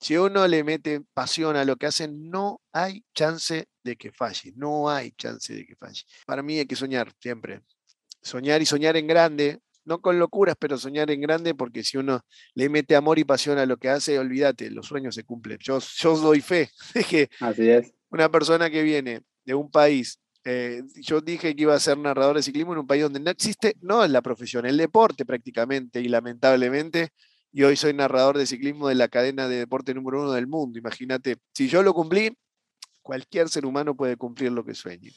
Si 0.00 0.16
uno 0.16 0.48
le 0.48 0.64
mete 0.64 1.02
pasión 1.12 1.56
a 1.56 1.64
lo 1.64 1.76
que 1.76 1.86
hace, 1.86 2.08
no 2.08 2.62
hay 2.72 3.04
chance 3.14 3.68
de 3.84 3.96
que 3.96 4.12
falle, 4.12 4.52
no 4.56 4.88
hay 4.88 5.12
chance 5.12 5.52
de 5.54 5.66
que 5.66 5.76
falle. 5.76 6.02
Para 6.26 6.42
mí 6.42 6.58
hay 6.58 6.66
que 6.66 6.76
soñar 6.76 7.12
siempre. 7.20 7.60
Soñar 8.22 8.62
y 8.62 8.66
soñar 8.66 8.96
en 8.96 9.06
grande, 9.06 9.60
no 9.84 10.00
con 10.00 10.18
locuras, 10.18 10.56
pero 10.58 10.78
soñar 10.78 11.10
en 11.10 11.20
grande, 11.20 11.54
porque 11.54 11.84
si 11.84 11.98
uno 11.98 12.20
le 12.54 12.68
mete 12.68 12.96
amor 12.96 13.18
y 13.18 13.24
pasión 13.24 13.58
a 13.58 13.66
lo 13.66 13.76
que 13.76 13.90
hace, 13.90 14.18
olvídate, 14.18 14.70
los 14.70 14.86
sueños 14.86 15.14
se 15.14 15.24
cumplen. 15.24 15.58
Yo, 15.60 15.78
yo 15.78 16.16
doy 16.16 16.40
fe 16.40 16.70
de 16.94 17.04
que 17.04 17.30
Así 17.40 17.68
es. 17.68 17.92
una 18.08 18.30
persona 18.30 18.70
que 18.70 18.82
viene 18.82 19.22
de 19.44 19.54
un 19.54 19.70
país, 19.70 20.18
eh, 20.44 20.82
yo 21.02 21.20
dije 21.20 21.54
que 21.54 21.62
iba 21.62 21.74
a 21.74 21.80
ser 21.80 21.98
narrador 21.98 22.36
de 22.36 22.42
ciclismo 22.42 22.72
en 22.72 22.78
un 22.78 22.86
país 22.86 23.02
donde 23.02 23.20
no 23.20 23.30
existe, 23.30 23.74
no 23.82 24.06
la 24.06 24.22
profesión, 24.22 24.64
el 24.64 24.78
deporte 24.78 25.26
prácticamente, 25.26 26.00
y 26.00 26.08
lamentablemente, 26.08 27.10
y 27.52 27.64
hoy 27.64 27.76
soy 27.76 27.92
narrador 27.92 28.38
de 28.38 28.46
ciclismo 28.46 28.88
de 28.88 28.94
la 28.94 29.08
cadena 29.08 29.48
de 29.48 29.56
deporte 29.56 29.92
número 29.94 30.20
uno 30.20 30.32
del 30.32 30.46
mundo. 30.46 30.78
Imagínate, 30.78 31.36
si 31.52 31.68
yo 31.68 31.82
lo 31.82 31.92
cumplí, 31.94 32.36
cualquier 33.02 33.48
ser 33.48 33.66
humano 33.66 33.94
puede 33.96 34.16
cumplir 34.16 34.52
lo 34.52 34.64
que 34.64 34.74
sueñe. 34.74 35.10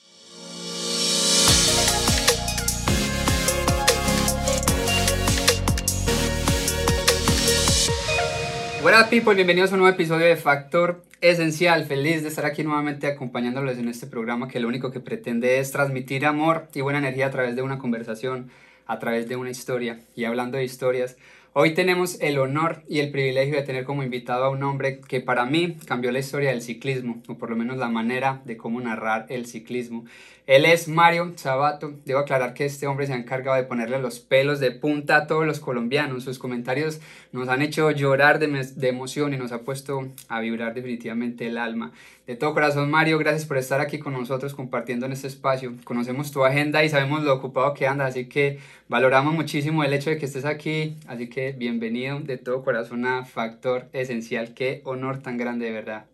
Hola 8.83 9.09
people, 9.09 9.35
bienvenidos 9.35 9.71
a 9.71 9.75
un 9.75 9.81
nuevo 9.81 9.95
episodio 9.95 10.25
de 10.25 10.35
Factor 10.35 11.05
Esencial. 11.21 11.85
Feliz 11.85 12.21
de 12.23 12.27
estar 12.27 12.45
aquí 12.45 12.63
nuevamente 12.63 13.07
acompañándoles 13.07 13.77
en 13.77 13.87
este 13.87 14.07
programa 14.07 14.49
que 14.49 14.59
lo 14.59 14.67
único 14.67 14.91
que 14.91 14.99
pretende 14.99 15.59
es 15.59 15.71
transmitir 15.71 16.25
amor 16.25 16.67
y 16.73 16.81
buena 16.81 16.99
energía 16.99 17.27
a 17.27 17.31
través 17.31 17.55
de 17.55 17.61
una 17.61 17.77
conversación, 17.77 18.49
a 18.85 18.99
través 18.99 19.29
de 19.29 19.37
una 19.37 19.51
historia. 19.51 20.01
Y 20.15 20.25
hablando 20.25 20.57
de 20.57 20.65
historias, 20.65 21.15
hoy 21.53 21.73
tenemos 21.73 22.19
el 22.21 22.39
honor 22.39 22.83
y 22.87 22.99
el 22.99 23.11
privilegio 23.11 23.55
de 23.55 23.63
tener 23.63 23.83
como 23.85 24.03
invitado 24.03 24.45
a 24.45 24.49
un 24.49 24.63
hombre 24.63 24.99
que 24.99 25.21
para 25.21 25.45
mí 25.45 25.77
cambió 25.85 26.11
la 26.11 26.19
historia 26.19 26.49
del 26.49 26.61
ciclismo, 26.61 27.21
o 27.27 27.37
por 27.37 27.49
lo 27.49 27.55
menos 27.55 27.77
la 27.77 27.89
manera 27.89 28.41
de 28.45 28.57
cómo 28.57 28.81
narrar 28.81 29.27
el 29.29 29.45
ciclismo. 29.45 30.05
Él 30.45 30.65
es 30.65 30.89
Mario 30.89 31.31
Sabato. 31.37 31.93
Debo 32.03 32.19
aclarar 32.19 32.53
que 32.53 32.65
este 32.65 32.85
hombre 32.85 33.07
se 33.07 33.13
ha 33.13 33.17
encargado 33.17 33.55
de 33.55 33.63
ponerle 33.63 33.99
los 33.99 34.19
pelos 34.19 34.59
de 34.59 34.71
punta 34.71 35.15
a 35.15 35.27
todos 35.27 35.45
los 35.45 35.61
colombianos. 35.61 36.25
Sus 36.25 36.37
comentarios 36.37 36.99
nos 37.31 37.47
han 37.47 37.61
hecho 37.61 37.89
llorar 37.91 38.39
de, 38.39 38.47
de, 38.47 38.89
emoción 38.89 39.33
y 39.33 39.37
nos 39.37 39.53
ha 39.53 39.61
puesto 39.61 40.09
a 40.27 40.41
vibrar 40.41 40.73
definitivamente 40.73 41.47
el 41.47 41.57
alma. 41.57 41.93
De 42.27 42.35
todo 42.35 42.53
corazón, 42.53 42.91
Mario, 42.91 43.17
gracias 43.19 43.45
por 43.45 43.57
estar 43.57 43.79
aquí 43.79 43.99
con 43.99 44.13
nosotros 44.13 44.53
compartiendo 44.53 45.05
en 45.05 45.13
este 45.13 45.27
espacio. 45.27 45.75
Conocemos 45.85 46.31
tu 46.31 46.43
agenda 46.43 46.83
y 46.83 46.89
sabemos 46.89 47.23
lo 47.23 47.33
ocupado 47.33 47.73
que 47.73 47.87
andas, 47.87 48.09
así 48.09 48.25
que 48.25 48.59
valoramos 48.89 49.33
muchísimo 49.33 49.83
el 49.83 49.93
hecho 49.93 50.09
de 50.09 50.17
que 50.17 50.25
estés 50.25 50.45
aquí. 50.45 50.97
Así 51.07 51.29
que 51.29 51.53
bienvenido 51.53 52.19
de 52.19 52.37
todo 52.37 52.63
corazón 52.63 53.05
a 53.05 53.23
Factor 53.23 53.87
Esencial. 53.93 54.53
Qué 54.53 54.81
honor 54.83 55.21
tan 55.21 55.37
grande, 55.37 55.67
de 55.67 55.71
verdad. 55.71 56.12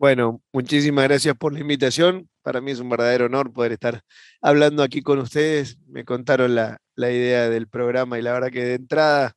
Bueno, 0.00 0.40
muchísimas 0.54 1.04
gracias 1.04 1.36
por 1.36 1.52
la 1.52 1.60
invitación. 1.60 2.30
Para 2.40 2.62
mí 2.62 2.70
es 2.70 2.80
un 2.80 2.88
verdadero 2.88 3.26
honor 3.26 3.52
poder 3.52 3.72
estar 3.72 4.00
hablando 4.40 4.82
aquí 4.82 5.02
con 5.02 5.18
ustedes. 5.18 5.76
Me 5.88 6.06
contaron 6.06 6.54
la, 6.54 6.78
la, 6.94 7.10
idea 7.10 7.50
del 7.50 7.68
programa 7.68 8.18
y 8.18 8.22
la 8.22 8.32
verdad 8.32 8.50
que 8.50 8.64
de 8.64 8.74
entrada, 8.76 9.34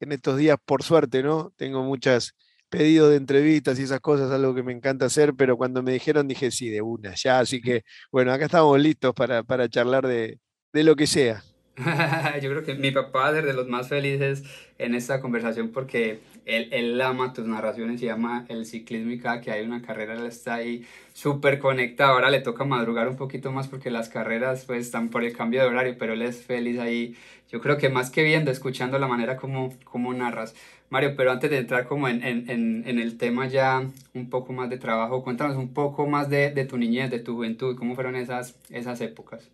en 0.00 0.12
estos 0.12 0.38
días, 0.38 0.56
por 0.64 0.82
suerte, 0.82 1.22
¿no? 1.22 1.52
Tengo 1.56 1.82
muchos 1.84 2.34
pedidos 2.70 3.10
de 3.10 3.16
entrevistas 3.16 3.78
y 3.78 3.82
esas 3.82 4.00
cosas, 4.00 4.30
algo 4.32 4.54
que 4.54 4.62
me 4.62 4.72
encanta 4.72 5.06
hacer, 5.06 5.34
pero 5.34 5.58
cuando 5.58 5.82
me 5.82 5.92
dijeron 5.92 6.26
dije 6.26 6.50
sí, 6.52 6.70
de 6.70 6.80
una, 6.80 7.14
ya. 7.14 7.40
Así 7.40 7.60
que, 7.60 7.82
bueno, 8.10 8.32
acá 8.32 8.46
estamos 8.46 8.80
listos 8.80 9.12
para, 9.14 9.42
para 9.42 9.68
charlar 9.68 10.06
de, 10.06 10.40
de 10.72 10.84
lo 10.84 10.96
que 10.96 11.06
sea. 11.06 11.42
Yo 12.42 12.50
creo 12.50 12.64
que 12.64 12.74
mi 12.74 12.90
papá 12.90 13.20
va 13.20 13.28
a 13.28 13.32
ser 13.32 13.46
de 13.46 13.52
los 13.52 13.68
más 13.68 13.88
felices 13.88 14.42
en 14.78 14.94
esta 14.94 15.20
conversación 15.20 15.70
porque 15.70 16.18
él, 16.44 16.68
él, 16.72 17.00
ama 17.00 17.32
tus 17.32 17.46
narraciones 17.46 18.02
y 18.02 18.08
ama 18.08 18.46
el 18.48 18.66
ciclismo 18.66 19.12
y 19.12 19.18
cada 19.20 19.40
que 19.40 19.52
hay 19.52 19.64
una 19.64 19.82
carrera 19.82 20.14
él 20.14 20.26
está 20.26 20.54
ahí 20.54 20.84
súper 21.12 21.58
conectado. 21.60 22.14
Ahora 22.14 22.30
le 22.30 22.40
toca 22.40 22.64
madrugar 22.64 23.08
un 23.08 23.16
poquito 23.16 23.52
más 23.52 23.68
porque 23.68 23.90
las 23.90 24.08
carreras 24.08 24.64
pues 24.64 24.86
están 24.86 25.08
por 25.10 25.22
el 25.22 25.36
cambio 25.36 25.60
de 25.60 25.68
horario, 25.68 25.96
pero 25.98 26.14
él 26.14 26.22
es 26.22 26.42
feliz 26.42 26.80
ahí. 26.80 27.16
Yo 27.50 27.60
creo 27.60 27.78
que 27.78 27.88
más 27.90 28.10
que 28.10 28.24
viendo, 28.24 28.50
escuchando 28.50 28.98
la 28.98 29.06
manera 29.06 29.36
como, 29.36 29.76
como 29.84 30.12
narras. 30.14 30.54
Mario, 30.90 31.14
pero 31.16 31.30
antes 31.30 31.50
de 31.50 31.58
entrar 31.58 31.86
como 31.86 32.08
en, 32.08 32.24
en, 32.24 32.84
en, 32.86 32.98
el 32.98 33.18
tema 33.18 33.46
ya 33.46 33.86
un 34.14 34.30
poco 34.30 34.52
más 34.52 34.70
de 34.70 34.78
trabajo, 34.78 35.22
cuéntanos 35.22 35.56
un 35.56 35.74
poco 35.74 36.06
más 36.06 36.30
de, 36.30 36.50
de 36.50 36.64
tu 36.64 36.78
niñez, 36.78 37.10
de 37.10 37.20
tu 37.20 37.34
juventud, 37.34 37.76
cómo 37.76 37.94
fueron 37.94 38.16
esas, 38.16 38.56
esas 38.70 39.00
épocas. 39.02 39.50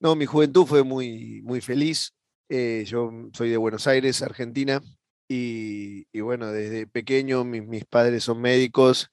No, 0.00 0.14
mi 0.14 0.26
juventud 0.26 0.64
fue 0.64 0.84
muy, 0.84 1.42
muy 1.42 1.60
feliz. 1.60 2.12
Eh, 2.48 2.84
yo 2.86 3.10
soy 3.32 3.50
de 3.50 3.56
Buenos 3.56 3.86
Aires, 3.86 4.22
Argentina, 4.22 4.80
y, 5.28 6.06
y 6.12 6.20
bueno, 6.20 6.52
desde 6.52 6.86
pequeño 6.86 7.44
mis, 7.44 7.66
mis, 7.66 7.84
padres 7.84 8.24
son 8.24 8.40
médicos, 8.40 9.10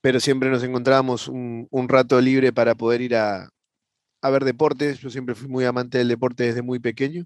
pero 0.00 0.20
siempre 0.20 0.50
nos 0.50 0.62
encontrábamos 0.64 1.28
un, 1.28 1.68
un 1.70 1.88
rato 1.88 2.20
libre 2.20 2.52
para 2.52 2.74
poder 2.74 3.00
ir 3.02 3.16
a, 3.16 3.48
a, 4.22 4.30
ver 4.30 4.44
deportes. 4.44 5.00
Yo 5.00 5.10
siempre 5.10 5.34
fui 5.34 5.48
muy 5.48 5.64
amante 5.64 5.98
del 5.98 6.08
deporte 6.08 6.44
desde 6.44 6.62
muy 6.62 6.80
pequeño. 6.80 7.24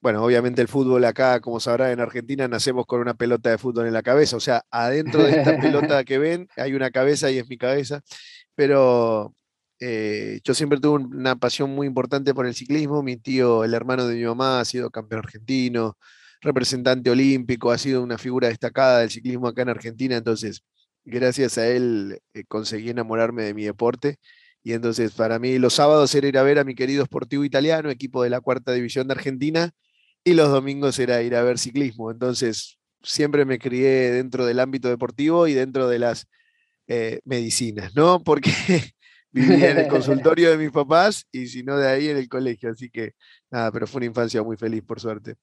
Bueno, 0.00 0.24
obviamente 0.24 0.62
el 0.62 0.68
fútbol 0.68 1.04
acá, 1.04 1.40
como 1.40 1.58
sabrá, 1.58 1.90
en 1.90 2.00
Argentina 2.00 2.46
nacemos 2.46 2.86
con 2.86 3.00
una 3.00 3.14
pelota 3.14 3.50
de 3.50 3.58
fútbol 3.58 3.88
en 3.88 3.92
la 3.92 4.02
cabeza, 4.02 4.36
o 4.36 4.40
sea, 4.40 4.62
adentro 4.70 5.24
de 5.24 5.32
esta 5.40 5.58
pelota 5.60 6.04
que 6.04 6.18
ven 6.18 6.48
hay 6.56 6.74
una 6.74 6.90
cabeza 6.92 7.30
y 7.32 7.38
es 7.38 7.48
mi 7.48 7.58
cabeza, 7.58 8.02
pero 8.54 9.34
eh, 9.80 10.40
yo 10.44 10.54
siempre 10.54 10.80
tuve 10.80 11.04
una 11.04 11.36
pasión 11.36 11.70
muy 11.70 11.86
importante 11.86 12.34
por 12.34 12.46
el 12.46 12.54
ciclismo. 12.54 13.02
Mi 13.02 13.16
tío, 13.16 13.64
el 13.64 13.74
hermano 13.74 14.06
de 14.06 14.16
mi 14.16 14.24
mamá, 14.24 14.60
ha 14.60 14.64
sido 14.64 14.90
campeón 14.90 15.20
argentino, 15.20 15.96
representante 16.40 17.10
olímpico, 17.10 17.70
ha 17.70 17.78
sido 17.78 18.02
una 18.02 18.18
figura 18.18 18.48
destacada 18.48 19.00
del 19.00 19.10
ciclismo 19.10 19.48
acá 19.48 19.62
en 19.62 19.70
Argentina. 19.70 20.16
Entonces, 20.16 20.62
gracias 21.04 21.58
a 21.58 21.68
él 21.68 22.20
eh, 22.34 22.44
conseguí 22.48 22.90
enamorarme 22.90 23.44
de 23.44 23.54
mi 23.54 23.64
deporte. 23.64 24.16
Y 24.62 24.72
entonces, 24.74 25.12
para 25.12 25.38
mí, 25.38 25.58
los 25.58 25.74
sábados 25.74 26.14
era 26.14 26.28
ir 26.28 26.38
a 26.38 26.42
ver 26.42 26.58
a 26.58 26.64
mi 26.64 26.74
querido 26.74 27.04
Sportivo 27.04 27.44
Italiano, 27.44 27.90
equipo 27.90 28.22
de 28.22 28.30
la 28.30 28.40
cuarta 28.40 28.72
división 28.72 29.08
de 29.08 29.14
Argentina, 29.14 29.72
y 30.24 30.34
los 30.34 30.50
domingos 30.50 30.98
era 30.98 31.22
ir 31.22 31.34
a 31.36 31.42
ver 31.42 31.58
ciclismo. 31.58 32.10
Entonces, 32.10 32.78
siempre 33.02 33.44
me 33.44 33.58
crié 33.58 34.10
dentro 34.12 34.46
del 34.46 34.60
ámbito 34.60 34.88
deportivo 34.88 35.46
y 35.48 35.54
dentro 35.54 35.88
de 35.88 35.98
las 36.00 36.26
eh, 36.88 37.20
medicinas, 37.24 37.94
¿no? 37.96 38.22
Porque 38.24 38.52
vivía 39.32 39.70
en 39.70 39.78
el 39.78 39.88
consultorio 39.88 40.50
de 40.50 40.58
mis 40.58 40.70
papás 40.70 41.26
y 41.32 41.46
si 41.46 41.62
no 41.62 41.76
de 41.76 41.88
ahí 41.88 42.08
en 42.08 42.16
el 42.16 42.28
colegio. 42.28 42.70
Así 42.70 42.90
que 42.90 43.12
nada, 43.50 43.72
pero 43.72 43.86
fue 43.86 43.98
una 44.00 44.06
infancia 44.06 44.42
muy 44.42 44.56
feliz, 44.56 44.82
por 44.82 45.00
suerte. 45.00 45.36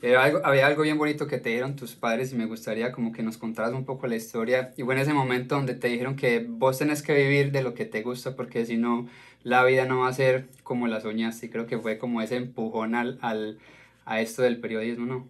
Pero 0.00 0.18
algo, 0.20 0.40
había 0.44 0.66
algo 0.66 0.82
bien 0.82 0.96
bonito 0.96 1.26
que 1.26 1.38
te 1.38 1.50
dieron 1.50 1.76
tus 1.76 1.94
padres 1.94 2.32
y 2.32 2.36
me 2.36 2.46
gustaría 2.46 2.90
como 2.90 3.12
que 3.12 3.22
nos 3.22 3.36
contaras 3.36 3.74
un 3.74 3.84
poco 3.84 4.06
la 4.06 4.16
historia. 4.16 4.72
Y 4.78 4.82
fue 4.82 4.94
en 4.94 5.00
ese 5.00 5.12
momento 5.12 5.56
donde 5.56 5.74
te 5.74 5.88
dijeron 5.88 6.16
que 6.16 6.46
vos 6.48 6.78
tenés 6.78 7.02
que 7.02 7.14
vivir 7.14 7.52
de 7.52 7.62
lo 7.62 7.74
que 7.74 7.84
te 7.84 8.02
gusta 8.02 8.34
porque 8.34 8.64
si 8.64 8.78
no, 8.78 9.08
la 9.42 9.62
vida 9.64 9.84
no 9.84 10.00
va 10.00 10.08
a 10.08 10.12
ser 10.14 10.48
como 10.62 10.86
la 10.88 11.00
soñaste. 11.02 11.46
Y 11.46 11.50
creo 11.50 11.66
que 11.66 11.78
fue 11.78 11.98
como 11.98 12.22
ese 12.22 12.36
empujón 12.36 12.94
al, 12.94 13.18
al, 13.20 13.58
a 14.06 14.20
esto 14.22 14.42
del 14.42 14.60
periodismo, 14.60 15.04
¿no? 15.06 15.28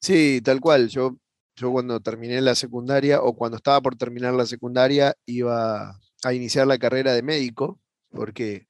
Sí, 0.00 0.40
tal 0.42 0.60
cual. 0.60 0.88
Yo, 0.88 1.16
yo 1.56 1.70
cuando 1.70 2.00
terminé 2.00 2.40
la 2.40 2.56
secundaria 2.56 3.22
o 3.22 3.34
cuando 3.34 3.56
estaba 3.56 3.80
por 3.80 3.96
terminar 3.96 4.34
la 4.34 4.46
secundaria 4.46 5.14
iba 5.26 6.01
a 6.22 6.32
iniciar 6.34 6.66
la 6.66 6.78
carrera 6.78 7.12
de 7.14 7.22
médico, 7.22 7.80
porque, 8.10 8.66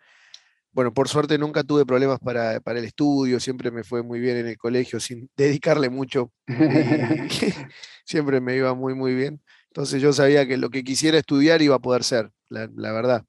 bueno, 0.73 0.95
por 0.95 1.09
suerte 1.09 1.39
nunca 1.39 1.65
tuve 1.65 1.87
problemas 1.87 2.19
para, 2.21 2.61
para, 2.61 2.79
el 2.79 2.85
estudio, 2.85 3.41
siempre 3.41 3.71
me 3.71 3.85
fue 3.85 4.03
muy 4.03 4.21
bien 4.21 4.39
en 4.39 4.47
el 4.49 4.57
colegio, 4.59 5.01
sin 5.01 5.31
dedicarle 5.37 5.91
mucho, 5.91 6.33
siempre 8.05 8.41
me 8.41 8.57
iba 8.57 8.75
muy, 8.75 8.95
muy 8.95 9.15
bien. 9.15 9.43
Entonces 9.69 10.03
yo 10.03 10.13
sabía 10.13 10.47
que 10.47 10.57
lo 10.59 10.71
que 10.71 10.85
quisiera 10.85 11.19
estudiar 11.19 11.63
iba 11.63 11.77
a 11.77 11.79
poder 11.81 12.05
ser, 12.05 12.31
la, 12.49 12.69
la 12.75 12.93
verdad. 12.93 13.25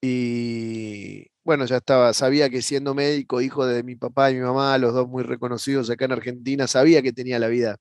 Y 0.00 1.28
bueno, 1.44 1.66
ya 1.66 1.78
estaba, 1.78 2.12
sabía 2.14 2.50
que 2.50 2.62
siendo 2.62 2.94
médico, 2.94 3.40
hijo 3.40 3.66
de 3.66 3.82
mi 3.82 3.96
papá 3.96 4.30
y 4.30 4.34
mi 4.34 4.40
mamá, 4.40 4.78
los 4.78 4.94
dos 4.94 5.08
muy 5.08 5.22
reconocidos 5.22 5.90
acá 5.90 6.06
en 6.06 6.12
Argentina, 6.12 6.66
sabía 6.66 7.02
que 7.02 7.12
tenía 7.12 7.38
la 7.38 7.48
vida 7.48 7.78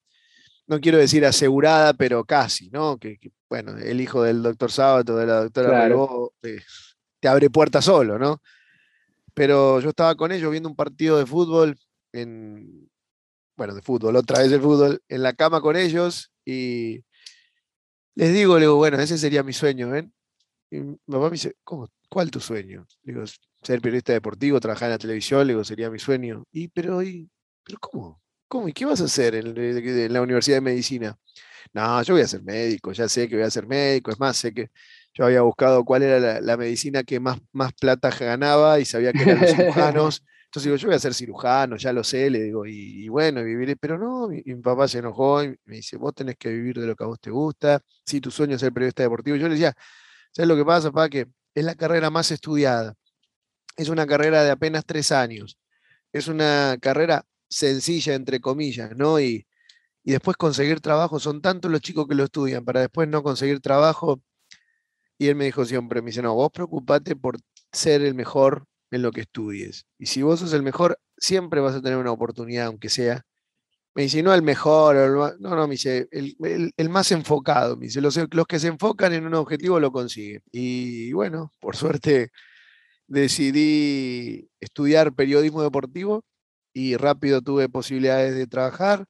no 0.67 0.79
quiero 0.79 0.97
decir 0.97 1.25
asegurada, 1.25 1.93
pero 1.93 2.23
casi, 2.23 2.69
¿no? 2.69 2.97
Que, 2.97 3.17
que 3.17 3.31
bueno, 3.49 3.77
el 3.77 3.99
hijo 4.01 4.23
del 4.23 4.41
doctor 4.41 4.71
Sábato, 4.71 5.17
de 5.17 5.25
la 5.25 5.43
doctora 5.43 5.69
claro. 5.69 5.87
Rebó, 5.87 6.33
te, 6.39 6.63
te, 7.19 7.27
abre 7.27 7.49
puertas 7.49 7.85
solo, 7.85 8.17
¿no? 8.17 8.41
Pero 9.33 9.79
yo 9.79 9.89
estaba 9.89 10.15
con 10.15 10.31
ellos 10.31 10.51
viendo 10.51 10.69
un 10.69 10.75
partido 10.75 11.17
de 11.17 11.25
fútbol, 11.25 11.77
en, 12.13 12.89
bueno, 13.57 13.75
de 13.75 13.81
fútbol, 13.81 14.15
otra 14.15 14.39
vez 14.39 14.51
de 14.51 14.59
fútbol, 14.59 15.01
en 15.07 15.23
la 15.23 15.33
cama 15.33 15.61
con 15.61 15.75
ellos 15.75 16.31
y 16.45 17.03
les 18.15 18.33
digo, 18.33 18.55
le 18.55 18.61
digo, 18.61 18.75
bueno, 18.75 18.99
ese 18.99 19.17
sería 19.17 19.43
mi 19.43 19.53
sueño, 19.53 19.89
¿ven? 19.89 20.13
Y 20.69 20.79
mi 20.79 20.97
papá 21.07 21.25
me 21.25 21.31
dice, 21.31 21.55
¿cómo? 21.63 21.89
¿Cuál 22.09 22.29
tu 22.29 22.39
sueño? 22.39 22.85
Le 23.03 23.13
digo, 23.13 23.25
ser 23.61 23.81
periodista 23.81 24.13
deportivo, 24.13 24.59
trabajar 24.59 24.87
en 24.87 24.91
la 24.93 24.97
televisión, 24.97 25.47
le 25.47 25.53
digo, 25.53 25.63
sería 25.63 25.89
mi 25.89 25.99
sueño. 25.99 26.43
Y, 26.51 26.67
pero, 26.69 27.01
y, 27.01 27.29
pero 27.63 27.79
¿cómo? 27.79 28.21
¿Cómo? 28.51 28.67
¿Y 28.67 28.73
qué 28.73 28.85
vas 28.85 28.99
a 28.99 29.05
hacer 29.05 29.35
en, 29.35 29.57
en, 29.57 30.13
la 30.13 30.21
Universidad 30.21 30.57
de 30.57 30.61
Medicina? 30.61 31.17
No, 31.73 32.03
yo 32.03 32.15
voy 32.15 32.23
a 32.23 32.27
ser 32.27 32.43
médico, 32.43 32.91
ya 32.91 33.07
sé 33.07 33.29
que 33.29 33.35
voy 33.37 33.45
a 33.45 33.49
ser 33.49 33.65
médico, 33.65 34.11
es 34.11 34.19
más, 34.19 34.35
sé 34.35 34.53
que 34.53 34.71
yo 35.13 35.25
había 35.25 35.41
buscado 35.41 35.85
cuál 35.85 36.03
era 36.03 36.19
la, 36.19 36.41
la 36.41 36.57
medicina 36.57 37.03
que 37.03 37.21
más, 37.21 37.39
más 37.53 37.71
plata 37.73 38.09
ganaba 38.09 38.79
y 38.79 38.85
sabía 38.85 39.13
que 39.13 39.23
eran 39.23 39.39
los 39.39 39.51
cirujanos, 39.51 40.23
Entonces 40.51 40.65
digo, 40.65 40.75
yo 40.75 40.87
voy 40.89 40.97
a 40.97 40.99
ser 40.99 41.13
cirujano, 41.13 41.77
ya 41.77 41.93
lo 41.93 42.03
sé, 42.03 42.29
le 42.29 42.43
digo, 42.43 42.65
y, 42.65 43.07
bueno, 43.07 43.41
vivir, 43.41 43.77
pero 43.79 43.97
no, 43.97 44.27
mi, 44.27 44.41
papá 44.55 44.85
se 44.89 44.99
enojó 44.99 45.45
y 45.45 45.55
me 45.63 45.77
dice, 45.77 45.95
vos 45.95 46.13
tenés 46.13 46.35
que 46.35 46.49
vivir 46.49 46.77
de 46.77 46.87
lo 46.87 46.93
que 46.93 47.05
a 47.05 47.07
vos 47.07 47.21
te 47.21 47.31
gusta, 47.31 47.79
si 48.05 48.19
tu 48.19 48.31
sueño 48.31 48.55
es 48.55 48.59
ser 48.59 48.73
periodista 48.73 49.01
deportivo. 49.01 49.37
Yo 49.37 49.47
le 49.47 49.53
decía, 49.53 49.73
¿sabes 50.33 50.49
lo 50.49 50.57
que 50.57 50.65
pasa, 50.65 50.91
papá? 50.91 51.07
Que 51.07 51.27
es 51.55 51.63
la 51.63 51.75
carrera 51.75 52.09
más 52.09 52.31
estudiada, 52.31 52.95
es 53.77 53.87
una 53.87 54.05
carrera 54.05 54.43
de 54.43 54.51
apenas 54.51 54.85
tres 54.85 55.13
años, 55.13 55.57
es 56.11 56.27
una 56.27 56.77
carrera 56.81 57.25
sencilla, 57.51 58.15
entre 58.15 58.39
comillas, 58.41 58.95
¿no? 58.95 59.19
Y, 59.19 59.45
y 60.03 60.11
después 60.13 60.37
conseguir 60.37 60.81
trabajo, 60.81 61.19
son 61.19 61.41
tantos 61.41 61.71
los 61.71 61.81
chicos 61.81 62.07
que 62.07 62.15
lo 62.15 62.23
estudian 62.23 62.65
para 62.65 62.81
después 62.81 63.07
no 63.07 63.23
conseguir 63.23 63.59
trabajo. 63.61 64.21
Y 65.17 65.27
él 65.27 65.35
me 65.35 65.45
dijo 65.45 65.65
siempre, 65.65 66.01
me 66.01 66.07
dice, 66.07 66.21
no, 66.23 66.33
vos 66.33 66.51
preocupate 66.51 67.15
por 67.15 67.37
ser 67.71 68.01
el 68.01 68.15
mejor 68.15 68.65
en 68.91 69.03
lo 69.03 69.11
que 69.11 69.21
estudies. 69.21 69.85
Y 69.99 70.07
si 70.07 70.21
vos 70.23 70.39
sos 70.39 70.53
el 70.53 70.63
mejor, 70.63 70.99
siempre 71.17 71.61
vas 71.61 71.75
a 71.75 71.81
tener 71.81 71.97
una 71.97 72.11
oportunidad, 72.11 72.67
aunque 72.67 72.89
sea. 72.89 73.25
Me 73.95 74.03
dice, 74.03 74.23
no 74.23 74.33
el 74.33 74.41
mejor, 74.41 74.95
no, 75.39 75.55
no, 75.55 75.67
me 75.67 75.73
dice, 75.73 76.07
el, 76.11 76.89
más 76.89 77.11
enfocado. 77.11 77.77
Me 77.77 77.87
dice, 77.87 78.01
los, 78.01 78.17
los, 78.31 78.47
que 78.47 78.59
se 78.59 78.67
enfocan 78.67 79.13
en 79.13 79.25
un 79.25 79.35
objetivo 79.35 79.79
lo 79.79 79.91
consiguen. 79.91 80.41
Y 80.51 81.13
bueno, 81.13 81.51
por 81.59 81.75
suerte 81.75 82.31
decidí 83.07 84.49
estudiar 84.61 85.13
periodismo 85.13 85.61
deportivo 85.63 86.25
y 86.73 86.95
rápido 86.97 87.41
tuve 87.41 87.69
posibilidades 87.69 88.35
de 88.35 88.47
trabajar 88.47 89.05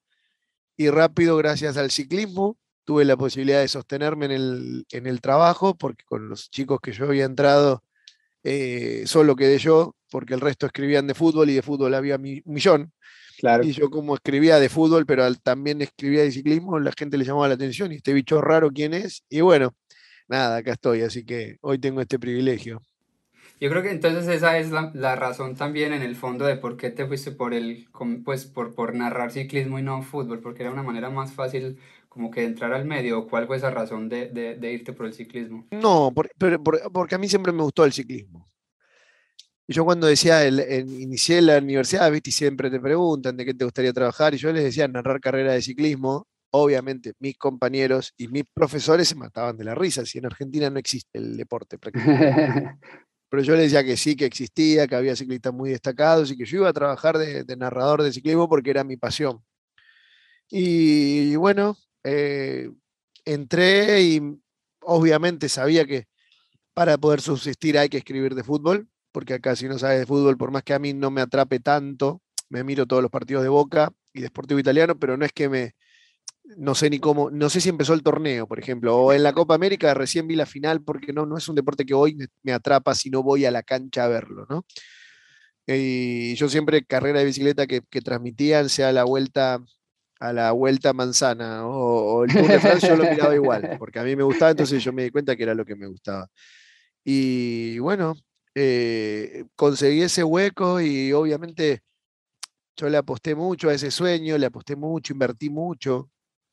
y 0.77 0.89
rápido, 0.89 1.37
gracias 1.37 1.77
al 1.77 1.91
ciclismo, 1.91 2.57
tuve 2.85 3.05
la 3.05 3.15
posibilidad 3.15 3.59
de 3.61 3.67
sostenerme 3.67 4.25
en 4.25 4.31
el, 4.31 4.85
en 4.91 5.05
el 5.05 5.21
trabajo, 5.21 5.75
porque 5.75 6.03
con 6.05 6.27
los 6.27 6.49
chicos 6.49 6.79
que 6.81 6.91
yo 6.91 7.05
había 7.05 7.25
entrado 7.25 7.83
eh, 8.43 9.03
solo 9.05 9.35
quedé 9.35 9.59
yo, 9.59 9.95
porque 10.09 10.33
el 10.33 10.41
resto 10.41 10.65
escribían 10.65 11.05
de 11.05 11.13
fútbol 11.13 11.49
y 11.49 11.53
de 11.53 11.61
fútbol 11.61 11.93
había 11.93 12.15
un 12.15 12.41
millón. 12.45 12.91
Claro. 13.37 13.63
Y 13.63 13.73
yo 13.73 13.89
como 13.89 14.15
escribía 14.15 14.59
de 14.59 14.69
fútbol, 14.69 15.05
pero 15.05 15.31
también 15.35 15.81
escribía 15.81 16.23
de 16.23 16.31
ciclismo, 16.31 16.79
la 16.79 16.93
gente 16.97 17.17
le 17.17 17.25
llamaba 17.25 17.47
la 17.47 17.53
atención 17.55 17.91
y 17.91 17.97
este 17.97 18.13
bicho 18.13 18.41
raro 18.41 18.71
quién 18.71 18.93
es. 18.93 19.23
Y 19.29 19.41
bueno, 19.41 19.75
nada, 20.27 20.57
acá 20.57 20.73
estoy, 20.73 21.01
así 21.01 21.23
que 21.23 21.57
hoy 21.61 21.77
tengo 21.77 22.01
este 22.01 22.19
privilegio. 22.19 22.81
Yo 23.61 23.69
creo 23.69 23.83
que 23.83 23.91
entonces 23.91 24.27
esa 24.27 24.57
es 24.57 24.71
la, 24.71 24.91
la, 24.95 25.15
razón 25.15 25.55
también 25.55 25.93
en 25.93 26.01
el 26.01 26.15
fondo 26.15 26.45
de 26.45 26.55
por 26.55 26.77
qué 26.77 26.89
te 26.89 27.05
fuiste 27.05 27.31
por 27.31 27.53
el, 27.53 27.87
pues 28.25 28.45
por, 28.45 28.73
por 28.73 28.95
narrar 28.95 29.31
ciclismo 29.31 29.77
y 29.77 29.83
no 29.83 30.01
fútbol, 30.01 30.39
porque 30.39 30.63
era 30.63 30.71
una 30.71 30.81
manera 30.81 31.11
más 31.11 31.31
fácil 31.31 31.77
como 32.09 32.31
que 32.31 32.43
entrar 32.43 32.73
al 32.73 32.85
medio? 32.85 33.27
¿Cuál 33.27 33.45
fue 33.45 33.57
esa 33.57 33.69
razón 33.69 34.09
de, 34.09 34.29
de, 34.29 34.73
irte 34.73 34.93
por 34.93 35.05
el 35.05 35.13
ciclismo? 35.13 35.67
No, 35.71 36.11
porque 36.91 37.15
a 37.15 37.17
mí 37.19 37.29
siempre 37.29 37.53
me 37.53 37.61
gustó 37.61 37.85
el 37.85 37.93
ciclismo. 37.93 38.51
Yo 39.67 39.85
cuando 39.85 40.07
decía, 40.07 40.43
el, 40.43 40.59
inicié 40.99 41.39
la 41.41 41.59
universidad, 41.59 42.11
¿viste? 42.11 42.31
Y 42.31 42.33
siempre 42.33 42.71
te 42.71 42.79
preguntan 42.79 43.37
de 43.37 43.45
qué 43.45 43.53
te 43.53 43.63
gustaría 43.63 43.93
trabajar, 43.93 44.33
y 44.33 44.37
yo 44.37 44.51
les 44.51 44.63
decía 44.63 44.87
narrar 44.87 45.21
carrera 45.21 45.53
de 45.53 45.61
ciclismo. 45.61 46.27
Obviamente, 46.49 47.13
mis 47.19 47.37
compañeros 47.37 48.13
y 48.17 48.27
mis 48.27 48.43
profesores 48.51 49.07
se 49.07 49.15
mataban 49.15 49.55
de 49.55 49.65
la 49.65 49.75
risa, 49.75 50.03
si 50.03 50.17
en 50.17 50.25
Argentina 50.25 50.69
no 50.69 50.79
existe 50.79 51.19
el 51.19 51.37
deporte 51.37 51.77
prácticamente. 51.77 52.79
Pero 53.31 53.43
yo 53.43 53.55
les 53.55 53.63
decía 53.71 53.83
que 53.83 53.97
sí, 53.97 54.15
que 54.17 54.25
existía, 54.25 54.87
que 54.87 54.95
había 54.95 55.15
ciclistas 55.15 55.53
muy 55.53 55.71
destacados 55.71 56.29
y 56.31 56.37
que 56.37 56.45
yo 56.45 56.57
iba 56.59 56.69
a 56.69 56.73
trabajar 56.73 57.17
de, 57.17 57.45
de 57.45 57.57
narrador 57.57 58.03
de 58.03 58.13
ciclismo 58.13 58.49
porque 58.49 58.71
era 58.71 58.83
mi 58.83 58.97
pasión. 58.97 59.41
Y, 60.51 61.35
bueno, 61.37 61.77
eh, 62.03 62.69
entré 63.25 64.01
y 64.01 64.21
obviamente 64.81 65.47
sabía 65.47 65.85
que 65.85 66.07
para 66.73 66.97
poder 66.97 67.21
subsistir 67.21 67.77
hay 67.77 67.89
que 67.89 67.97
escribir 67.97 68.35
de 68.35 68.43
fútbol, 68.43 68.89
porque 69.13 69.35
acá 69.35 69.55
si 69.55 69.67
no 69.69 69.79
sabes 69.79 69.99
de 69.99 70.05
fútbol, 70.05 70.37
por 70.37 70.51
más 70.51 70.63
que 70.63 70.73
a 70.73 70.79
mí 70.79 70.93
no 70.93 71.11
me 71.11 71.21
atrape 71.21 71.59
tanto, 71.61 72.21
me 72.49 72.65
miro 72.65 72.85
todos 72.85 73.01
los 73.01 73.11
partidos 73.11 73.43
de 73.43 73.49
Boca 73.49 73.93
y 74.13 74.21
de 74.21 74.27
Sportivo 74.27 74.59
Italiano, 74.59 74.99
pero 74.99 75.15
no 75.17 75.25
es 75.25 75.31
que 75.31 75.47
me, 75.49 75.75
no 76.57 76.75
sé 76.75 76.89
ni 76.89 76.99
cómo, 76.99 77.29
no 77.31 77.49
sé 77.49 77.61
si 77.61 77.69
empezó 77.69 77.93
el 77.93 78.03
torneo, 78.03 78.47
por 78.47 78.59
ejemplo, 78.59 78.97
o 78.97 79.13
en 79.13 79.23
la 79.23 79.33
Copa 79.33 79.55
América 79.55 79.93
recién 79.93 80.27
vi 80.27 80.35
la 80.35 80.45
final, 80.45 80.83
porque 80.83 81.13
no, 81.13 81.25
no 81.25 81.37
es 81.37 81.47
un 81.47 81.55
deporte 81.55 81.85
que 81.85 81.93
hoy 81.93 82.17
me 82.43 82.53
atrapa 82.53 82.95
si 82.95 83.09
no 83.09 83.23
voy 83.23 83.45
a 83.45 83.51
la 83.51 83.63
cancha 83.63 84.05
a 84.05 84.07
verlo, 84.07 84.45
¿no? 84.49 84.65
Y 85.67 86.35
yo 86.35 86.49
siempre 86.49 86.83
carrera 86.83 87.19
de 87.19 87.25
bicicleta 87.25 87.67
que, 87.67 87.81
que 87.89 88.01
transmitían, 88.01 88.69
sea 88.69 88.91
la 88.91 89.03
vuelta 89.03 89.61
a 90.21 90.33
la 90.33 90.51
Vuelta 90.51 90.93
Manzana 90.93 91.65
o, 91.65 92.23
el 92.23 92.31
Tour 92.31 92.47
de 92.47 92.59
Francia, 92.59 92.89
yo 92.89 92.95
lo 92.95 93.09
miraba 93.09 93.33
igual, 93.33 93.77
porque 93.79 93.99
a 93.99 94.03
mí 94.03 94.15
me 94.15 94.23
gustaba, 94.23 94.51
entonces 94.51 94.83
yo 94.83 94.93
me 94.93 95.03
di 95.03 95.09
cuenta 95.09 95.35
que 95.35 95.43
era 95.43 95.55
lo 95.55 95.65
que 95.65 95.75
me 95.75 95.87
gustaba. 95.87 96.27
Y 97.03 97.79
bueno, 97.79 98.13
eh, 98.53 99.45
conseguí 99.55 100.03
ese 100.03 100.23
hueco 100.23 100.79
y 100.79 101.11
obviamente 101.11 101.81
yo 102.75 102.89
le 102.89 102.97
aposté 102.97 103.35
mucho 103.35 103.69
a 103.69 103.73
ese 103.73 103.91
sueño, 103.91 104.37
le 104.37 104.45
aposté 104.45 104.75
mucho, 104.75 105.13
invertí 105.13 105.49
mucho 105.49 106.09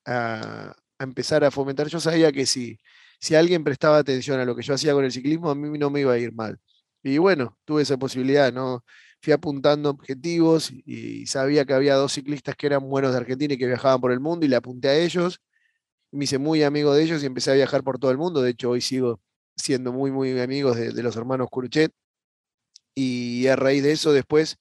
a, 0.06 0.74
empezar 0.98 1.44
a 1.44 1.50
fomentar. 1.50 1.88
Yo 1.88 2.00
sabía 2.00 2.32
que 2.32 2.46
si, 2.46 2.78
si 3.20 3.34
alguien 3.34 3.64
prestaba 3.64 3.98
atención 3.98 4.40
a 4.40 4.44
lo 4.44 4.56
que 4.56 4.62
yo 4.62 4.74
hacía 4.74 4.92
con 4.94 5.04
el 5.04 5.12
ciclismo, 5.12 5.50
a 5.50 5.54
mí 5.54 5.78
no 5.78 5.90
me 5.90 6.00
iba 6.00 6.12
a 6.12 6.18
ir 6.18 6.32
mal. 6.32 6.58
Y 7.02 7.18
bueno, 7.18 7.56
tuve 7.64 7.82
esa 7.82 7.96
posibilidad, 7.98 8.52
¿no? 8.52 8.84
fui 9.20 9.32
apuntando 9.32 9.90
objetivos 9.90 10.70
y, 10.70 11.26
sabía 11.26 11.64
que 11.64 11.74
había 11.74 11.94
dos 11.94 12.12
ciclistas 12.12 12.56
que 12.56 12.66
eran 12.66 12.88
buenos 12.88 13.12
de 13.12 13.18
Argentina 13.18 13.54
y 13.54 13.58
que 13.58 13.66
viajaban 13.66 14.00
por 14.00 14.12
el 14.12 14.20
mundo 14.20 14.46
y 14.46 14.48
le 14.48 14.56
apunté 14.56 14.88
a 14.88 14.96
ellos. 14.96 15.40
Me 16.12 16.24
hice 16.24 16.38
muy 16.38 16.62
amigo 16.62 16.94
de 16.94 17.02
ellos 17.04 17.22
y 17.22 17.26
empecé 17.26 17.50
a 17.52 17.54
viajar 17.54 17.84
por 17.84 17.98
todo 17.98 18.10
el 18.10 18.18
mundo. 18.18 18.42
De 18.42 18.50
hecho, 18.50 18.70
hoy 18.70 18.80
sigo 18.80 19.20
siendo 19.56 19.92
muy, 19.92 20.10
muy 20.10 20.38
amigos 20.40 20.76
de, 20.76 21.02
los 21.02 21.16
hermanos 21.16 21.48
Curuchet. 21.50 21.92
Y 22.94 23.46
a 23.46 23.56
raíz 23.56 23.82
de 23.82 23.92
eso, 23.92 24.12
después 24.12 24.58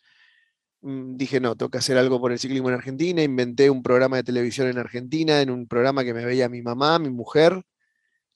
dije, 0.88 1.40
no, 1.40 1.56
tengo 1.56 1.70
que 1.70 1.78
hacer 1.78 1.98
algo 1.98 2.20
por 2.20 2.32
el 2.32 2.40
ciclismo 2.40 2.70
en 2.70 2.76
Argentina. 2.76 3.22
Inventé 3.22 3.70
un 3.70 3.84
programa 3.84 4.18
de 4.18 4.24
televisión 4.24 4.68
en 4.68 4.78
Argentina, 4.78 5.42
en 5.42 5.50
un 5.50 5.68
programa 5.68 6.04
que 6.04 6.14
me 6.14 6.26
veía 6.26 6.50
mi 6.50 6.62
mamá, 6.62 7.00
mi 7.00 7.10
mujer 7.10 7.64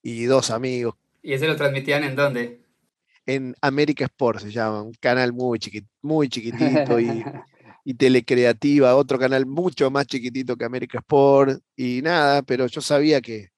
y 0.01 0.25
dos 0.25 0.51
amigos. 0.51 0.95
¿Y 1.21 1.33
ese 1.33 1.47
lo 1.47 1.55
transmitían 1.55 2.03
en 2.03 2.15
dónde? 2.15 2.61
en 3.25 3.55
América 3.61 4.05
Sport 4.05 4.39
se 4.41 4.51
llama, 4.51 4.81
un 4.81 4.93
canal 4.93 5.33
muy, 5.33 5.59
muy 6.01 6.29
chiquitito 6.29 6.99
y, 6.99 7.23
y, 7.85 7.93
telecreativa, 7.93 8.95
otro 8.95 9.19
canal 9.19 9.45
mucho 9.45 9.91
más 9.91 10.07
chiquitito 10.07 10.55
que 10.57 10.65
América 10.65 10.99
Sport 10.99 11.61
y 11.75 12.01
nada, 12.01 12.41
pero 12.41 12.67
yo 12.67 12.81
sabía 12.81 13.21
que, 13.21 13.49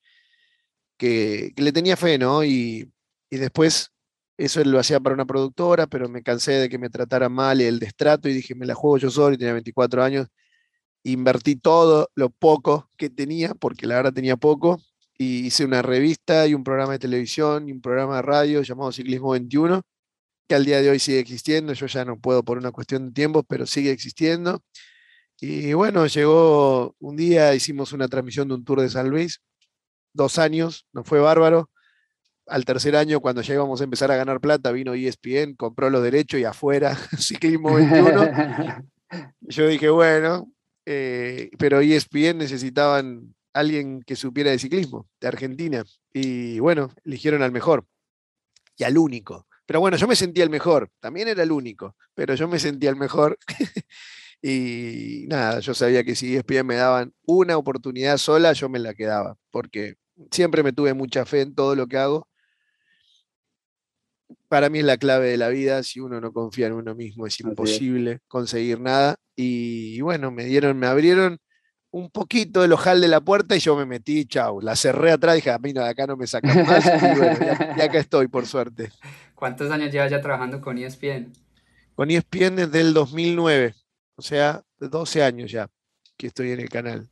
que, 0.97 1.53
le 1.55 1.71
tenía 1.71 1.97
fe, 1.97 2.17
¿no? 2.17 2.43
Y, 2.43 2.91
y, 3.29 3.37
después 3.37 3.91
eso 4.37 4.63
lo 4.63 4.79
hacía 4.79 4.99
para 4.99 5.15
una 5.15 5.25
productora, 5.25 5.87
pero 5.87 6.09
me 6.09 6.23
cansé 6.23 6.53
de 6.53 6.69
que 6.69 6.79
me 6.79 6.89
tratara 6.89 7.29
mal 7.29 7.61
el 7.61 7.79
destrato 7.79 8.29
y 8.29 8.33
dije, 8.33 8.55
me 8.55 8.65
la 8.65 8.75
juego 8.75 8.97
yo 8.97 9.09
solo 9.11 9.35
y 9.35 9.37
tenía 9.37 9.53
24 9.53 10.03
años. 10.03 10.27
Invertí 11.03 11.55
todo 11.57 12.09
lo 12.15 12.29
poco 12.29 12.89
que 12.97 13.09
tenía, 13.09 13.53
porque 13.55 13.87
la 13.87 13.95
verdad 13.95 14.13
tenía 14.13 14.37
poco, 14.37 14.81
y 15.17 15.45
hice 15.47 15.65
una 15.65 15.81
revista 15.81 16.47
y 16.47 16.53
un 16.53 16.63
programa 16.63 16.93
de 16.93 16.99
televisión 16.99 17.69
y 17.69 17.71
un 17.71 17.81
programa 17.81 18.17
de 18.17 18.21
radio 18.23 18.61
llamado 18.63 18.91
Ciclismo 18.91 19.31
21, 19.31 19.81
que 20.47 20.55
al 20.55 20.65
día 20.65 20.81
de 20.81 20.89
hoy 20.89 20.99
sigue 20.99 21.19
existiendo. 21.19 21.73
Yo 21.73 21.87
ya 21.87 22.05
no 22.05 22.19
puedo 22.19 22.43
por 22.43 22.57
una 22.57 22.71
cuestión 22.71 23.07
de 23.07 23.13
tiempo, 23.13 23.43
pero 23.43 23.65
sigue 23.65 23.91
existiendo. 23.91 24.61
Y 25.39 25.73
bueno, 25.73 26.07
llegó 26.07 26.95
un 26.99 27.15
día, 27.17 27.53
hicimos 27.55 27.93
una 27.93 28.07
transmisión 28.07 28.47
de 28.47 28.55
un 28.55 28.63
tour 28.65 28.81
de 28.81 28.89
San 28.89 29.09
Luis, 29.09 29.41
dos 30.13 30.39
años, 30.39 30.87
nos 30.93 31.07
fue 31.07 31.19
bárbaro. 31.19 31.69
Al 32.47 32.65
tercer 32.65 32.95
año, 32.95 33.19
cuando 33.19 33.41
ya 33.41 33.53
íbamos 33.53 33.79
a 33.79 33.85
empezar 33.85 34.11
a 34.11 34.17
ganar 34.17 34.41
plata, 34.41 34.71
vino 34.71 34.93
ESPN, 34.93 35.55
compró 35.55 35.89
los 35.89 36.03
derechos 36.03 36.39
y 36.39 36.43
afuera, 36.43 36.95
Ciclismo 37.17 37.75
21. 37.75 38.31
Yo 39.41 39.67
dije, 39.67 39.89
bueno, 39.89 40.51
eh, 40.85 41.51
pero 41.57 41.79
ESPN 41.79 42.37
necesitaban 42.37 43.33
alguien 43.53 44.01
que 44.01 44.15
supiera 44.15 44.51
de 44.51 44.59
ciclismo, 44.59 45.07
de 45.21 45.27
Argentina. 45.27 45.83
Y 46.11 46.59
bueno, 46.59 46.89
eligieron 47.05 47.43
al 47.43 47.51
mejor 47.51 47.85
y 48.75 48.83
al 48.83 48.97
único. 48.97 49.47
Pero 49.65 49.79
bueno, 49.79 49.95
yo 49.97 50.07
me 50.07 50.15
sentía 50.15 50.43
el 50.43 50.49
mejor, 50.49 50.89
también 50.99 51.27
era 51.29 51.43
el 51.43 51.51
único, 51.51 51.95
pero 52.13 52.35
yo 52.35 52.47
me 52.47 52.59
sentía 52.59 52.89
el 52.89 52.97
mejor. 52.97 53.37
y 54.41 55.25
nada, 55.27 55.59
yo 55.61 55.73
sabía 55.73 56.03
que 56.03 56.15
si 56.15 56.35
ESPN 56.35 56.65
me 56.65 56.75
daban 56.75 57.13
una 57.25 57.57
oportunidad 57.57 58.17
sola, 58.17 58.51
yo 58.53 58.67
me 58.67 58.79
la 58.79 58.93
quedaba, 58.93 59.37
porque 59.51 59.95
siempre 60.31 60.63
me 60.63 60.73
tuve 60.73 60.93
mucha 60.93 61.25
fe 61.25 61.41
en 61.41 61.55
todo 61.55 61.75
lo 61.75 61.87
que 61.87 61.97
hago. 61.97 62.27
Para 64.47 64.69
mí 64.69 64.79
es 64.79 64.85
la 64.85 64.97
clave 64.97 65.29
de 65.29 65.37
la 65.37 65.49
vida, 65.49 65.83
si 65.83 65.99
uno 65.99 66.19
no 66.21 66.31
confía 66.31 66.67
en 66.67 66.73
uno 66.73 66.95
mismo 66.95 67.27
es 67.27 67.39
imposible 67.39 68.19
conseguir 68.27 68.79
nada. 68.79 69.15
Y, 69.35 69.95
y 69.95 70.01
bueno, 70.01 70.31
me 70.31 70.45
dieron, 70.45 70.77
me 70.77 70.87
abrieron 70.87 71.39
un 71.93 72.09
poquito 72.09 72.63
del 72.63 72.73
ojal 72.73 73.01
de 73.01 73.07
la 73.07 73.21
puerta 73.21 73.55
y 73.55 73.59
yo 73.59 73.75
me 73.75 73.85
metí, 73.85 74.25
chau, 74.25 74.59
la 74.61 74.75
cerré 74.75 75.11
atrás, 75.11 75.35
dije, 75.35 75.51
a 75.51 75.59
mí 75.59 75.73
no, 75.73 75.83
de 75.83 75.89
acá 75.89 76.07
no 76.07 76.17
me 76.17 76.25
sacan 76.25 76.65
más, 76.65 76.83
y 76.85 77.17
bueno, 77.19 77.37
ya, 77.39 77.85
acá 77.85 77.99
estoy, 77.99 78.27
por 78.27 78.47
suerte. 78.47 78.91
¿Cuántos 79.35 79.69
años 79.71 79.91
llevas 79.91 80.09
ya 80.09 80.19
trabajando 80.19 80.59
con 80.59 80.79
ESPN? 80.79 81.31
Con 81.93 82.09
ESPN 82.09 82.55
desde 82.55 82.81
el 82.81 82.95
2009, 82.95 83.75
o 84.15 84.21
sea, 84.23 84.63
12 84.79 85.23
años 85.23 85.51
ya 85.51 85.69
que 86.17 86.27
estoy 86.27 86.51
en 86.51 86.61
el 86.61 86.69
canal. 86.69 87.07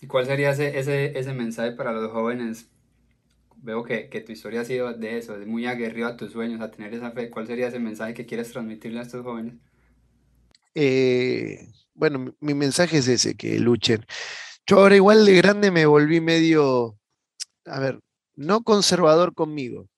¿Y 0.00 0.06
cuál 0.06 0.26
sería 0.26 0.50
ese, 0.50 0.78
ese, 0.78 1.18
ese 1.18 1.34
mensaje 1.34 1.72
para 1.72 1.92
los 1.92 2.12
jóvenes? 2.12 2.68
Veo 3.62 3.84
que, 3.84 4.08
que, 4.08 4.20
tu 4.22 4.32
historia 4.32 4.62
ha 4.62 4.64
sido 4.64 4.92
de 4.94 5.18
eso, 5.18 5.38
de 5.38 5.44
muy 5.46 5.66
aguerrido 5.66 6.08
a 6.08 6.16
tus 6.16 6.32
sueños, 6.32 6.60
a 6.60 6.70
tener 6.70 6.94
esa 6.94 7.10
fe. 7.10 7.30
¿Cuál 7.30 7.46
sería 7.46 7.68
ese 7.68 7.78
mensaje 7.78 8.14
que 8.14 8.26
quieres 8.26 8.50
transmitirle 8.50 9.00
a 9.00 9.02
estos 9.02 9.22
jóvenes? 9.22 9.54
Eh, 10.74 11.68
bueno, 11.94 12.34
mi 12.40 12.54
mensaje 12.54 12.98
es 12.98 13.08
ese, 13.08 13.34
que 13.34 13.58
luchen. 13.58 14.04
Yo 14.66 14.78
ahora 14.80 14.96
igual 14.96 15.24
de 15.26 15.34
grande 15.36 15.70
me 15.70 15.86
volví 15.86 16.20
medio, 16.20 16.98
a 17.66 17.80
ver, 17.80 18.00
no 18.36 18.62
conservador 18.62 19.34
conmigo, 19.34 19.88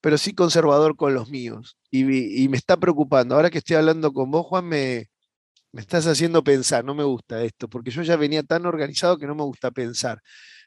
pero 0.00 0.18
sí 0.18 0.34
conservador 0.34 0.96
con 0.96 1.14
los 1.14 1.30
míos. 1.30 1.78
Y, 1.90 2.04
me 2.48 2.56
está 2.56 2.76
preocupando. 2.78 3.34
Ahora 3.34 3.50
que 3.50 3.58
estoy 3.58 3.76
hablando 3.76 4.12
con 4.12 4.30
vos, 4.30 4.46
Juan, 4.46 4.66
me, 4.66 5.08
me 5.72 5.80
estás 5.82 6.06
haciendo 6.06 6.44
pensar, 6.44 6.84
no 6.84 6.94
me 6.94 7.04
gusta 7.04 7.42
esto, 7.44 7.68
porque 7.68 7.90
yo 7.90 8.02
ya 8.02 8.16
venía 8.16 8.42
tan 8.42 8.66
organizado 8.66 9.18
que 9.18 9.26
no 9.26 9.34
me 9.34 9.44
gusta 9.44 9.70
pensar. 9.70 10.22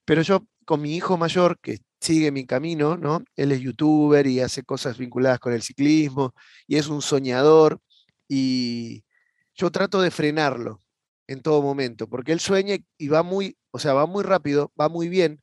Pero 0.05 0.21
yo 0.21 0.47
con 0.65 0.81
mi 0.81 0.95
hijo 0.95 1.17
mayor, 1.17 1.59
que 1.59 1.79
sigue 1.99 2.31
mi 2.31 2.45
camino, 2.45 2.97
¿no? 2.97 3.23
Él 3.35 3.51
es 3.51 3.61
youtuber 3.61 4.27
y 4.27 4.39
hace 4.41 4.63
cosas 4.63 4.97
vinculadas 4.97 5.39
con 5.39 5.53
el 5.53 5.61
ciclismo 5.61 6.33
y 6.67 6.77
es 6.77 6.87
un 6.87 7.01
soñador 7.01 7.79
y 8.27 9.03
yo 9.55 9.71
trato 9.71 10.01
de 10.01 10.11
frenarlo 10.11 10.81
en 11.27 11.41
todo 11.41 11.61
momento, 11.61 12.07
porque 12.07 12.31
él 12.31 12.39
sueña 12.39 12.77
y 12.97 13.07
va 13.07 13.23
muy, 13.23 13.57
o 13.71 13.79
sea, 13.79 13.93
va 13.93 14.05
muy 14.05 14.23
rápido, 14.23 14.71
va 14.79 14.89
muy 14.89 15.09
bien, 15.09 15.41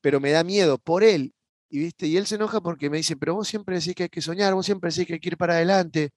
pero 0.00 0.20
me 0.20 0.30
da 0.30 0.44
miedo 0.44 0.78
por 0.78 1.04
él. 1.04 1.34
Y, 1.68 1.78
¿viste? 1.80 2.06
y 2.06 2.16
él 2.16 2.26
se 2.26 2.36
enoja 2.36 2.60
porque 2.60 2.90
me 2.90 2.96
dice, 2.98 3.16
pero 3.16 3.34
vos 3.34 3.48
siempre 3.48 3.76
decís 3.78 3.94
que 3.94 4.04
hay 4.04 4.08
que 4.08 4.22
soñar, 4.22 4.54
vos 4.54 4.66
siempre 4.66 4.90
decís 4.90 5.06
que 5.06 5.14
hay 5.14 5.20
que 5.20 5.28
ir 5.30 5.36
para 5.36 5.54
adelante. 5.54 6.10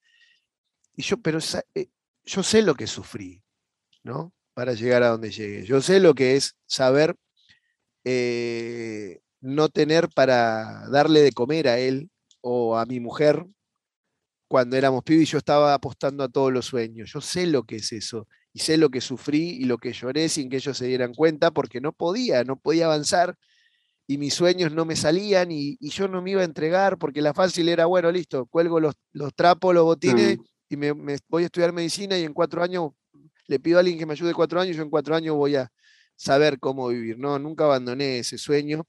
Y 0.96 1.04
yo, 1.04 1.18
pero 1.18 1.40
eh, 1.76 1.88
yo 2.24 2.44
sé 2.44 2.62
lo 2.62 2.76
que 2.76 2.88
sufrí, 2.88 3.44
¿no? 4.04 4.34
Para 4.54 4.74
llegar 4.74 5.04
a 5.04 5.10
donde 5.10 5.32
llegué. 5.32 5.66
Yo 5.66 5.82
sé 5.82 6.00
lo 6.00 6.14
que 6.16 6.36
es 6.36 6.56
saber 6.66 7.16
eh, 8.04 9.22
no 9.42 9.70
tener 9.70 10.10
para 10.10 10.88
darle 10.90 11.22
de 11.22 11.32
comer 11.32 11.68
a 11.68 11.80
él 11.80 12.10
o 12.42 12.78
a 12.78 12.86
mi 12.86 13.00
mujer 13.00 13.46
cuando 14.48 14.78
éramos 14.78 15.04
pibes 15.04 15.30
y 15.30 15.32
yo 15.32 15.38
estaba 15.40 15.74
apostando 15.74 16.24
a 16.24 16.30
todos 16.30 16.54
los 16.54 16.66
sueños. 16.66 17.12
Yo 17.12 17.22
sé 17.22 17.48
lo 17.48 17.64
que 17.64 17.78
es 17.78 17.92
eso 17.92 18.28
y 18.54 18.60
sé 18.60 18.78
lo 18.78 18.90
que 18.90 19.02
sufrí 19.02 19.50
y 19.50 19.64
lo 19.66 19.78
que 19.78 19.94
lloré 19.94 20.30
sin 20.30 20.50
que 20.50 20.58
ellos 20.58 20.78
se 20.78 20.86
dieran 20.86 21.14
cuenta 21.14 21.52
porque 21.52 21.82
no 21.82 21.92
podía, 21.92 22.44
no 22.44 22.58
podía 22.58 22.86
avanzar 22.86 23.36
y 24.06 24.18
mis 24.18 24.34
sueños 24.34 24.72
no 24.72 24.86
me 24.86 24.96
salían 24.96 25.52
y, 25.52 25.78
yo 25.80 26.08
no 26.08 26.22
me 26.22 26.32
iba 26.32 26.42
a 26.42 26.46
entregar 26.46 26.98
porque 26.98 27.22
la 27.22 27.34
fácil 27.34 27.70
era, 27.70 27.86
bueno, 27.86 28.12
listo, 28.12 28.46
cuelgo 28.46 28.80
los, 28.80 28.96
los 29.12 29.34
trapos, 29.34 29.74
los 29.74 29.86
botines 29.86 30.38
y 30.70 30.78
me, 30.78 30.92
voy 31.30 31.44
a 31.44 31.46
estudiar 31.46 31.72
medicina 31.72 32.18
y 32.18 32.24
en 32.24 32.34
cuatro 32.34 32.62
años 32.62 32.92
le 33.48 33.60
pido 33.60 33.78
a 33.78 33.80
alguien 33.80 33.98
que 33.98 34.06
me 34.06 34.14
ayude 34.14 34.34
cuatro 34.34 34.60
años 34.60 34.76
y 34.76 34.78
yo 34.78 34.84
en 34.84 34.90
cuatro 34.90 35.16
años 35.16 35.36
voy 35.36 35.56
a 35.56 35.72
saber 36.24 36.60
cómo 36.60 36.88
vivir. 36.90 37.20
No, 37.20 37.38
nunca 37.40 37.66
abandoné 37.66 38.20
ese 38.20 38.38
sueño 38.38 38.88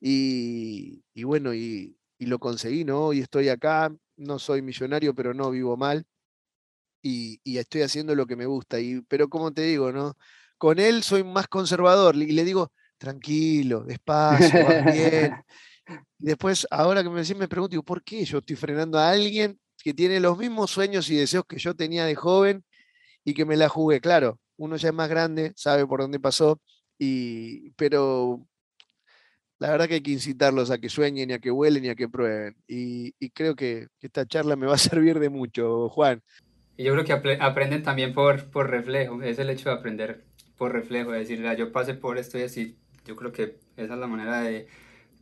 y, 0.00 1.02
bueno, 1.24 1.54
y, 1.54 1.96
lo 2.18 2.38
conseguí, 2.38 2.84
¿no? 2.84 3.12
Y 3.12 3.20
estoy 3.20 3.48
acá, 3.48 3.94
no 4.16 4.38
soy 4.38 4.62
millonario, 4.62 5.14
pero 5.14 5.34
no 5.34 5.50
vivo 5.50 5.76
mal 5.76 6.06
y, 7.02 7.58
estoy 7.58 7.82
haciendo 7.82 8.14
lo 8.14 8.26
que 8.26 8.36
me 8.36 8.46
gusta. 8.46 8.80
Y, 8.80 9.02
pero 9.02 9.28
como 9.28 9.52
te 9.52 9.62
digo, 9.62 9.92
¿no? 9.92 10.16
Con 10.58 10.78
él 10.78 11.02
soy 11.02 11.24
más 11.24 11.48
conservador 11.48 12.16
y 12.16 12.32
le 12.32 12.44
digo, 12.44 12.72
tranquilo, 12.98 13.84
despacio, 13.84 14.66
bien. 14.92 15.34
después, 16.18 16.66
ahora 16.70 17.02
que 17.02 17.10
me 17.10 17.20
decís, 17.20 17.36
me 17.36 17.48
pregunto, 17.48 17.82
¿por 17.82 18.02
qué 18.02 18.24
yo 18.24 18.38
estoy 18.38 18.56
frenando 18.56 18.98
a 18.98 19.10
alguien 19.10 19.60
que 19.78 19.94
tiene 19.94 20.20
los 20.20 20.38
mismos 20.38 20.70
sueños 20.70 21.08
y 21.10 21.16
deseos 21.16 21.44
que 21.46 21.58
yo 21.58 21.74
tenía 21.76 22.06
de 22.06 22.14
joven 22.16 22.64
y 23.24 23.34
que 23.34 23.44
me 23.44 23.56
la 23.56 23.68
jugué? 23.68 24.00
Claro, 24.00 24.40
uno 24.56 24.76
ya 24.76 24.88
es 24.88 24.94
más 24.94 25.08
grande, 25.08 25.52
sabe 25.56 25.86
por 25.86 26.00
dónde 26.00 26.20
pasó, 26.20 26.60
y, 26.98 27.70
pero 27.72 28.46
la 29.58 29.70
verdad 29.70 29.88
que 29.88 29.94
hay 29.94 30.02
que 30.02 30.10
incitarlos 30.10 30.70
a 30.70 30.78
que 30.78 30.88
sueñen 30.88 31.30
y 31.30 31.34
a 31.34 31.38
que 31.38 31.50
vuelen 31.50 31.84
y 31.84 31.88
a 31.88 31.94
que 31.94 32.08
prueben. 32.08 32.56
Y, 32.66 33.12
creo 33.30 33.54
que, 33.54 33.88
esta 34.00 34.26
charla 34.26 34.56
me 34.56 34.66
va 34.66 34.74
a 34.74 34.78
servir 34.78 35.18
de 35.18 35.30
mucho, 35.30 35.88
Juan. 35.88 36.22
Yo 36.78 36.92
creo 36.92 37.04
que 37.04 37.36
aprenden 37.40 37.82
también 37.82 38.12
por, 38.12 38.50
por 38.50 38.70
reflejo, 38.70 39.22
es 39.22 39.38
el 39.38 39.48
hecho 39.48 39.70
de 39.70 39.76
aprender 39.76 40.24
por 40.58 40.72
reflejo, 40.72 41.12
de 41.12 41.20
decir, 41.20 41.42
yo 41.56 41.72
pasé 41.72 41.94
por 41.94 42.18
esto 42.18 42.38
y 42.38 42.42
así, 42.42 42.76
yo 43.06 43.16
creo 43.16 43.32
que 43.32 43.56
esa 43.76 43.94
es 43.94 43.98
la 43.98 44.06
manera 44.06 44.40
de 44.40 44.66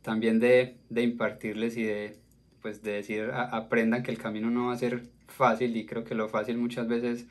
también 0.01 0.39
de, 0.39 0.77
de 0.89 1.01
impartirles 1.01 1.77
y 1.77 1.83
de, 1.83 2.17
pues, 2.61 2.83
de 2.83 2.91
decir, 2.91 3.31
aprendan 3.33 4.03
que 4.03 4.11
el 4.11 4.17
camino 4.17 4.49
no 4.51 4.67
va 4.67 4.73
a 4.73 4.77
ser 4.77 5.03
fácil 5.27 5.75
y 5.75 5.85
creo 5.85 6.03
que 6.03 6.13
lo 6.13 6.27
fácil 6.29 6.57
muchas 6.57 6.87
veces 6.87 7.25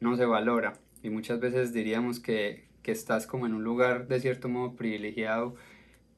no 0.00 0.16
se 0.16 0.24
valora 0.24 0.74
y 1.02 1.10
muchas 1.10 1.40
veces 1.40 1.72
diríamos 1.72 2.20
que, 2.20 2.68
que 2.82 2.92
estás 2.92 3.26
como 3.26 3.46
en 3.46 3.54
un 3.54 3.64
lugar 3.64 4.08
de 4.08 4.20
cierto 4.20 4.48
modo 4.48 4.76
privilegiado 4.76 5.56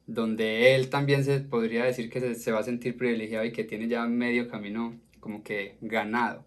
donde 0.07 0.75
él 0.75 0.89
también 0.89 1.23
se 1.23 1.39
podría 1.39 1.85
decir 1.85 2.09
que 2.09 2.19
se, 2.19 2.35
se, 2.35 2.51
va 2.51 2.59
a 2.59 2.63
sentir 2.63 2.97
privilegiado 2.97 3.45
y 3.45 3.51
que 3.51 3.63
tiene 3.63 3.87
ya 3.87 4.05
medio 4.07 4.47
camino 4.47 4.99
como 5.19 5.43
que 5.43 5.77
ganado, 5.81 6.43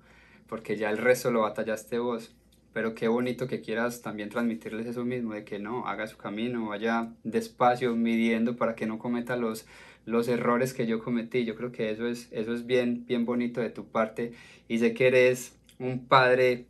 porque 0.49 0.77
ya 0.77 0.91
el 0.91 0.99
resto 0.99 1.31
lo 1.31 1.43
batallaste 1.43 1.99
vos. 1.99 2.35
Pero 2.73 2.95
qué 2.97 3.07
bonito 3.07 3.47
que 3.47 3.61
quieras 3.61 4.03
también 4.03 4.31
transmitirles 4.31 4.87
eso 4.87 5.05
mismo, 5.05 5.33
de 5.33 5.45
que 5.45 5.61
no, 5.61 5.87
haga 5.87 6.09
su 6.09 6.17
camino, 6.17 6.69
vaya 6.69 7.13
despacio, 7.23 7.95
midiendo 7.95 8.57
para 8.57 8.75
que 8.75 8.87
no 8.87 8.99
cometa 8.99 9.37
los, 9.37 9.65
los 10.05 10.27
errores 10.27 10.75
que 10.75 10.87
yo 10.87 10.99
cometí. 10.99 11.45
Yo 11.45 11.55
creo 11.55 11.71
que 11.71 11.91
eso 11.91 12.09
es, 12.09 12.29
eso 12.33 12.53
es 12.53 12.67
bien, 12.67 13.07
bien 13.07 13.25
bonito 13.25 13.61
de 13.61 13.71
tu 13.71 13.87
parte 13.87 14.33
y 14.67 14.79
sé 14.81 14.93
que 14.93 15.07
eres 15.07 15.57
un 15.79 16.07
padre 16.09 16.67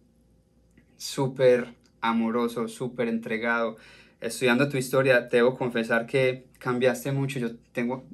súper 0.96 1.74
amoroso, 2.00 2.68
súper 2.68 3.08
entregado 3.08 3.76
estudiando 4.26 4.68
tu 4.68 4.76
historia, 4.76 5.20
debo 5.22 5.54
confesar 5.56 6.06
que 6.06 6.46
cambiaste 6.58 7.12
mucho. 7.12 7.38
Yo 7.38 7.56
tengo, 7.72 8.04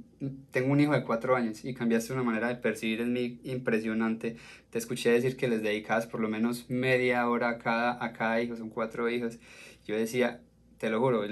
tengo 0.50 0.72
un 0.72 0.80
hijo 0.80 0.92
de 0.92 1.04
cuatro 1.04 1.36
años 1.36 1.64
y 1.64 1.74
cambiaste 1.74 2.12
una 2.12 2.22
manera 2.22 2.48
de 2.48 2.56
percibir 2.56 3.00
en 3.00 3.12
mí 3.12 3.40
impresionante. 3.44 4.36
Te 4.70 4.78
escuché 4.78 5.10
decir 5.10 5.36
que 5.36 5.48
les 5.48 5.62
dedicabas 5.62 6.06
por 6.06 6.20
lo 6.20 6.28
menos 6.28 6.68
media 6.68 7.28
hora 7.28 7.50
a 7.50 7.58
cada, 7.58 8.04
a 8.04 8.12
cada 8.12 8.42
hijo, 8.42 8.56
son 8.56 8.70
cuatro 8.70 9.08
hijos. 9.08 9.38
Yo 9.86 9.96
decía, 9.96 10.40
te 10.78 10.90
lo 10.90 11.00
juro, 11.00 11.24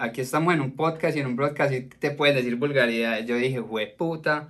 aquí 0.00 0.20
estamos 0.20 0.54
en 0.54 0.60
un 0.60 0.74
podcast 0.74 1.16
y 1.16 1.20
en 1.20 1.26
un 1.26 1.36
broadcast 1.36 1.72
y 1.72 1.82
te 1.82 2.10
pueden 2.10 2.36
decir 2.36 2.56
vulgaridades. 2.56 3.26
Yo 3.26 3.36
dije, 3.36 3.62
puta, 3.96 4.48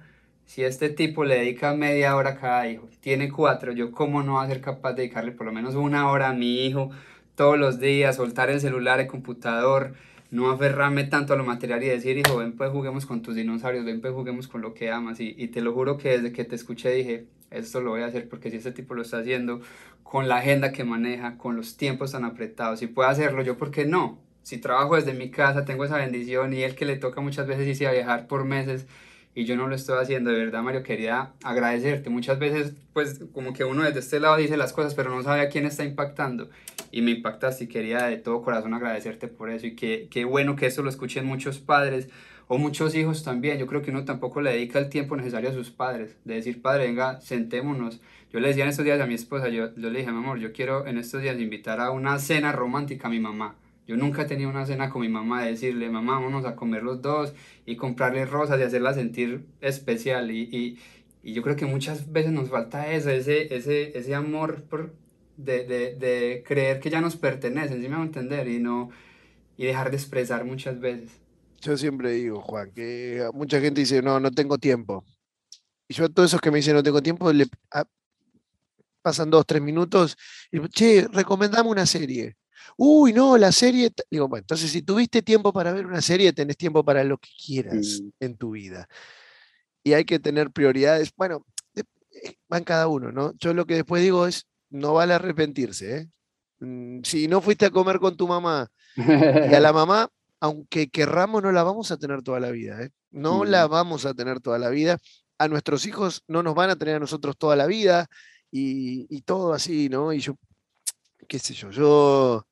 si 0.50 0.64
este 0.64 0.88
tipo 0.88 1.22
le 1.24 1.36
dedica 1.36 1.74
media 1.74 2.16
hora 2.16 2.30
a 2.30 2.34
cada 2.34 2.68
hijo, 2.68 2.88
tiene 2.98 3.30
cuatro, 3.30 3.70
yo 3.70 3.92
cómo 3.92 4.24
no 4.24 4.34
va 4.34 4.42
a 4.42 4.48
ser 4.48 4.60
capaz 4.60 4.94
de 4.94 5.02
dedicarle 5.02 5.30
por 5.30 5.46
lo 5.46 5.52
menos 5.52 5.76
una 5.76 6.10
hora 6.10 6.30
a 6.30 6.32
mi 6.32 6.66
hijo 6.66 6.90
todos 7.36 7.56
los 7.56 7.78
días, 7.78 8.16
soltar 8.16 8.50
el 8.50 8.60
celular, 8.60 8.98
el 8.98 9.06
computador, 9.06 9.94
no 10.32 10.50
aferrarme 10.50 11.04
tanto 11.04 11.34
a 11.34 11.36
lo 11.36 11.44
material 11.44 11.84
y 11.84 11.86
decir, 11.86 12.18
hijo, 12.18 12.38
ven 12.38 12.56
pues 12.56 12.72
juguemos 12.72 13.06
con 13.06 13.22
tus 13.22 13.36
dinosaurios, 13.36 13.84
ven 13.84 14.00
pues 14.00 14.12
juguemos 14.12 14.48
con 14.48 14.60
lo 14.60 14.74
que 14.74 14.90
amas. 14.90 15.20
Y, 15.20 15.46
te 15.46 15.60
lo 15.60 15.72
juro 15.72 15.98
que 15.98 16.18
desde 16.18 16.32
que 16.32 16.44
te 16.44 16.56
escuché 16.56 16.90
dije, 16.90 17.26
esto 17.52 17.80
lo 17.80 17.90
voy 17.90 18.02
a 18.02 18.06
hacer 18.06 18.28
porque 18.28 18.50
si 18.50 18.56
este 18.56 18.72
tipo 18.72 18.96
lo 18.96 19.02
está 19.02 19.18
haciendo 19.18 19.60
con 20.02 20.26
la 20.26 20.38
agenda 20.38 20.72
que 20.72 20.82
maneja, 20.82 21.38
con 21.38 21.54
los 21.54 21.76
tiempos 21.76 22.10
tan 22.10 22.24
apretados, 22.24 22.80
si 22.80 22.88
puede 22.88 23.08
hacerlo 23.08 23.42
yo, 23.42 23.56
¿por 23.56 23.70
qué 23.70 23.84
no? 23.84 24.18
Si 24.42 24.58
trabajo 24.58 24.96
desde 24.96 25.14
mi 25.14 25.30
casa, 25.30 25.64
tengo 25.64 25.84
esa 25.84 25.98
bendición 25.98 26.52
y 26.54 26.64
él 26.64 26.74
que 26.74 26.86
le 26.86 26.96
toca 26.96 27.20
muchas 27.20 27.46
veces 27.46 27.68
irse 27.68 27.88
viajar 27.92 28.26
por 28.26 28.44
meses, 28.44 28.88
y 29.34 29.44
yo 29.44 29.56
no 29.56 29.68
lo 29.68 29.74
estoy 29.74 29.98
haciendo. 30.02 30.30
De 30.30 30.38
verdad, 30.38 30.62
Mario, 30.62 30.82
quería 30.82 31.32
agradecerte. 31.44 32.10
Muchas 32.10 32.38
veces, 32.38 32.74
pues, 32.92 33.20
como 33.32 33.52
que 33.52 33.64
uno 33.64 33.82
desde 33.82 34.00
este 34.00 34.20
lado 34.20 34.36
dice 34.36 34.56
las 34.56 34.72
cosas, 34.72 34.94
pero 34.94 35.14
no 35.14 35.22
sabe 35.22 35.42
a 35.42 35.48
quién 35.48 35.66
está 35.66 35.84
impactando. 35.84 36.50
Y 36.90 37.02
me 37.02 37.12
impactaste 37.12 37.64
y 37.64 37.66
quería 37.68 38.04
de 38.04 38.16
todo 38.16 38.42
corazón 38.42 38.74
agradecerte 38.74 39.28
por 39.28 39.50
eso. 39.50 39.66
Y 39.66 39.76
qué, 39.76 40.08
qué 40.10 40.24
bueno 40.24 40.56
que 40.56 40.66
eso 40.66 40.82
lo 40.82 40.90
escuchen 40.90 41.24
muchos 41.26 41.58
padres 41.58 42.08
o 42.48 42.58
muchos 42.58 42.94
hijos 42.96 43.22
también. 43.22 43.58
Yo 43.58 43.66
creo 43.66 43.82
que 43.82 43.92
uno 43.92 44.04
tampoco 44.04 44.40
le 44.40 44.52
dedica 44.52 44.80
el 44.80 44.88
tiempo 44.88 45.16
necesario 45.16 45.50
a 45.50 45.52
sus 45.52 45.70
padres. 45.70 46.16
De 46.24 46.34
decir, 46.34 46.60
padre, 46.60 46.86
venga, 46.86 47.20
sentémonos. 47.20 48.00
Yo 48.32 48.40
le 48.40 48.48
decía 48.48 48.64
en 48.64 48.70
estos 48.70 48.84
días 48.84 49.00
a 49.00 49.06
mi 49.06 49.14
esposa, 49.14 49.48
yo, 49.48 49.74
yo 49.76 49.90
le 49.90 50.00
dije, 50.00 50.10
mi 50.10 50.18
amor, 50.18 50.38
yo 50.38 50.52
quiero 50.52 50.86
en 50.86 50.98
estos 50.98 51.22
días 51.22 51.38
invitar 51.38 51.80
a 51.80 51.90
una 51.90 52.18
cena 52.18 52.52
romántica 52.52 53.08
a 53.08 53.10
mi 53.10 53.20
mamá 53.20 53.54
yo 53.86 53.96
nunca 53.96 54.26
tenido 54.26 54.50
una 54.50 54.66
cena 54.66 54.90
con 54.90 55.02
mi 55.02 55.08
mamá 55.08 55.42
de 55.42 55.50
decirle, 55.50 55.90
mamá, 55.90 56.20
vamos 56.20 56.44
a 56.44 56.54
comer 56.54 56.82
los 56.82 57.02
dos 57.02 57.32
y 57.66 57.76
comprarle 57.76 58.24
rosas 58.24 58.60
y 58.60 58.62
hacerla 58.62 58.94
sentir 58.94 59.46
especial. 59.60 60.30
Y, 60.30 60.42
y, 60.42 60.78
y 61.22 61.32
yo 61.32 61.42
creo 61.42 61.56
que 61.56 61.66
muchas 61.66 62.12
veces 62.12 62.32
nos 62.32 62.50
falta 62.50 62.92
eso, 62.92 63.10
ese, 63.10 63.54
ese, 63.54 63.96
ese 63.98 64.14
amor 64.14 64.62
por, 64.64 64.94
de, 65.36 65.64
de, 65.64 65.94
de, 65.96 66.44
creer 66.46 66.80
que 66.80 66.90
ya 66.90 67.00
nos 67.00 67.16
pertenecen, 67.16 67.80
¿sí 67.82 67.88
a 67.92 68.02
entender? 68.02 68.48
Y, 68.48 68.58
no, 68.58 68.90
y 69.56 69.66
dejar 69.66 69.90
de 69.90 69.96
expresar 69.96 70.44
muchas 70.44 70.78
veces. 70.78 71.10
Yo 71.60 71.76
siempre 71.76 72.12
digo, 72.12 72.40
Juan, 72.40 72.70
que 72.72 73.28
mucha 73.34 73.60
gente 73.60 73.80
dice, 73.80 74.02
no, 74.02 74.20
no 74.20 74.30
tengo 74.30 74.56
tiempo. 74.56 75.04
Y 75.88 75.94
yo 75.94 76.04
a 76.04 76.08
todos 76.08 76.30
esos 76.30 76.40
que 76.40 76.50
me 76.50 76.58
dicen 76.58 76.74
no 76.74 76.82
tengo 76.82 77.02
tiempo, 77.02 77.32
le, 77.32 77.46
pasan 79.02 79.30
dos, 79.30 79.46
tres 79.46 79.62
minutos 79.62 80.16
y 80.50 80.60
che, 80.68 81.08
recomendame 81.12 81.68
una 81.68 81.86
serie 81.86 82.36
uy, 82.76 83.12
no, 83.12 83.36
la 83.38 83.52
serie. 83.52 83.92
Digo, 84.10 84.28
bueno, 84.28 84.42
entonces 84.42 84.70
si 84.70 84.82
tuviste 84.82 85.22
tiempo 85.22 85.52
para 85.52 85.72
ver 85.72 85.86
una 85.86 86.00
serie, 86.00 86.32
tenés 86.32 86.56
tiempo 86.56 86.84
para 86.84 87.04
lo 87.04 87.18
que 87.18 87.30
quieras 87.44 88.02
en 88.20 88.36
tu 88.36 88.52
vida. 88.52 88.88
Y 89.82 89.92
hay 89.94 90.04
que 90.04 90.18
tener 90.18 90.50
prioridades. 90.50 91.12
Bueno, 91.16 91.46
eh, 91.74 91.84
van 92.48 92.64
cada 92.64 92.88
uno, 92.88 93.12
¿no? 93.12 93.32
Yo 93.38 93.54
lo 93.54 93.66
que 93.66 93.74
después 93.74 94.02
digo 94.02 94.26
es, 94.26 94.46
no 94.70 94.94
vale 94.94 95.14
arrepentirse, 95.14 95.96
¿eh? 95.96 96.08
Mm, 96.60 97.02
Si 97.02 97.28
no 97.28 97.40
fuiste 97.40 97.66
a 97.66 97.70
comer 97.70 97.98
con 97.98 98.16
tu 98.16 98.28
mamá 98.28 98.70
y 98.96 99.54
a 99.54 99.60
la 99.60 99.72
mamá, 99.72 100.08
aunque 100.40 100.88
querramos, 100.90 101.42
no 101.42 101.52
la 101.52 101.62
vamos 101.62 101.90
a 101.92 101.98
tener 101.98 102.22
toda 102.22 102.40
la 102.40 102.50
vida, 102.50 102.82
¿eh? 102.82 102.90
No 103.10 103.44
la 103.44 103.66
vamos 103.66 104.06
a 104.06 104.14
tener 104.14 104.40
toda 104.40 104.58
la 104.58 104.68
vida. 104.70 104.98
A 105.38 105.48
nuestros 105.48 105.86
hijos 105.86 106.22
no 106.28 106.42
nos 106.42 106.54
van 106.54 106.70
a 106.70 106.76
tener 106.76 106.96
a 106.96 107.00
nosotros 107.00 107.36
toda 107.36 107.56
la 107.56 107.66
vida 107.66 108.06
y, 108.50 109.06
y 109.14 109.22
todo 109.22 109.52
así, 109.52 109.88
¿no? 109.88 110.12
Y 110.12 110.20
yo 110.20 110.36
qué 111.28 111.38
sé 111.38 111.54
yo, 111.54 111.70
yo, 111.70 112.46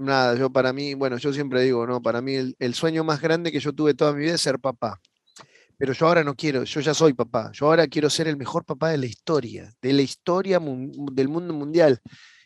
nada, 0.00 0.34
yo 0.36 0.50
para 0.50 0.72
mí, 0.72 0.94
bueno, 0.94 1.18
yo 1.18 1.32
siempre 1.32 1.62
digo, 1.62 1.86
¿no? 1.86 2.02
Para 2.02 2.20
mí 2.22 2.34
el, 2.34 2.56
el 2.58 2.74
sueño 2.74 3.04
más 3.04 3.20
grande 3.20 3.52
que 3.52 3.60
yo 3.60 3.72
tuve 3.72 3.94
toda 3.94 4.12
mi 4.12 4.22
vida 4.22 4.34
es 4.34 4.40
ser 4.40 4.58
papá. 4.58 5.00
Pero 5.78 5.94
yo 5.94 6.06
ahora 6.06 6.24
no 6.24 6.34
quiero, 6.34 6.64
yo 6.64 6.80
ya 6.80 6.92
soy 6.92 7.14
papá, 7.14 7.50
yo 7.52 7.66
ahora 7.66 7.86
quiero 7.86 8.10
ser 8.10 8.28
el 8.28 8.36
mejor 8.36 8.66
papá 8.66 8.90
de 8.90 8.98
la 8.98 9.06
historia, 9.06 9.72
de 9.80 9.92
la 9.94 10.02
historia 10.02 10.60
del 10.60 11.28
mundo 11.28 11.54
mundial. 11.54 12.00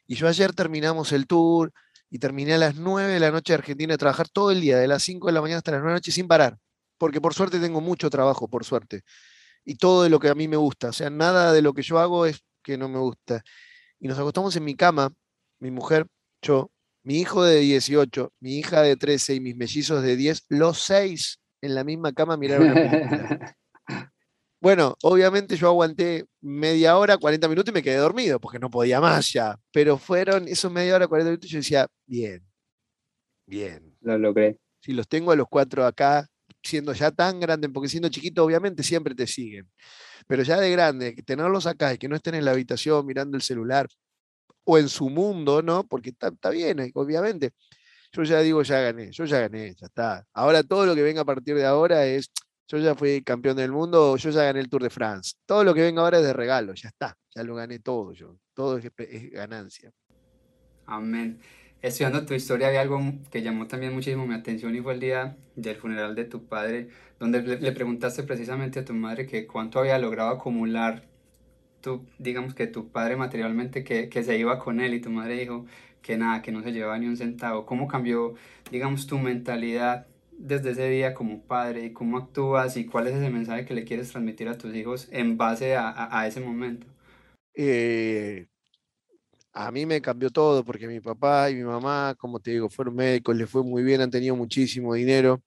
Y 0.06 0.14
yo 0.14 0.28
ayer 0.28 0.52
terminamos 0.52 1.10
el 1.12 1.26
tour 1.26 1.72
y 2.10 2.20
terminé 2.20 2.54
a 2.54 2.58
las 2.58 2.76
9 2.76 3.12
de 3.12 3.20
la 3.20 3.32
noche 3.32 3.52
de 3.52 3.58
Argentina 3.58 3.94
de 3.94 3.98
trabajar 3.98 4.28
todo 4.28 4.52
el 4.52 4.60
día, 4.60 4.78
de 4.78 4.86
las 4.86 5.02
5 5.02 5.26
de 5.26 5.32
la 5.32 5.40
mañana 5.40 5.58
hasta 5.58 5.72
las 5.72 5.80
9 5.80 5.90
de 5.90 5.94
la 5.94 5.96
noche 5.96 6.12
sin 6.12 6.28
parar, 6.28 6.58
porque 6.96 7.20
por 7.20 7.34
suerte 7.34 7.58
tengo 7.58 7.80
mucho 7.80 8.08
trabajo, 8.08 8.46
por 8.46 8.64
suerte, 8.64 9.02
y 9.64 9.76
todo 9.76 10.04
de 10.04 10.10
lo 10.10 10.20
que 10.20 10.28
a 10.28 10.36
mí 10.36 10.46
me 10.46 10.56
gusta, 10.56 10.90
o 10.90 10.92
sea, 10.92 11.10
nada 11.10 11.52
de 11.52 11.62
lo 11.62 11.74
que 11.74 11.82
yo 11.82 11.98
hago 11.98 12.26
es 12.26 12.44
que 12.62 12.78
no 12.78 12.88
me 12.88 12.98
gusta. 13.00 13.42
Y 13.98 14.06
nos 14.06 14.18
acostamos 14.18 14.54
en 14.54 14.64
mi 14.64 14.76
cama, 14.76 15.12
mi 15.58 15.72
mujer, 15.72 16.06
yo, 16.40 16.70
mi 17.04 17.20
hijo 17.20 17.44
de 17.44 17.60
18, 17.60 18.32
mi 18.40 18.58
hija 18.58 18.82
de 18.82 18.96
13 18.96 19.34
y 19.34 19.40
mis 19.40 19.56
mellizos 19.56 20.02
de 20.02 20.16
10, 20.16 20.46
los 20.48 20.78
seis 20.78 21.38
en 21.60 21.74
la 21.74 21.84
misma 21.84 22.12
cama 22.12 22.36
mirar 22.36 22.60
una 22.60 22.74
película. 22.74 23.56
Bueno, 24.60 24.96
obviamente 25.02 25.58
yo 25.58 25.68
aguanté 25.68 26.24
media 26.40 26.96
hora, 26.96 27.18
40 27.18 27.48
minutos 27.48 27.70
y 27.70 27.74
me 27.74 27.82
quedé 27.82 27.96
dormido 27.96 28.40
porque 28.40 28.58
no 28.58 28.70
podía 28.70 28.98
más 28.98 29.30
ya. 29.30 29.60
Pero 29.70 29.98
fueron 29.98 30.48
esos 30.48 30.72
media 30.72 30.94
hora, 30.94 31.06
40 31.06 31.32
minutos 31.32 31.50
y 31.50 31.52
yo 31.52 31.58
decía, 31.58 31.86
bien, 32.06 32.42
bien. 33.44 33.94
Lo 34.00 34.16
logré. 34.16 34.56
Si 34.80 34.94
los 34.94 35.06
tengo 35.06 35.32
a 35.32 35.36
los 35.36 35.48
cuatro 35.50 35.84
acá, 35.84 36.26
siendo 36.62 36.94
ya 36.94 37.10
tan 37.10 37.40
grande, 37.40 37.68
porque 37.68 37.90
siendo 37.90 38.08
chiquito 38.08 38.42
obviamente 38.42 38.82
siempre 38.82 39.14
te 39.14 39.26
siguen. 39.26 39.70
Pero 40.26 40.42
ya 40.42 40.58
de 40.58 40.70
grande, 40.70 41.12
tenerlos 41.26 41.66
acá 41.66 41.92
y 41.92 41.98
que 41.98 42.08
no 42.08 42.16
estén 42.16 42.34
en 42.34 42.46
la 42.46 42.52
habitación 42.52 43.04
mirando 43.04 43.36
el 43.36 43.42
celular 43.42 43.86
o 44.64 44.78
en 44.78 44.88
su 44.88 45.08
mundo, 45.10 45.62
¿no? 45.62 45.84
Porque 45.86 46.10
está, 46.10 46.50
bien, 46.50 46.90
obviamente. 46.94 47.52
Yo 48.12 48.22
ya 48.22 48.40
digo, 48.40 48.62
ya 48.62 48.80
gané, 48.80 49.10
yo 49.10 49.24
ya 49.24 49.40
gané, 49.40 49.74
ya 49.74 49.86
está. 49.86 50.24
Ahora 50.32 50.62
todo 50.62 50.86
lo 50.86 50.94
que 50.94 51.02
venga 51.02 51.22
a 51.22 51.24
partir 51.24 51.56
de 51.56 51.66
ahora 51.66 52.06
es 52.06 52.30
yo 52.68 52.78
ya 52.78 52.94
fui 52.94 53.22
campeón 53.22 53.56
del 53.56 53.72
mundo, 53.72 54.16
yo 54.16 54.30
ya 54.30 54.44
gané 54.44 54.60
el 54.60 54.68
Tour 54.68 54.82
de 54.82 54.90
France. 54.90 55.34
Todo 55.46 55.64
lo 55.64 55.74
que 55.74 55.82
venga 55.82 56.02
ahora 56.02 56.18
es 56.18 56.24
de 56.24 56.32
regalo, 56.32 56.74
ya 56.74 56.88
está, 56.88 57.16
ya 57.34 57.42
lo 57.42 57.54
gané 57.54 57.80
todo 57.80 58.12
yo. 58.12 58.36
Todo 58.54 58.78
es, 58.78 58.90
ganancia. 59.32 59.92
Amén. 60.86 61.40
Estudiando 61.82 62.24
tu 62.24 62.32
historia 62.32 62.68
había 62.68 62.80
algo 62.80 62.98
que 63.30 63.42
llamó 63.42 63.66
también 63.66 63.92
muchísimo 63.92 64.26
mi 64.26 64.34
atención 64.34 64.74
y 64.74 64.80
fue 64.80 64.94
el 64.94 65.00
día 65.00 65.36
del 65.54 65.76
funeral 65.76 66.14
de 66.14 66.24
tu 66.24 66.46
padre, 66.46 66.88
donde 67.18 67.42
le, 67.42 67.72
preguntaste 67.72 68.22
precisamente 68.22 68.78
a 68.78 68.84
tu 68.84 68.94
madre 68.94 69.26
que 69.26 69.46
cuánto 69.46 69.80
había 69.80 69.98
logrado 69.98 70.30
acumular 70.30 71.04
tu, 71.84 72.06
digamos 72.18 72.54
que 72.54 72.66
tu 72.66 72.88
padre 72.90 73.16
materialmente, 73.16 73.84
que, 73.84 74.08
que 74.08 74.24
se 74.24 74.38
iba 74.38 74.58
con 74.58 74.80
él 74.80 74.94
y 74.94 75.00
tu 75.00 75.10
madre 75.10 75.38
dijo 75.38 75.66
que 76.02 76.16
nada, 76.16 76.42
que 76.42 76.50
no 76.50 76.62
se 76.62 76.72
llevaba 76.72 76.98
ni 76.98 77.06
un 77.06 77.16
centavo. 77.16 77.66
¿Cómo 77.66 77.86
cambió, 77.88 78.34
digamos, 78.70 79.06
tu 79.06 79.18
mentalidad 79.18 80.06
desde 80.32 80.70
ese 80.72 80.88
día 80.88 81.14
como 81.14 81.42
padre 81.42 81.92
cómo 81.92 82.18
actúas 82.18 82.76
y 82.76 82.86
cuál 82.86 83.06
es 83.06 83.14
ese 83.14 83.30
mensaje 83.30 83.64
que 83.66 83.74
le 83.74 83.84
quieres 83.84 84.10
transmitir 84.10 84.48
a 84.48 84.58
tus 84.58 84.74
hijos 84.74 85.08
en 85.12 85.36
base 85.36 85.76
a, 85.76 86.26
ese 86.26 86.40
momento? 86.40 86.86
Eh, 87.54 88.46
a 89.52 89.70
mí 89.70 89.86
me 89.86 90.00
cambió 90.00 90.30
todo 90.30 90.64
porque 90.64 90.88
mi 90.88 91.00
papá 91.00 91.50
y 91.50 91.54
mi 91.54 91.64
mamá, 91.64 92.14
como 92.18 92.40
te 92.40 92.52
digo, 92.52 92.70
fueron 92.70 92.96
médicos, 92.96 93.36
les 93.36 93.48
fue 93.48 93.62
muy 93.62 93.82
bien, 93.82 94.00
han 94.00 94.10
tenido 94.10 94.34
muchísimo 94.34 94.94
dinero, 94.94 95.42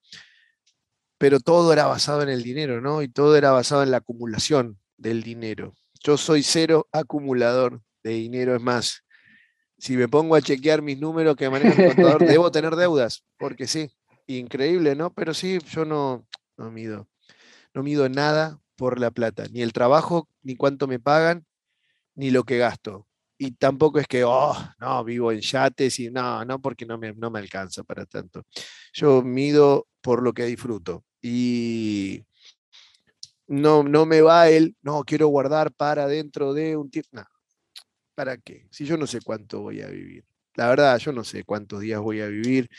pero 1.17 1.39
todo 1.39 1.74
era 1.74 1.88
basado 1.88 2.22
en 2.22 2.29
el 2.29 2.44
dinero, 2.44 2.79
¿no? 2.79 3.01
Y 3.01 3.10
todo 3.10 3.36
era 3.36 3.51
basado 3.51 3.84
en 3.84 3.91
la 3.91 3.98
acumulación 3.98 4.77
del 4.98 5.24
dinero. 5.24 5.74
Yo 6.08 6.16
soy 6.16 6.42
cero 6.42 6.88
acumulador 6.94 7.82
de 8.02 8.12
dinero, 8.12 8.56
es 8.56 8.62
más, 8.62 9.04
si 9.78 9.98
me 9.98 10.08
pongo 10.08 10.36
a 10.36 10.42
chequear 10.42 10.82
mis 10.82 10.98
números 10.98 11.36
que 11.36 11.50
maneja 11.50 11.84
el 11.84 11.96
contador, 11.96 12.26
debo 12.26 12.50
tener 12.50 12.78
deudas, 12.78 13.26
porque 13.38 13.68
sí, 13.68 13.92
increíble, 14.26 14.96
¿no? 14.96 15.14
Pero 15.14 15.34
sí, 15.34 15.60
yo 15.70 15.84
no, 15.84 16.26
no 16.56 16.72
mido, 16.72 17.10
no 17.74 17.84
mido 17.84 18.08
nada 18.08 18.58
por 18.78 19.02
la 19.02 19.12
plata, 19.12 19.48
ni 19.51 19.62
el 19.62 19.74
trabajo, 19.74 20.29
ni 20.44 20.55
cuánto 20.55 20.88
me 20.88 20.98
pagan, 20.98 21.46
ni 22.16 22.31
lo 22.31 22.46
que 22.46 22.58
gasto. 22.58 23.05
Y 23.38 23.51
tampoco 23.51 24.00
es 24.00 24.08
que, 24.08 24.24
oh, 24.24 24.55
no, 24.79 25.03
vivo 25.03 25.34
en 25.34 25.42
yates 25.42 26.00
y 26.00 26.10
no, 26.10 26.46
no, 26.46 26.62
porque 26.62 26.86
no 26.86 26.98
me, 26.98 27.12
no 27.16 27.29
me 27.29 27.40
alcanza 27.40 27.84
para 27.84 28.05
tanto. 28.05 28.46
Yo 28.94 29.24
mido 29.24 29.90
por 30.00 30.24
lo 30.24 30.31
que 30.34 30.46
disfruto. 30.46 31.03
Y 31.22 32.24
no, 33.48 33.83
no 33.83 34.05
me 34.05 34.22
va 34.22 34.50
el, 34.50 34.75
no, 34.81 35.03
quiero 35.03 35.27
guardar 35.27 35.72
para 35.74 36.07
dentro 36.07 36.53
de 36.53 36.77
un 36.77 36.90
tiempo. 36.90 37.10
No, 37.14 37.25
¿para 38.16 38.38
qué? 38.38 38.68
Si 38.72 38.86
yo 38.86 38.98
no 38.98 39.07
sé 39.07 39.22
cuánto 39.22 39.62
voy 39.62 39.81
a 39.81 39.88
vivir. 39.88 40.25
La 40.55 40.70
verdad, 40.70 40.98
yo 40.98 41.12
no 41.12 41.24
sé 41.24 41.44
cuántos 41.44 41.81
días 41.81 42.01
voy 42.01 42.22
a 42.22 42.27
vivir 42.27 42.70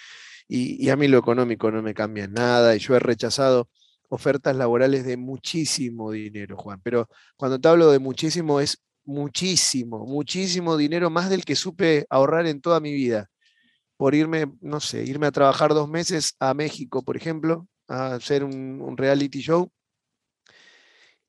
y, 0.48 0.88
a 0.90 0.96
mí 0.96 1.08
lo 1.08 1.18
económico 1.18 1.70
no 1.70 1.82
me 1.82 1.94
cambia 1.94 2.26
nada 2.26 2.74
y 2.74 2.78
yo 2.80 2.96
he 2.96 2.98
rechazado 3.00 3.68
ofertas 4.08 4.56
laborales 4.56 5.04
de 5.04 5.16
muchísimo 5.16 6.10
dinero, 6.12 6.56
Juan, 6.56 6.80
pero 6.82 7.08
cuando 7.36 7.60
te 7.60 7.68
hablo 7.68 7.90
de 7.92 7.98
muchísimo 7.98 8.60
es 8.60 8.82
muchísimo, 9.04 10.06
muchísimo 10.06 10.76
dinero, 10.76 11.10
más 11.10 11.30
del 11.30 11.44
que 11.44 11.56
supe 11.56 12.06
ahorrar 12.10 12.46
en 12.46 12.60
toda 12.60 12.80
mi 12.80 12.92
vida, 12.94 13.28
por 13.96 14.14
irme, 14.14 14.52
no 14.60 14.80
sé, 14.80 15.04
irme 15.04 15.26
a 15.26 15.32
trabajar 15.32 15.74
dos 15.74 15.88
meses 15.88 16.34
a 16.40 16.54
México, 16.54 17.02
por 17.02 17.16
ejemplo, 17.16 17.68
a 17.88 18.14
hacer 18.14 18.44
un, 18.44 18.80
un 18.82 18.96
reality 18.96 19.40
show. 19.40 19.70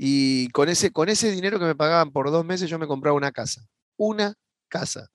Y 0.02 0.48
con 0.50 0.70
ese, 0.70 0.92
con 0.92 1.10
ese 1.10 1.30
dinero 1.30 1.60
que 1.60 1.66
me 1.66 1.76
pagaban 1.76 2.12
por 2.12 2.32
dos 2.32 2.46
meses 2.46 2.70
yo 2.70 2.80
me 2.80 2.88
compraba 2.88 3.18
una 3.18 3.34
casa, 3.34 3.68
una 3.98 4.34
casa. 4.70 5.10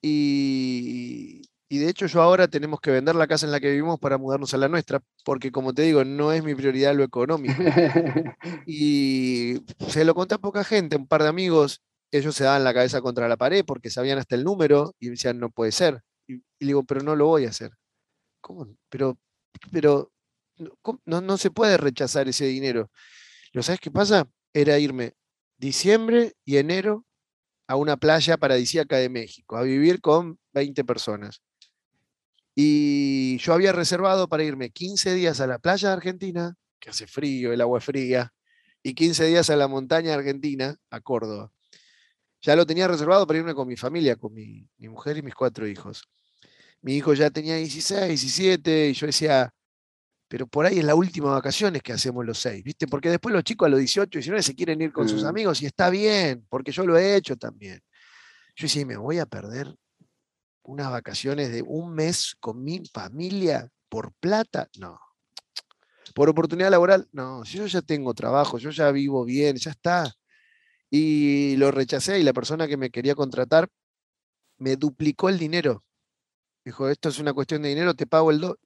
Y, 0.00 1.42
y 1.68 1.78
de 1.78 1.88
hecho 1.88 2.06
yo 2.06 2.22
ahora 2.22 2.46
tenemos 2.48 2.80
que 2.80 2.92
vender 2.92 3.16
la 3.16 3.26
casa 3.26 3.44
en 3.44 3.50
la 3.52 3.58
que 3.58 3.70
vivimos 3.70 3.98
para 3.98 4.18
mudarnos 4.18 4.54
a 4.54 4.58
la 4.58 4.68
nuestra, 4.68 5.02
porque 5.24 5.50
como 5.50 5.74
te 5.74 5.82
digo, 5.82 6.04
no 6.04 6.32
es 6.32 6.44
mi 6.44 6.54
prioridad 6.54 6.94
lo 6.94 7.02
económico. 7.02 7.54
y 8.66 9.56
se 9.88 10.04
lo 10.04 10.14
conté 10.14 10.36
a 10.36 10.38
poca 10.38 10.62
gente, 10.62 10.96
un 10.96 11.08
par 11.08 11.24
de 11.24 11.28
amigos, 11.28 11.82
ellos 12.12 12.36
se 12.36 12.44
daban 12.44 12.62
la 12.62 12.74
cabeza 12.74 13.00
contra 13.00 13.26
la 13.26 13.36
pared 13.36 13.64
porque 13.66 13.90
sabían 13.90 14.18
hasta 14.18 14.36
el 14.36 14.44
número 14.44 14.94
y 15.00 15.08
decían, 15.08 15.40
no 15.40 15.50
puede 15.50 15.72
ser. 15.72 16.02
Y, 16.28 16.42
digo, 16.60 16.84
pero 16.84 17.02
no 17.02 17.16
lo 17.16 17.26
voy 17.26 17.46
a 17.46 17.48
hacer. 17.48 17.72
¿Cómo? 18.40 18.68
Pero, 18.88 19.18
pero 19.72 20.11
no, 21.04 21.20
no 21.20 21.38
se 21.38 21.50
puede 21.50 21.76
rechazar 21.76 22.28
ese 22.28 22.46
dinero. 22.46 22.90
¿Lo 23.52 23.62
sabes 23.62 23.80
qué 23.80 23.90
pasa? 23.90 24.28
Era 24.52 24.78
irme 24.78 25.14
diciembre 25.62 26.34
y 26.44 26.56
enero 26.56 27.06
a 27.68 27.76
una 27.76 27.96
playa 27.96 28.36
paradisíaca 28.36 28.96
de 28.96 29.08
México, 29.08 29.56
a 29.56 29.62
vivir 29.62 30.00
con 30.00 30.38
20 30.52 30.84
personas. 30.84 31.40
Y 32.54 33.38
yo 33.38 33.54
había 33.54 33.72
reservado 33.72 34.28
para 34.28 34.42
irme 34.42 34.70
15 34.70 35.14
días 35.14 35.40
a 35.40 35.46
la 35.46 35.58
playa 35.58 35.88
de 35.88 35.94
Argentina, 35.94 36.54
que 36.80 36.90
hace 36.90 37.06
frío, 37.06 37.52
el 37.52 37.60
agua 37.60 37.78
es 37.78 37.84
fría, 37.84 38.32
y 38.82 38.94
15 38.94 39.26
días 39.26 39.50
a 39.50 39.56
la 39.56 39.68
montaña 39.68 40.14
argentina, 40.14 40.76
a 40.90 41.00
Córdoba. 41.00 41.52
Ya 42.42 42.56
lo 42.56 42.66
tenía 42.66 42.88
reservado 42.88 43.24
para 43.26 43.38
irme 43.38 43.54
con 43.54 43.68
mi 43.68 43.76
familia, 43.76 44.16
con 44.16 44.34
mi, 44.34 44.68
mujer 44.78 45.16
y 45.18 45.22
mis 45.22 45.34
cuatro 45.34 45.66
hijos. 45.66 46.02
Mi 46.80 46.96
hijo 46.96 47.14
ya 47.14 47.30
tenía 47.30 47.54
16, 47.56 48.20
17, 48.20 48.88
y 48.88 48.92
yo 48.94 49.06
decía, 49.06 49.54
pero 50.32 50.46
por 50.46 50.64
ahí 50.64 50.78
es 50.78 50.84
la 50.86 50.94
última 50.94 51.30
vacaciones 51.30 51.82
que 51.82 51.92
hacemos 51.92 52.24
los 52.24 52.38
seis, 52.38 52.64
¿viste? 52.64 52.86
Porque 52.86 53.10
después 53.10 53.34
los 53.34 53.44
chicos 53.44 53.66
a 53.66 53.68
los 53.68 53.78
18, 53.78 54.18
19 54.18 54.42
se 54.42 54.54
quieren 54.54 54.80
ir 54.80 54.90
con 54.90 55.06
sus 55.06 55.24
mm. 55.24 55.26
amigos 55.26 55.60
y 55.60 55.66
está 55.66 55.90
bien, 55.90 56.46
porque 56.48 56.72
yo 56.72 56.86
lo 56.86 56.96
he 56.96 57.16
hecho 57.16 57.36
también. 57.36 57.82
Yo 58.56 58.64
decía, 58.64 58.86
me 58.86 58.96
voy 58.96 59.18
a 59.18 59.26
perder 59.26 59.76
unas 60.62 60.90
vacaciones 60.90 61.52
de 61.52 61.60
un 61.60 61.92
mes 61.94 62.34
con 62.40 62.64
mi 62.64 62.82
familia 62.94 63.68
por 63.90 64.14
plata, 64.14 64.70
no. 64.78 64.98
Por 66.14 66.30
oportunidad 66.30 66.70
laboral, 66.70 67.06
no. 67.12 67.44
Si 67.44 67.58
yo 67.58 67.66
ya 67.66 67.82
tengo 67.82 68.14
trabajo, 68.14 68.56
yo 68.56 68.70
ya 68.70 68.90
vivo 68.90 69.26
bien, 69.26 69.56
ya 69.56 69.72
está. 69.72 70.14
Y 70.88 71.56
lo 71.56 71.70
rechacé 71.72 72.18
y 72.20 72.22
la 72.22 72.32
persona 72.32 72.66
que 72.66 72.78
me 72.78 72.88
quería 72.88 73.14
contratar 73.14 73.68
me 74.56 74.76
duplicó 74.76 75.28
el 75.28 75.38
dinero. 75.38 75.84
Dijo, 76.64 76.88
esto 76.88 77.10
es 77.10 77.18
una 77.18 77.34
cuestión 77.34 77.60
de 77.60 77.68
dinero, 77.68 77.92
te 77.92 78.06
pago 78.06 78.30
el 78.30 78.40
do. 78.40 78.58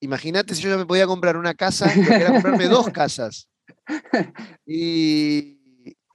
Imagínate 0.00 0.54
si 0.54 0.62
yo 0.62 0.70
ya 0.70 0.78
me 0.78 0.86
podía 0.86 1.06
comprar 1.06 1.36
una 1.36 1.54
casa, 1.54 1.92
yo 1.94 2.02
quería 2.02 2.32
comprarme 2.32 2.68
dos 2.68 2.88
casas. 2.92 3.48
Y, 4.66 5.58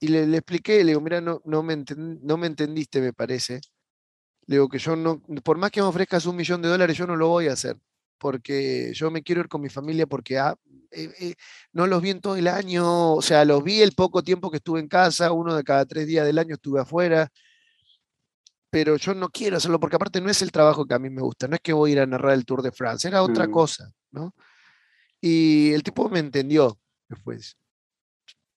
le, 0.01 0.23
expliqué, 0.37 0.83
le 0.83 0.91
digo, 0.91 1.01
mira, 1.01 1.21
no, 1.21 1.41
no, 1.45 1.63
me 1.63 1.83
no 1.95 2.37
me 2.37 2.47
entendiste, 2.47 3.01
me 3.01 3.13
parece. 3.13 3.61
Le 4.47 4.55
digo 4.57 4.69
que 4.69 4.77
yo 4.77 4.95
no, 4.95 5.21
por 5.43 5.57
más 5.57 5.71
que 5.71 5.81
me 5.81 5.87
ofrezcas 5.87 6.25
un 6.25 6.35
millón 6.35 6.61
de 6.61 6.69
dólares, 6.69 6.97
yo 6.97 7.07
no 7.07 7.15
lo 7.15 7.29
voy 7.29 7.47
a 7.47 7.53
hacer, 7.53 7.77
porque 8.17 8.91
yo 8.93 9.09
me 9.09 9.23
quiero 9.23 9.41
ir 9.41 9.47
con 9.47 9.61
mi 9.61 9.69
familia 9.69 10.05
porque 10.05 10.37
ah, 10.37 10.55
eh, 10.91 11.11
eh, 11.19 11.35
no 11.73 11.87
los 11.87 12.01
vi 12.01 12.11
en 12.11 12.21
todo 12.21 12.35
el 12.35 12.47
año, 12.47 13.13
o 13.13 13.21
sea, 13.21 13.43
los 13.45 13.63
vi 13.63 13.81
el 13.81 13.93
poco 13.93 14.23
tiempo 14.23 14.51
que 14.51 14.57
estuve 14.57 14.79
en 14.79 14.87
casa, 14.87 15.31
uno 15.31 15.55
de 15.55 15.63
cada 15.63 15.85
tres 15.85 16.07
días 16.07 16.25
del 16.25 16.37
año 16.37 16.55
estuve 16.55 16.81
afuera, 16.81 17.29
pero 18.75 18.97
yo 18.97 19.13
no 19.13 19.29
quiero 19.29 19.55
hacerlo 19.55 19.79
porque 19.79 19.95
aparte 19.95 20.19
no 20.19 20.29
es 20.29 20.41
el 20.41 20.51
trabajo 20.51 20.85
que 20.85 20.93
a 20.93 20.99
mí 20.99 21.09
me 21.09 21.21
gusta, 21.21 21.47
no 21.47 21.55
es 21.55 21.61
que 21.61 21.71
voy 21.71 21.91
a 21.91 21.93
ir 21.93 21.99
a 22.01 22.05
narrar 22.05 22.33
el 22.33 22.43
Tour 22.43 22.61
de 22.61 22.73
Francia, 22.73 23.07
era 23.07 23.23
otra 23.23 23.47
mm. 23.47 23.51
cosa, 23.51 23.89
¿no? 24.11 24.35
Y 25.21 25.71
el 25.71 25.81
tipo 25.81 26.09
me 26.09 26.19
entendió 26.19 26.77
después. 27.07 27.55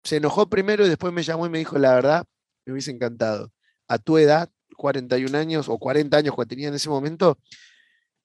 Se 0.02 0.16
enojó 0.16 0.48
primero 0.48 0.84
y 0.84 0.88
después 0.88 1.12
me 1.12 1.22
llamó 1.22 1.46
y 1.46 1.50
me 1.50 1.58
dijo, 1.58 1.78
la 1.78 1.94
verdad, 1.94 2.26
me 2.66 2.72
hubiese 2.72 2.90
encantado. 2.90 3.52
A 3.86 3.98
tu 3.98 4.18
edad, 4.18 4.50
41 4.76 5.38
años 5.38 5.68
o 5.68 5.78
40 5.78 6.16
años 6.16 6.34
que 6.36 6.46
tenía 6.46 6.66
en 6.66 6.74
ese 6.74 6.88
momento, 6.88 7.38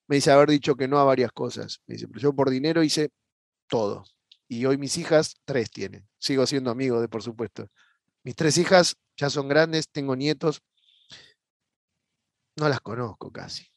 me 0.08 0.16
dice 0.16 0.32
haber 0.32 0.50
dicho 0.50 0.76
que 0.76 0.88
no 0.88 0.98
a 0.98 1.04
varias 1.04 1.32
cosas. 1.32 1.80
Me 1.86 1.94
dice, 1.94 2.08
pero 2.08 2.22
yo 2.22 2.34
por 2.34 2.50
dinero 2.50 2.82
hice 2.82 3.12
todo. 3.68 4.04
Y 4.48 4.66
hoy 4.66 4.80
mis 4.80 4.98
hijas, 4.98 5.36
tres 5.46 5.70
tienen. 5.70 6.08
Sigo 6.18 6.48
siendo 6.48 6.72
amigo 6.72 7.00
de, 7.00 7.08
por 7.08 7.22
supuesto. 7.22 7.68
Mis 8.24 8.36
tres 8.36 8.58
hijas 8.58 8.96
ya 9.16 9.30
son 9.30 9.48
grandes, 9.48 9.88
tengo 9.92 10.16
nietos. 10.16 10.64
No 12.56 12.70
las 12.70 12.82
conozco 12.82 13.32
casi. 13.32 13.68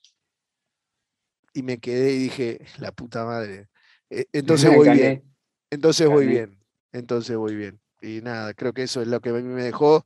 Y 1.53 1.63
me 1.63 1.79
quedé 1.79 2.13
y 2.13 2.19
dije, 2.19 2.61
la 2.79 2.93
puta 2.93 3.25
madre. 3.25 3.69
E, 4.11 4.27
entonces 4.33 4.75
voy 4.75 4.91
bien. 4.91 5.25
Entonces 5.71 6.09
voy 6.09 6.27
bien. 6.27 6.59
Entonces 6.93 7.37
voy 7.37 7.57
bien. 7.57 7.81
Y 8.03 8.21
nada, 8.21 8.55
creo 8.55 8.73
que 8.73 8.83
eso 8.83 9.01
es 9.03 9.09
lo 9.09 9.21
que 9.21 9.31
a 9.31 9.33
mí 9.33 9.43
me 9.43 9.65
dejó 9.65 10.05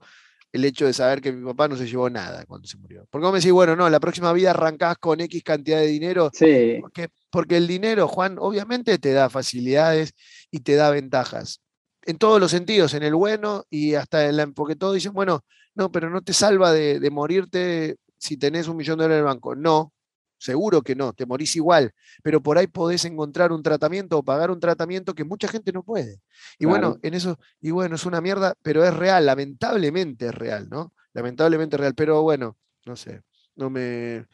el 0.53 0.65
hecho 0.65 0.87
de 0.87 0.93
saber 0.93 1.21
que 1.21 1.33
mi 1.33 1.45
papá 1.45 1.69
no 1.69 1.77
se 1.77 1.87
llevó 1.87 2.11
nada 2.11 2.45
cuando 2.47 2.67
se 2.67 2.77
murió. 2.77 3.07
Porque 3.11 3.25
vos 3.25 3.33
me 3.33 3.39
decís, 3.39 3.53
bueno, 3.53 3.77
no, 3.77 3.89
la 3.89 4.01
próxima 4.01 4.33
vida 4.33 4.51
arrancás 4.51 4.97
con 4.99 5.21
X 5.21 5.43
cantidad 5.45 5.79
de 5.79 5.87
dinero. 5.87 6.31
Sí. 6.33 6.79
Porque, 6.81 7.09
porque 7.31 7.57
el 7.57 7.67
dinero, 7.67 8.09
Juan, 8.09 8.37
obviamente 8.39 8.99
te 8.99 9.13
da 9.13 9.31
facilidades 9.31 10.15
y 10.51 10.61
te 10.61 10.75
da 10.75 10.91
ventajas. 10.91 11.63
En 12.03 12.17
todos 12.17 12.41
los 12.41 12.51
sentidos, 12.51 12.95
en 12.95 13.03
el 13.03 13.15
bueno 13.15 13.65
y 13.71 13.95
hasta 13.95 14.27
en 14.29 14.37
la. 14.37 14.47
Porque 14.49 14.75
todos 14.75 14.95
dicen, 14.95 15.13
bueno, 15.13 15.45
no, 15.75 15.93
pero 15.93 16.11
no 16.11 16.23
te 16.23 16.33
salva 16.33 16.73
de, 16.73 16.99
de 16.99 17.11
morirte 17.11 17.97
si 18.21 18.37
tenés 18.37 18.69
un 18.69 18.77
millón 18.77 18.99
de 18.99 19.05
dólares 19.05 19.23
en 19.23 19.27
el 19.27 19.35
banco. 19.35 19.57
No, 19.57 19.93
Seguro 20.41 20.81
que 20.81 20.95
no, 20.97 21.13
te 21.13 21.27
morís 21.27 21.55
igual, 21.57 21.93
pero 22.23 22.43
por 22.43 22.57
ahí 22.57 22.67
podés 22.67 23.05
encontrar 23.05 23.53
un 23.53 23.63
tratamiento 23.63 24.17
o 24.17 24.23
pagar 24.23 24.51
un 24.51 24.59
tratamiento 24.59 25.15
que 25.15 25.23
mucha 25.23 25.49
gente 25.49 25.71
no 25.71 25.83
puede. 25.83 26.23
Y 26.59 26.65
bueno, 26.65 26.97
en 27.03 27.13
eso, 27.13 27.39
y 27.61 27.73
bueno, 27.73 27.97
es 27.97 28.07
una 28.07 28.23
mierda, 28.23 28.55
pero 28.63 28.83
es 28.83 28.95
real, 28.95 29.27
lamentablemente 29.27 30.29
es 30.29 30.35
real, 30.35 30.71
¿no? 30.71 30.95
Lamentablemente 31.13 31.77
es 31.77 31.81
real, 31.81 31.95
pero 31.95 32.23
bueno, 32.23 32.57
no 32.87 32.97
sé, 32.97 33.21
no 33.55 33.69
me... 33.69 34.27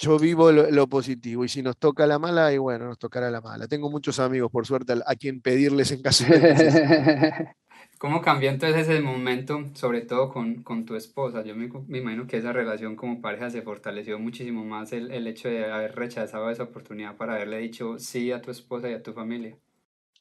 Yo 0.00 0.16
vivo 0.16 0.52
lo, 0.52 0.88
positivo 0.88 1.44
y 1.44 1.48
si 1.48 1.60
nos 1.60 1.76
toca 1.76 2.06
la 2.06 2.20
mala, 2.20 2.52
y 2.52 2.58
bueno, 2.58 2.86
nos 2.86 2.98
tocará 2.98 3.30
la 3.32 3.40
mala. 3.40 3.66
Tengo 3.66 3.90
muchos 3.90 4.20
amigos, 4.20 4.50
por 4.50 4.64
suerte, 4.64 4.94
a, 5.04 5.14
quien 5.16 5.42
pedirles 5.42 5.90
en 5.90 6.02
caso 6.02 6.24
de 6.24 7.48
¿Cómo 7.98 8.22
cambió 8.22 8.48
entonces 8.48 8.88
ese 8.88 9.00
momento, 9.00 9.66
sobre 9.74 10.00
todo 10.00 10.30
con, 10.30 10.62
con 10.62 10.86
tu 10.86 10.96
esposa? 10.96 11.44
Yo 11.44 11.54
me, 11.54 11.68
me, 11.88 11.98
imagino 11.98 12.26
que 12.26 12.38
esa 12.38 12.52
relación 12.52 12.96
como 12.96 13.20
pareja 13.20 13.50
se 13.50 13.62
fortaleció 13.62 14.18
muchísimo 14.18 14.64
más 14.64 14.92
el, 14.92 15.10
el, 15.10 15.26
hecho 15.26 15.48
de 15.48 15.70
haber 15.70 15.94
rechazado 15.94 16.50
esa 16.50 16.62
oportunidad 16.62 17.16
para 17.16 17.34
haberle 17.34 17.58
dicho 17.58 17.98
sí 17.98 18.32
a 18.32 18.40
tu 18.40 18.50
esposa 18.50 18.88
y 18.88 18.94
a 18.94 19.02
tu 19.02 19.12
familia. 19.12 19.58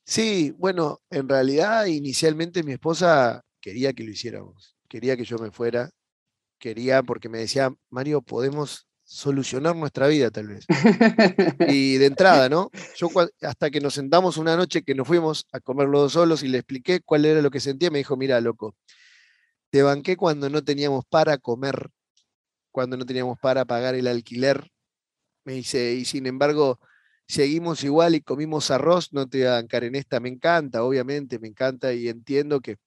Sí, 0.03 0.53
bueno, 0.57 0.99
en 1.09 1.29
realidad 1.29 1.85
inicialmente 1.85 2.63
mi 2.63 2.73
esposa 2.73 3.45
quería 3.61 3.93
que 3.93 4.03
lo 4.03 4.11
hiciéramos, 4.11 4.75
quería 4.89 5.15
que 5.15 5.23
yo 5.23 5.37
me 5.37 5.51
fuera, 5.51 5.89
quería 6.57 7.01
porque 7.03 7.29
me 7.29 7.37
decía, 7.37 7.73
Mario, 7.89 8.21
podemos 8.21 8.88
solucionar 9.09 9.75
nuestra 9.75 10.07
vida 10.07 10.29
tal 10.29 10.47
vez. 10.47 10.65
Y 11.67 11.97
de 11.97 12.05
entrada, 12.05 12.47
¿no? 12.47 12.69
Yo 12.95 13.09
hasta 13.41 13.71
que 13.71 13.81
nos 13.81 13.95
sentamos 13.95 14.37
una 14.37 14.55
noche 14.55 14.83
que 14.83 14.93
nos 14.93 15.07
fuimos 15.07 15.47
a 15.51 15.59
comer 15.59 15.87
los 15.87 16.01
dos 16.01 16.13
solos 16.13 16.43
y 16.43 16.47
le 16.47 16.59
expliqué 16.59 17.01
cuál 17.01 17.25
era 17.25 17.41
lo 17.41 17.49
que 17.49 17.59
sentía, 17.59 17.89
me 17.89 17.97
dijo, 17.97 18.15
mira, 18.15 18.39
loco, 18.39 18.75
te 19.71 19.81
banqué 19.81 20.15
cuando 20.15 20.49
no 20.49 20.63
teníamos 20.63 21.05
para 21.09 21.39
comer, 21.39 21.89
cuando 22.71 22.97
no 22.97 23.05
teníamos 23.05 23.39
para 23.39 23.65
pagar 23.65 23.95
el 23.95 24.07
alquiler. 24.07 24.69
Me 25.43 25.53
dice, 25.53 25.93
y 25.95 26.05
sin 26.05 26.27
embargo, 26.27 26.79
seguimos 27.27 27.83
igual 27.83 28.13
y 28.13 28.21
comimos 28.21 28.69
arroz, 28.69 29.11
no 29.11 29.27
te 29.27 29.39
voy 29.39 29.47
a 29.47 29.53
bancar 29.53 29.85
en 29.85 29.95
esta, 29.95 30.19
me 30.19 30.29
encanta, 30.29 30.83
obviamente, 30.83 31.39
me 31.39 31.47
encanta 31.47 31.93
y 31.93 32.09
entiendo 32.09 32.61
que 32.61 32.77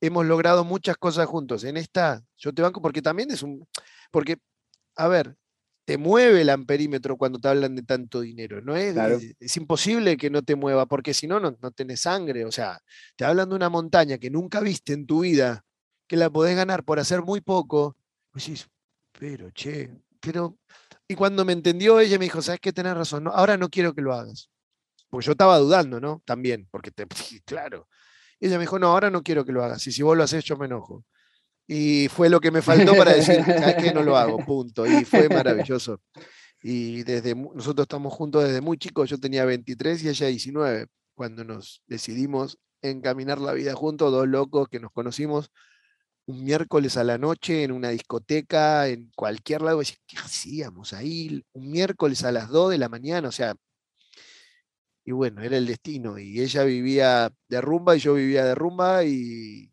hemos 0.00 0.24
logrado 0.26 0.64
muchas 0.64 0.96
cosas 0.96 1.26
juntos. 1.26 1.64
En 1.64 1.76
esta, 1.76 2.22
yo 2.36 2.52
te 2.52 2.62
banco 2.62 2.80
porque 2.80 3.02
también 3.02 3.32
es 3.32 3.42
un, 3.42 3.66
porque, 4.12 4.36
a 4.94 5.08
ver, 5.08 5.36
te 5.86 5.98
mueve 5.98 6.42
el 6.42 6.50
amperímetro 6.50 7.16
cuando 7.16 7.38
te 7.38 7.46
hablan 7.46 7.76
de 7.76 7.82
tanto 7.82 8.20
dinero. 8.20 8.60
¿no? 8.60 8.76
Es, 8.76 8.96
es, 9.38 9.56
imposible 9.56 10.16
que 10.16 10.30
no 10.30 10.42
te 10.42 10.56
mueva, 10.56 10.86
porque 10.86 11.14
si 11.14 11.28
no, 11.28 11.38
no, 11.38 11.54
tenés 11.70 12.00
sangre. 12.00 12.44
O 12.44 12.50
sea, 12.50 12.80
te 13.14 13.24
hablan 13.24 13.48
de 13.48 13.54
una 13.54 13.70
montaña 13.70 14.18
que 14.18 14.28
nunca 14.28 14.60
viste 14.60 14.92
en 14.92 15.06
tu 15.06 15.20
vida, 15.20 15.64
que 16.08 16.16
la 16.16 16.28
podés 16.28 16.56
ganar 16.56 16.84
por 16.84 16.98
hacer 16.98 17.22
muy 17.22 17.40
poco. 17.40 17.96
Pues 18.32 18.46
decís, 18.46 18.68
pero 19.12 19.50
che, 19.52 19.88
pero. 20.20 20.58
Y 21.06 21.14
cuando 21.14 21.44
me 21.44 21.52
entendió, 21.52 22.00
ella 22.00 22.18
me 22.18 22.24
dijo, 22.24 22.42
¿sabes 22.42 22.60
qué? 22.60 22.72
Tenés 22.72 22.96
razón, 22.96 23.22
no, 23.22 23.30
ahora 23.30 23.56
no 23.56 23.68
quiero 23.68 23.94
que 23.94 24.02
lo 24.02 24.12
hagas. 24.12 24.50
Porque 25.08 25.26
yo 25.26 25.32
estaba 25.32 25.56
dudando, 25.58 26.00
¿no? 26.00 26.20
También, 26.24 26.66
porque 26.72 26.90
te, 26.90 27.06
claro. 27.46 27.88
Y 28.40 28.48
ella 28.48 28.56
me 28.56 28.64
dijo, 28.64 28.80
no, 28.80 28.88
ahora 28.88 29.08
no 29.08 29.22
quiero 29.22 29.44
que 29.44 29.52
lo 29.52 29.62
hagas. 29.62 29.86
Y 29.86 29.92
si 29.92 30.02
vos 30.02 30.16
lo 30.16 30.24
haces, 30.24 30.42
yo 30.44 30.56
me 30.56 30.66
enojo. 30.66 31.04
Y 31.66 32.08
fue 32.08 32.28
lo 32.28 32.40
que 32.40 32.50
me 32.50 32.62
faltó 32.62 32.94
para 32.96 33.12
decir, 33.12 33.44
que 33.80 33.92
no 33.92 34.02
lo 34.02 34.16
hago? 34.16 34.38
Punto. 34.46 34.86
Y 34.86 35.04
fue 35.04 35.28
maravilloso. 35.28 36.00
Y 36.62 37.02
desde 37.02 37.34
nosotros 37.34 37.84
estamos 37.84 38.12
juntos 38.12 38.44
desde 38.44 38.60
muy 38.60 38.78
chicos, 38.78 39.10
yo 39.10 39.18
tenía 39.18 39.44
23 39.44 40.02
y 40.02 40.08
ella 40.08 40.26
19, 40.28 40.86
cuando 41.14 41.44
nos 41.44 41.82
decidimos 41.86 42.58
encaminar 42.82 43.40
la 43.40 43.52
vida 43.52 43.74
juntos, 43.74 44.12
dos 44.12 44.28
locos 44.28 44.68
que 44.68 44.80
nos 44.80 44.92
conocimos 44.92 45.50
un 46.26 46.44
miércoles 46.44 46.96
a 46.96 47.04
la 47.04 47.18
noche 47.18 47.62
en 47.62 47.72
una 47.72 47.90
discoteca, 47.90 48.88
en 48.88 49.10
cualquier 49.14 49.62
lado. 49.62 49.80
¿Qué 50.06 50.18
hacíamos 50.18 50.92
ahí? 50.92 51.44
Un 51.52 51.70
miércoles 51.70 52.24
a 52.24 52.32
las 52.32 52.48
2 52.48 52.70
de 52.72 52.78
la 52.78 52.88
mañana, 52.88 53.28
o 53.28 53.32
sea. 53.32 53.54
Y 55.04 55.12
bueno, 55.12 55.42
era 55.42 55.56
el 55.56 55.66
destino. 55.66 56.18
Y 56.18 56.40
ella 56.40 56.64
vivía 56.64 57.32
de 57.48 57.60
rumba 57.60 57.96
y 57.96 58.00
yo 58.00 58.14
vivía 58.14 58.44
de 58.44 58.56
rumba 58.56 59.04
y, 59.04 59.72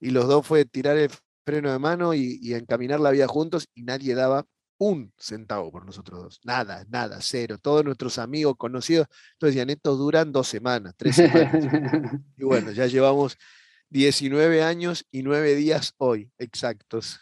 y 0.00 0.10
los 0.10 0.26
dos 0.26 0.46
fue 0.46 0.64
tirar 0.64 0.96
el 0.96 1.10
freno 1.50 1.72
de 1.72 1.78
mano 1.80 2.14
y, 2.14 2.54
encaminar 2.54 3.00
la 3.00 3.10
vida 3.10 3.26
juntos 3.26 3.68
y 3.74 3.82
nadie 3.82 4.14
daba 4.14 4.46
un 4.78 5.12
centavo 5.18 5.70
por 5.72 5.84
nosotros 5.84 6.22
dos. 6.22 6.40
Nada, 6.44 6.86
nada, 6.88 7.18
cero. 7.20 7.58
Todos 7.60 7.84
nuestros 7.84 8.18
amigos, 8.18 8.54
conocidos, 8.56 9.08
entonces 9.32 9.56
decían, 9.56 9.70
estos 9.70 9.98
duran 9.98 10.32
dos 10.32 10.46
semanas, 10.46 10.94
tres 10.96 11.16
semanas. 11.16 11.52
y 12.38 12.44
bueno, 12.44 12.70
ya 12.70 12.86
llevamos 12.86 13.36
19 13.88 14.62
años 14.62 15.06
y 15.10 15.22
9 15.22 15.56
días 15.56 15.94
hoy, 15.98 16.30
exactos. 16.38 17.18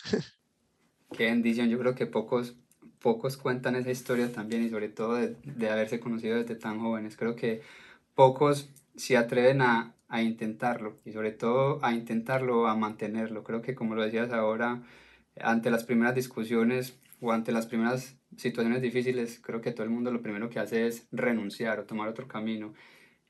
Qué 1.16 1.24
bendición, 1.24 1.70
yo 1.70 1.78
creo 1.78 1.94
que 1.94 2.06
pocos, 2.06 2.54
pocos 2.98 3.38
cuentan 3.38 3.76
esa 3.76 3.90
historia 3.90 4.30
también 4.30 4.62
y 4.62 4.68
sobre 4.68 4.90
todo 4.90 5.14
de, 5.14 5.36
de 5.42 5.70
haberse 5.70 5.98
conocido 5.98 6.36
desde 6.36 6.54
tan 6.54 6.78
jóvenes. 6.78 7.16
Creo 7.16 7.34
que 7.34 7.62
pocos 8.14 8.68
se 8.94 9.16
atreven 9.16 9.62
a, 9.62 9.94
a 10.08 10.22
intentarlo 10.22 10.96
y 11.04 11.12
sobre 11.12 11.32
todo 11.32 11.78
a 11.84 11.92
intentarlo, 11.92 12.66
a 12.66 12.74
mantenerlo. 12.74 13.44
Creo 13.44 13.62
que 13.62 13.74
como 13.74 13.94
lo 13.94 14.02
decías 14.02 14.32
ahora, 14.32 14.82
ante 15.40 15.70
las 15.70 15.84
primeras 15.84 16.14
discusiones 16.14 16.98
o 17.20 17.32
ante 17.32 17.52
las 17.52 17.66
primeras 17.66 18.16
situaciones 18.36 18.82
difíciles, 18.82 19.40
creo 19.40 19.60
que 19.60 19.72
todo 19.72 19.84
el 19.84 19.90
mundo 19.90 20.10
lo 20.10 20.22
primero 20.22 20.48
que 20.48 20.58
hace 20.58 20.86
es 20.86 21.06
renunciar 21.12 21.78
o 21.78 21.84
tomar 21.84 22.08
otro 22.08 22.28
camino. 22.28 22.74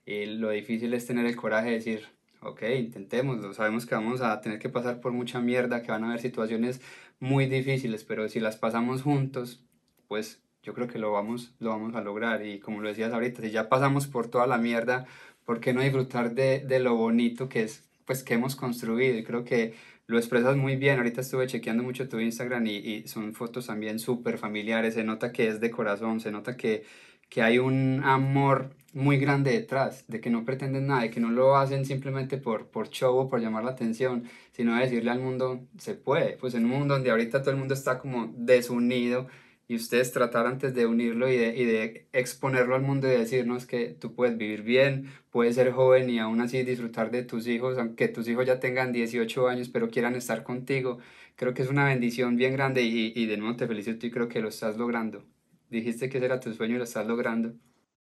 Y 0.06 0.26
lo 0.26 0.50
difícil 0.50 0.94
es 0.94 1.06
tener 1.06 1.26
el 1.26 1.36
coraje 1.36 1.68
de 1.68 1.74
decir, 1.74 2.06
ok, 2.40 2.62
intentémoslo, 2.78 3.52
sabemos 3.52 3.86
que 3.86 3.94
vamos 3.94 4.20
a 4.20 4.40
tener 4.40 4.58
que 4.58 4.68
pasar 4.68 5.00
por 5.00 5.12
mucha 5.12 5.40
mierda, 5.40 5.82
que 5.82 5.90
van 5.90 6.04
a 6.04 6.08
haber 6.08 6.20
situaciones 6.20 6.80
muy 7.20 7.46
difíciles, 7.46 8.04
pero 8.04 8.28
si 8.28 8.40
las 8.40 8.56
pasamos 8.56 9.02
juntos, 9.02 9.64
pues 10.06 10.42
yo 10.62 10.74
creo 10.74 10.88
que 10.88 10.98
lo 10.98 11.12
vamos, 11.12 11.54
lo 11.58 11.70
vamos 11.70 11.94
a 11.94 12.00
lograr. 12.00 12.44
Y 12.44 12.60
como 12.60 12.80
lo 12.80 12.88
decías 12.88 13.12
ahorita, 13.12 13.42
si 13.42 13.50
ya 13.50 13.68
pasamos 13.68 14.06
por 14.06 14.28
toda 14.28 14.46
la 14.46 14.58
mierda, 14.58 15.06
¿por 15.48 15.60
qué 15.60 15.72
no 15.72 15.80
disfrutar 15.80 16.34
de, 16.34 16.60
de, 16.60 16.78
lo 16.78 16.94
bonito 16.94 17.48
que 17.48 17.62
es, 17.62 17.82
pues, 18.04 18.22
que 18.22 18.34
hemos 18.34 18.54
construido? 18.54 19.16
Y 19.16 19.24
creo 19.24 19.44
que 19.44 19.72
lo 20.06 20.18
expresas 20.18 20.58
muy 20.58 20.76
bien. 20.76 20.98
Ahorita 20.98 21.22
estuve 21.22 21.46
chequeando 21.46 21.82
mucho 21.82 22.06
tu 22.06 22.20
Instagram 22.20 22.66
y, 22.66 22.76
y 22.76 23.08
son 23.08 23.32
fotos 23.32 23.66
también 23.68 23.98
súper 23.98 24.36
familiares. 24.36 24.92
Se 24.92 25.04
nota 25.04 25.32
que 25.32 25.48
es 25.48 25.58
de 25.58 25.70
corazón, 25.70 26.20
se 26.20 26.30
nota 26.30 26.54
que, 26.58 26.84
que 27.30 27.40
hay 27.40 27.58
un 27.58 28.02
amor 28.04 28.74
muy 28.92 29.16
grande 29.16 29.52
detrás, 29.52 30.04
de 30.06 30.20
que 30.20 30.28
no 30.28 30.44
pretenden 30.44 30.88
nada, 30.88 31.00
de 31.00 31.10
que 31.10 31.20
no 31.20 31.30
lo 31.30 31.56
hacen 31.56 31.86
simplemente 31.86 32.36
por, 32.36 32.66
por 32.66 32.90
show 32.90 33.16
o 33.16 33.30
por 33.30 33.40
llamar 33.40 33.64
la 33.64 33.70
atención, 33.70 34.24
sino 34.52 34.74
de 34.74 34.82
decirle 34.82 35.10
al 35.10 35.20
mundo, 35.20 35.66
se 35.78 35.94
puede. 35.94 36.36
Pues 36.36 36.52
en 36.56 36.66
un 36.66 36.72
mundo 36.72 36.92
donde 36.92 37.10
ahorita 37.10 37.40
todo 37.40 37.52
el 37.52 37.56
mundo 37.56 37.72
está 37.72 37.98
como 37.98 38.30
desunido, 38.36 39.28
y 39.68 39.76
ustedes 39.76 40.12
tratar 40.12 40.46
antes 40.46 40.74
de 40.74 40.86
unirlo 40.86 41.28
y 41.30 41.36
de, 41.36 41.54
y 41.54 41.64
de, 41.66 42.08
exponerlo 42.12 42.74
al 42.74 42.82
mundo 42.82 43.06
y 43.06 43.10
decirnos 43.10 43.66
que 43.66 43.90
tú 43.90 44.14
puedes 44.14 44.38
vivir 44.38 44.62
bien, 44.62 45.12
puedes 45.30 45.56
ser 45.56 45.72
joven 45.72 46.08
y 46.08 46.18
aún 46.18 46.40
así 46.40 46.62
disfrutar 46.62 47.10
de 47.10 47.22
tus 47.22 47.46
hijos, 47.46 47.76
aunque 47.76 48.08
tus 48.08 48.26
hijos 48.28 48.46
ya 48.46 48.60
tengan 48.60 48.92
18 48.92 49.46
años 49.46 49.68
pero 49.68 49.90
quieran 49.90 50.14
estar 50.14 50.42
contigo, 50.42 50.98
creo 51.36 51.52
que 51.52 51.62
es 51.62 51.68
una 51.68 51.84
bendición 51.84 52.36
bien 52.36 52.54
grande 52.54 52.82
y, 52.82 53.12
y 53.14 53.26
de 53.26 53.36
nuevo 53.36 53.56
te 53.56 53.66
felicito 53.66 54.06
y 54.06 54.10
creo 54.10 54.28
que 54.28 54.40
lo 54.40 54.48
estás 54.48 54.78
logrando. 54.78 55.24
Dijiste 55.68 56.08
que 56.08 56.16
ese 56.16 56.24
era 56.26 56.40
tu 56.40 56.52
sueño 56.54 56.76
y 56.76 56.78
lo 56.78 56.84
estás 56.84 57.06
logrando. 57.06 57.54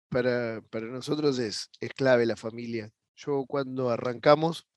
Para, 0.10 0.62
para 0.72 0.88
nosotros 0.88 1.38
es, 1.38 1.70
es 1.80 1.94
clave 1.94 2.26
la 2.26 2.36
familia. 2.36 2.92
Yo 3.16 3.46
cuando 3.46 3.92
arrancamos, 3.92 4.68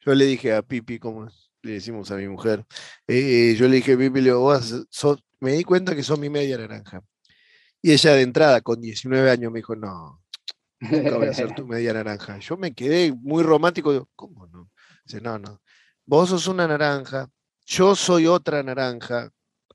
yo 0.00 0.14
le 0.14 0.26
dije 0.26 0.54
a 0.54 0.62
Pipi, 0.62 1.00
como 1.00 1.28
le 1.62 1.72
decimos 1.72 2.12
a 2.12 2.16
mi 2.16 2.28
mujer, 2.28 2.64
eh, 3.08 3.56
yo 3.58 3.66
le 3.66 3.76
dije, 3.76 3.96
Pipi, 3.96 4.20
le 4.20 4.32
vos 4.32 4.86
sos, 4.90 5.24
me 5.44 5.52
di 5.52 5.64
cuenta 5.64 5.94
que 5.94 6.02
son 6.02 6.20
mi 6.20 6.30
media 6.30 6.58
naranja. 6.58 7.02
Y 7.82 7.92
ella 7.92 8.14
de 8.14 8.22
entrada, 8.22 8.62
con 8.62 8.80
19 8.80 9.30
años, 9.30 9.52
me 9.52 9.58
dijo, 9.60 9.76
no, 9.76 10.22
nunca 10.80 11.16
voy 11.18 11.28
a 11.28 11.34
ser 11.34 11.52
tu 11.56 11.66
media 11.66 11.92
naranja. 11.92 12.38
Yo 12.38 12.56
me 12.56 12.74
quedé 12.74 13.12
muy 13.12 13.42
romántico, 13.42 13.92
digo, 13.92 14.08
¿cómo 14.16 14.46
no? 14.48 14.70
Dice, 15.04 15.20
no, 15.20 15.38
no, 15.38 15.60
vos 16.06 16.30
sos 16.30 16.46
una 16.48 16.66
naranja, 16.66 17.28
yo 17.66 17.94
soy 17.94 18.26
otra 18.26 18.62
naranja, 18.62 19.30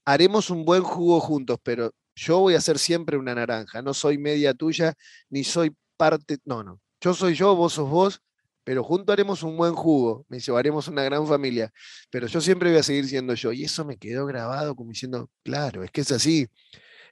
haremos 0.05 0.49
un 0.49 0.65
buen 0.65 0.84
jugo 0.84 1.19
juntos, 1.19 1.60
pero 1.63 1.93
yo 2.15 2.39
voy 2.39 2.55
a 2.55 2.62
ser 2.62 2.79
siempre 2.79 3.17
una 3.17 3.36
naranja, 3.36 3.82
no 3.82 3.93
soy 3.93 4.17
media 4.17 4.53
tuya, 4.55 4.95
ni 5.29 5.43
soy 5.43 5.75
parte, 5.97 6.38
no, 6.45 6.63
no, 6.63 6.82
yo 6.99 7.13
soy 7.13 7.36
yo, 7.36 7.55
vos 7.55 7.73
sos 7.73 7.89
vos, 7.89 8.21
pero 8.69 8.84
juntos 8.84 9.12
haremos 9.12 9.41
un 9.41 9.58
buen 9.58 9.73
jugo, 9.73 10.27
me 10.29 10.39
llevaremos 10.39 10.88
una 10.88 11.01
gran 11.01 11.25
familia, 11.25 11.73
pero 12.12 12.27
yo 12.27 12.39
siempre 12.39 12.69
voy 12.69 12.77
a 12.77 12.84
seguir 12.84 13.08
siendo 13.08 13.34
yo. 13.34 13.51
Y 13.51 13.63
eso 13.63 13.84
me 13.84 13.97
quedó 13.97 14.27
grabado 14.27 14.75
como 14.75 14.91
diciendo, 14.91 15.27
claro, 15.43 15.84
es 15.84 15.89
que 15.89 16.01
es 16.01 16.12
así, 16.12 16.47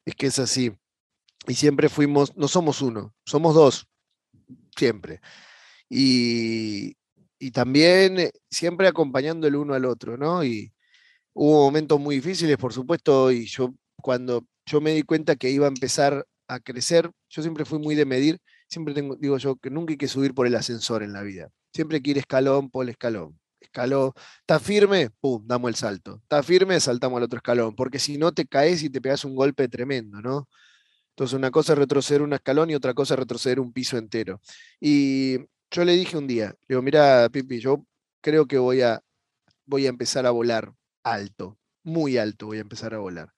es 0.05 0.13
que 0.13 0.27
es 0.27 0.37
así. 0.37 0.71
Y 1.47 1.55
siempre 1.55 1.89
fuimos, 1.89 2.37
no 2.37 2.47
somos 2.47 2.83
uno, 2.83 3.15
somos 3.25 3.55
dos, 3.55 3.87
siempre. 4.77 5.19
Y, 5.89 6.95
y 7.39 7.49
también 7.49 8.19
eh, 8.19 8.31
siempre 8.51 8.87
acompañando 8.87 9.47
el 9.47 9.55
uno 9.55 9.73
al 9.73 9.85
otro, 9.85 10.15
¿no? 10.15 10.43
Y 10.43 10.71
hubo 11.33 11.65
momentos 11.65 11.99
muy 11.99 12.17
difíciles, 12.17 12.57
por 12.57 12.71
supuesto, 12.71 13.31
y 13.31 13.47
yo 13.47 13.73
cuando 13.95 14.45
yo 14.67 14.79
me 14.79 14.91
di 14.93 15.01
cuenta 15.01 15.35
que 15.35 15.49
iba 15.49 15.65
a 15.65 15.69
empezar 15.69 16.23
a 16.47 16.59
crecer, 16.59 17.09
yo 17.29 17.41
siempre 17.41 17.65
fui 17.65 17.79
muy 17.79 17.95
de 17.95 18.05
medir, 18.05 18.39
siempre 18.67 18.93
tengo, 18.93 19.15
digo 19.15 19.37
yo 19.37 19.55
que 19.57 19.69
nunca 19.69 19.91
hay 19.93 19.97
que 19.97 20.07
subir 20.07 20.33
por 20.33 20.47
el 20.47 20.55
ascensor 20.55 21.03
en 21.03 21.13
la 21.13 21.23
vida, 21.23 21.49
siempre 21.73 21.97
hay 21.97 22.01
que 22.01 22.11
ir 22.11 22.17
escalón 22.17 22.69
por 22.69 22.89
escalón. 22.89 23.39
Escalón, 23.59 24.11
está 24.41 24.59
firme, 24.59 25.09
pum, 25.19 25.45
damos 25.45 25.69
el 25.69 25.75
salto. 25.75 26.19
Está 26.23 26.43
firme, 26.43 26.79
saltamos 26.79 27.17
al 27.17 27.23
otro 27.23 27.37
escalón, 27.37 27.75
porque 27.75 27.99
si 27.99 28.17
no 28.17 28.31
te 28.31 28.45
caes 28.45 28.83
y 28.83 28.89
te 28.89 29.01
pegas 29.01 29.25
un 29.25 29.35
golpe 29.35 29.67
tremendo, 29.67 30.21
¿no? 30.21 30.47
Entonces, 31.17 31.35
una 31.35 31.51
cosa 31.51 31.73
es 31.73 31.79
retroceder 31.79 32.21
un 32.21 32.33
escalón 32.33 32.69
y 32.69 32.75
otra 32.75 32.93
cosa 32.93 33.15
es 33.15 33.19
retroceder 33.19 33.59
un 33.59 33.73
piso 33.73 33.97
entero. 33.97 34.39
Y 34.79 35.39
yo 35.71 35.83
le 35.83 35.93
dije 35.93 36.17
un 36.17 36.27
día, 36.27 36.55
digo, 36.67 36.81
mira, 36.83 37.27
Pipi, 37.29 37.59
yo 37.59 37.85
creo 38.21 38.45
que 38.45 38.59
voy 38.59 38.81
a, 38.81 39.01
voy 39.65 39.87
a 39.87 39.89
empezar 39.89 40.27
a 40.27 40.31
volar 40.31 40.71
alto, 41.03 41.57
muy 41.83 42.17
alto 42.17 42.47
voy 42.47 42.59
a 42.59 42.61
empezar 42.61 42.93
a 42.93 42.99
volar. 42.99 43.33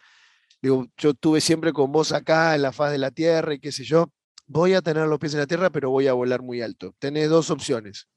Digo, 0.61 0.87
yo 0.97 1.11
estuve 1.11 1.41
siempre 1.41 1.73
con 1.73 1.91
vos 1.91 2.11
acá 2.11 2.55
en 2.55 2.63
la 2.63 2.73
faz 2.73 2.91
de 2.91 2.97
la 2.97 3.11
tierra 3.11 3.53
y 3.53 3.59
qué 3.59 3.71
sé 3.71 3.85
yo, 3.85 4.11
voy 4.49 4.73
a 4.73 4.81
tener 4.81 5.07
los 5.07 5.19
pies 5.19 5.35
en 5.35 5.41
la 5.41 5.47
tierra, 5.47 5.69
pero 5.69 5.91
voy 5.91 6.07
a 6.07 6.13
volar 6.13 6.41
muy 6.41 6.61
alto. 6.61 6.93
Tenés 6.99 7.29
dos 7.29 7.51
opciones, 7.51 8.09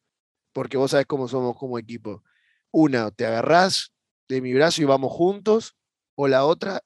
porque 0.52 0.78
vos 0.78 0.90
sabés 0.90 1.06
cómo 1.06 1.28
somos 1.28 1.56
como 1.56 1.78
equipo. 1.78 2.24
Una, 2.72 3.10
te 3.10 3.26
agarrás 3.26 3.92
de 4.28 4.40
mi 4.40 4.54
brazo 4.54 4.82
y 4.82 4.86
vamos 4.86 5.12
juntos, 5.12 5.76
o 6.16 6.26
la 6.26 6.46
otra, 6.46 6.82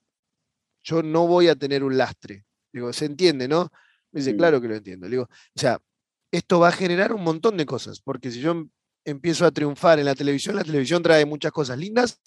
yo 0.82 1.02
no 1.02 1.26
voy 1.26 1.48
a 1.48 1.54
tener 1.54 1.84
un 1.84 1.96
lastre. 1.96 2.44
Digo, 2.72 2.92
se 2.92 3.06
entiende, 3.06 3.46
¿no? 3.46 3.70
Me 4.10 4.20
dice, 4.20 4.36
claro 4.36 4.60
que 4.60 4.68
lo 4.68 4.74
entiendo. 4.74 5.08
digo, 5.08 5.24
o 5.24 5.58
sea, 5.58 5.80
esto 6.32 6.58
va 6.58 6.68
a 6.68 6.72
generar 6.72 7.12
un 7.12 7.22
montón 7.22 7.56
de 7.56 7.66
cosas, 7.66 8.00
porque 8.00 8.30
si 8.32 8.40
yo 8.40 8.50
em, 8.50 8.70
empiezo 9.04 9.46
a 9.46 9.52
triunfar 9.52 10.00
en 10.00 10.06
la 10.06 10.16
televisión, 10.16 10.56
la 10.56 10.64
televisión 10.64 11.02
trae 11.02 11.24
muchas 11.24 11.52
cosas 11.52 11.78
lindas 11.78 12.20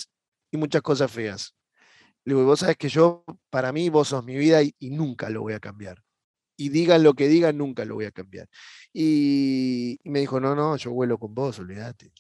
y 0.52 0.58
muchas 0.58 0.82
cosas 0.82 1.12
feas. 1.12 1.54
Le 2.24 2.34
digo, 2.34 2.46
vos 2.46 2.60
sabés 2.60 2.78
que 2.78 2.88
yo, 2.88 3.26
para 3.50 3.74
mí, 3.74 3.90
vos 3.90 4.08
sos 4.08 4.24
mi 4.24 4.38
vida 4.38 4.62
y, 4.64 4.74
nunca 4.80 5.30
lo 5.30 5.42
voy 5.42 5.54
a 5.54 5.60
cambiar. 5.60 6.02
Y 6.60 6.70
digan 6.70 7.04
lo 7.04 7.14
que 7.14 7.30
digan, 7.30 7.58
nunca 7.58 7.86
lo 7.86 7.96
voy 7.96 8.06
a 8.06 8.12
cambiar. 8.12 8.48
Y, 8.92 9.98
me 10.04 10.20
dijo, 10.20 10.42
no, 10.42 10.56
no, 10.56 10.76
yo 10.76 10.92
vuelo 10.92 11.18
con 11.18 11.34
vos, 11.34 11.58
olvídate. 11.60 12.12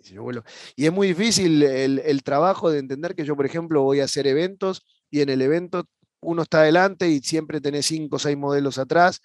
Y, 0.00 0.14
yo 0.14 0.24
vuelo. 0.24 0.42
y 0.74 0.86
es 0.86 0.92
muy 0.92 1.06
difícil 1.08 1.62
el, 1.62 2.00
el 2.00 2.22
trabajo 2.24 2.70
de 2.70 2.80
entender 2.80 3.14
que 3.14 3.24
yo, 3.24 3.36
por 3.36 3.46
ejemplo, 3.46 3.82
voy 3.82 4.00
a 4.00 4.04
hacer 4.04 4.26
eventos 4.26 4.84
y 5.08 5.20
en 5.20 5.28
el 5.28 5.40
evento 5.40 5.86
uno 6.20 6.42
está 6.42 6.62
adelante 6.62 7.08
y 7.08 7.20
siempre 7.20 7.60
tenés 7.60 7.86
cinco 7.86 8.16
o 8.16 8.18
seis 8.18 8.36
modelos 8.36 8.78
atrás 8.78 9.20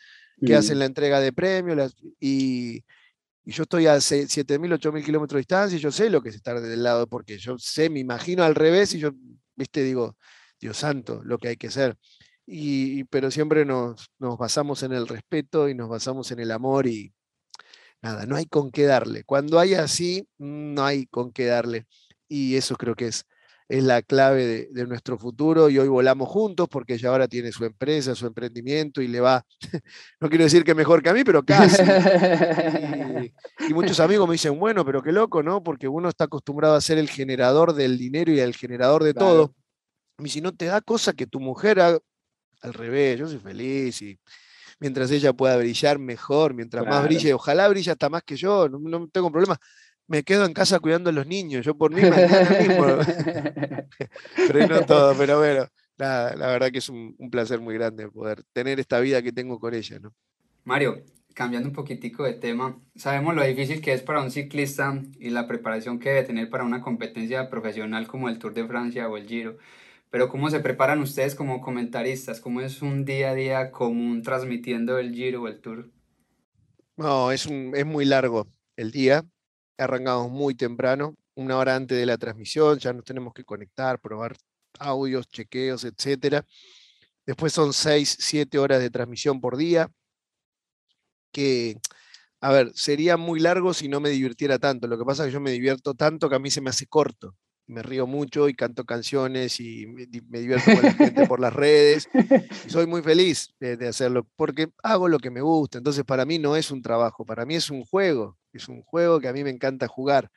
que 0.46 0.56
hacen 0.56 0.80
la 0.80 0.86
entrega 0.86 1.20
de 1.20 1.34
premios 1.34 1.96
y, 2.20 2.84
yo 3.48 3.62
estoy 3.62 3.86
a 3.86 3.98
7.000, 3.98 4.80
8.000 4.80 5.06
kilómetros 5.06 5.38
de 5.38 5.42
distancia 5.42 5.78
y 5.78 5.80
yo 5.80 5.92
sé 5.92 6.10
lo 6.10 6.20
que 6.22 6.30
es 6.30 6.36
estar 6.36 6.60
del 6.60 6.82
lado, 6.82 7.06
porque 7.08 7.38
yo 7.38 7.60
sé, 7.60 7.92
me 7.92 8.00
imagino 8.00 8.44
al 8.44 8.56
revés 8.56 8.96
y 8.96 9.00
yo, 9.00 9.12
viste, 9.56 9.84
digo, 9.84 10.18
Dios 10.60 10.78
santo, 10.78 11.22
lo 11.24 11.38
que 11.38 11.50
hay 11.50 11.56
que 11.56 11.68
hacer. 11.68 11.96
Y, 12.48 13.06
pero 13.06 13.32
siempre 13.32 13.66
nos, 13.66 14.08
nos 14.20 14.38
basamos 14.38 14.84
en 14.84 14.94
el 14.94 15.08
respeto 15.08 15.68
y 15.68 15.76
nos 15.76 15.90
basamos 15.90 16.32
en 16.32 16.40
el 16.40 16.52
amor 16.52 16.88
y 16.88 17.14
nada, 18.02 18.26
no 18.26 18.36
hay 18.36 18.46
con 18.46 18.72
qué 18.72 18.84
darle. 18.86 19.24
Cuando 19.24 19.60
hay 19.60 19.74
así, 19.74 20.28
no 20.38 20.86
hay 20.86 21.08
con 21.08 21.32
qué 21.32 21.46
darle. 21.46 21.88
Y 22.28 22.56
eso 22.56 22.76
creo 22.76 22.96
que 22.96 23.08
es 23.08 23.26
es 23.68 23.84
la 23.84 24.02
clave 24.02 24.70
de, 24.72 24.86
nuestro 24.86 25.18
futuro 25.18 25.70
y 25.70 25.80
hoy 25.80 25.88
volamos 25.88 26.30
juntos 26.30 26.68
porque 26.70 26.94
ella 26.94 27.10
ahora 27.10 27.28
tiene 27.28 27.52
su 27.52 27.66
empresa, 27.66 28.14
su 28.14 28.28
emprendimiento 28.28 29.02
y 29.02 29.08
le 29.08 29.20
va, 29.20 29.44
no 30.20 30.30
quiero 30.30 30.44
decir 30.44 30.64
que 30.64 30.76
mejor 30.76 31.02
que 31.02 31.10
a 31.10 31.14
mí, 31.14 31.24
pero 31.24 31.44
casi. 31.44 31.82
y, 33.68 33.74
muchos 33.74 34.00
amigos 34.00 34.28
me 34.28 34.34
dicen, 34.34 34.60
bueno, 34.60 34.86
pero 34.86 35.02
qué 35.02 35.12
loco, 35.12 35.42
¿no? 35.42 35.64
Porque 35.64 35.88
uno 35.88 36.10
está 36.10 36.26
acostumbrado 36.26 36.76
a 36.76 36.82
ser 36.82 37.00
el 37.00 37.10
generador 37.10 37.74
del 37.74 37.98
dinero 37.98 38.32
y 38.32 38.40
el 38.40 38.56
generador 38.56 39.04
de 39.04 39.16
todo. 39.16 39.56
Y 40.20 40.30
si 40.30 40.42
no 40.42 40.54
te 40.54 40.66
da 40.66 40.82
cosa 40.82 41.14
que 41.14 41.26
tu 41.26 41.40
mujer 41.40 41.80
haga, 41.80 42.00
al 42.66 42.74
revés, 42.74 43.20
yo 43.20 43.28
soy 43.28 43.40
feliz 43.40 44.02
y 44.02 44.20
mientras 44.80 45.12
ella 45.12 45.34
pueda 45.34 45.58
brillar 45.58 46.00
mejor, 46.00 46.54
mientras 46.54 46.86
más 46.86 47.04
brille, 47.04 47.34
ojalá 47.34 47.68
brille 47.68 47.92
hasta 47.92 48.10
más 48.10 48.24
que 48.24 48.36
yo, 48.36 48.68
no, 48.70 48.80
no 48.80 49.08
tengo 49.08 49.32
problema 49.32 49.60
me 50.08 50.24
quedo 50.24 50.46
en 50.46 50.54
casa 50.54 50.80
cuidando 50.80 51.10
a 51.10 51.14
los 51.14 51.28
niños. 51.28 51.66
Yo 51.66 51.76
por 51.76 51.92
mí 51.92 52.02
mismo. 52.02 52.86
pero 54.52 54.68
no 54.68 54.86
todo, 54.86 55.16
pero 55.18 55.40
bueno, 55.40 55.68
la 55.98 56.36
verdad 56.36 56.72
que 56.72 56.80
es 56.80 56.90
un, 56.90 57.16
placer 57.32 57.60
muy 57.60 57.76
grande 57.76 58.10
poder 58.10 58.44
tener 58.54 58.80
esta 58.80 59.00
vida 59.00 59.22
que 59.22 59.32
tengo 59.32 59.60
con 59.60 59.74
ella, 59.74 60.00
¿no? 60.00 60.14
Mario, 60.64 61.04
cambiando 61.34 61.70
un 61.70 61.76
poquitico 61.76 62.24
de 62.24 62.34
tema, 62.34 62.80
sabemos 62.96 63.36
lo 63.36 63.44
difícil 63.44 63.82
que 63.82 63.94
es 63.94 64.02
para 64.02 64.22
un 64.22 64.32
ciclista 64.32 65.00
y 65.20 65.30
la 65.30 65.48
preparación 65.48 66.00
que 66.00 66.10
debe 66.10 66.24
tener 66.24 66.50
para 66.50 66.64
una 66.64 66.82
competencia 66.82 67.50
profesional 67.50 68.08
como 68.08 68.30
el 68.30 68.40
Tour 68.40 68.54
de 68.54 68.66
Francia 68.66 69.08
o 69.08 69.18
el 69.18 69.28
Giro. 69.28 69.58
Pero 70.16 70.30
¿cómo 70.30 70.50
se 70.50 70.62
preparan 70.62 71.02
ustedes 71.02 71.36
como 71.36 71.60
comentaristas? 71.60 72.40
¿Cómo 72.40 72.62
es 72.62 72.82
un 72.82 73.04
día 73.04 73.32
a 73.32 73.36
día 73.36 73.70
común 73.70 74.22
transmitiendo 74.22 74.98
el 74.98 75.14
Giro 75.14 75.42
o 75.42 75.50
el 75.50 75.60
Tour? 75.60 75.92
No, 76.96 77.34
es, 77.34 77.46
un, 77.46 77.74
es 77.76 77.86
muy 77.86 78.06
largo 78.06 78.48
el 78.78 78.92
día 78.92 79.26
arrancamos 79.78 80.32
muy 80.32 80.56
temprano, 80.56 81.18
una 81.36 81.58
hora 81.58 81.76
antes 81.76 81.98
de 81.98 82.06
la 82.06 82.18
transmisión, 82.18 82.80
ya 82.80 82.94
nos 82.94 83.04
tenemos 83.04 83.34
que 83.34 83.44
conectar, 83.44 84.00
probar 84.00 84.38
audios, 84.80 85.28
chequeos, 85.28 85.84
etcétera. 85.84 86.46
Después 87.26 87.52
son 87.52 87.74
seis, 87.74 88.16
siete 88.18 88.58
horas 88.58 88.80
de 88.80 88.90
transmisión 88.90 89.42
por 89.42 89.58
día, 89.58 89.92
que, 91.34 91.76
a 92.40 92.54
ver, 92.54 92.72
sería 92.74 93.18
muy 93.18 93.42
largo 93.42 93.74
si 93.74 93.90
no 93.90 94.00
me 94.00 94.12
divirtiera 94.12 94.60
tanto. 94.60 94.88
Lo 94.88 94.98
que 94.98 95.04
pasa 95.04 95.24
es 95.24 95.28
que 95.28 95.34
yo 95.34 95.42
me 95.42 95.52
divierto 95.52 95.94
tanto 95.94 96.30
que 96.30 96.36
a 96.38 96.40
mí 96.40 96.50
se 96.50 96.62
me 96.62 96.70
hace 96.70 96.88
corto. 96.88 97.36
Me 97.68 97.82
río 97.82 98.06
mucho 98.06 98.48
y 98.48 98.54
canto 98.54 98.86
canciones 98.86 99.60
y 99.60 99.88
me, 99.88 100.06
divierto 100.06 100.72
con 100.72 100.84
la 100.84 100.94
gente 100.94 101.28
por 101.28 101.40
las 101.40 101.54
redes. 101.54 102.08
Soy 102.68 102.86
muy 102.86 103.02
feliz 103.02 103.54
de 103.60 103.88
hacerlo 103.88 104.28
porque 104.36 104.70
hago 104.84 105.08
lo 105.08 105.20
que 105.20 105.32
me 105.32 105.42
gusta. 105.42 105.80
Entonces, 105.80 106.04
para 106.04 106.26
mí 106.26 106.38
no 106.38 106.56
es 106.56 106.70
un 106.70 106.82
trabajo, 106.82 107.26
para 107.26 107.46
mí 107.46 107.56
es 107.56 107.70
un 107.70 107.84
juego 107.84 108.38
es 108.56 108.70
un 108.70 108.82
juego 108.82 109.20
que 109.20 109.28
a 109.28 109.34
mí 109.34 109.44
me 109.44 109.50
encanta 109.50 109.88
jugar. 109.88 110.32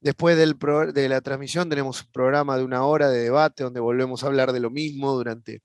Después 0.00 0.36
del 0.36 0.56
de 0.94 1.08
la 1.08 1.20
transmisión 1.20 1.68
tenemos 1.68 2.02
un 2.02 2.10
programa 2.10 2.56
de 2.56 2.64
una 2.64 2.84
hora 2.84 3.10
de 3.10 3.20
debate 3.20 3.64
donde 3.64 3.80
volvemos 3.80 4.24
a 4.24 4.28
hablar 4.28 4.52
de 4.52 4.60
lo 4.60 4.70
mismo 4.70 5.12
durante 5.12 5.62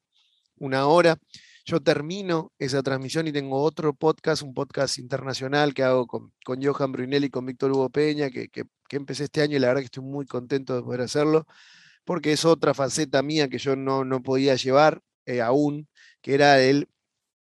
una 0.58 0.88
hora. 0.88 1.18
Yo 1.66 1.82
termino 1.82 2.52
esa 2.60 2.84
transmisión 2.84 3.28
y 3.28 3.32
tengo 3.32 3.62
otro 3.64 3.94
podcast, 3.96 4.44
un 4.44 4.54
podcast 4.54 5.00
internacional 5.00 5.74
que 5.74 5.84
hago 5.84 6.06
con, 6.08 6.32
con 6.46 6.64
Johan 6.64 6.92
Brunelli 6.92 7.28
y 7.28 7.30
con 7.32 7.46
Víctor 7.46 7.72
Hugo 7.72 7.90
Peña, 7.90 8.30
que, 8.30 8.50
que, 8.50 8.66
empecé 8.92 9.26
este 9.26 9.42
año 9.42 9.58
y 9.58 9.60
la 9.60 9.68
verdad 9.68 9.82
que 9.82 9.86
estoy 9.86 10.04
muy 10.04 10.26
contento 10.28 10.76
de 10.76 10.84
poder 10.84 11.02
hacerlo, 11.02 11.46
porque 12.06 12.34
es 12.34 12.46
otra 12.46 12.74
faceta 12.74 13.24
mía 13.24 13.50
que 13.50 13.58
yo 13.58 13.76
no, 13.76 14.06
no 14.06 14.22
podía 14.24 14.56
llevar 14.56 15.02
eh, 15.26 15.42
aún, 15.42 15.90
que 16.22 16.36
era 16.36 16.62
el 16.62 16.88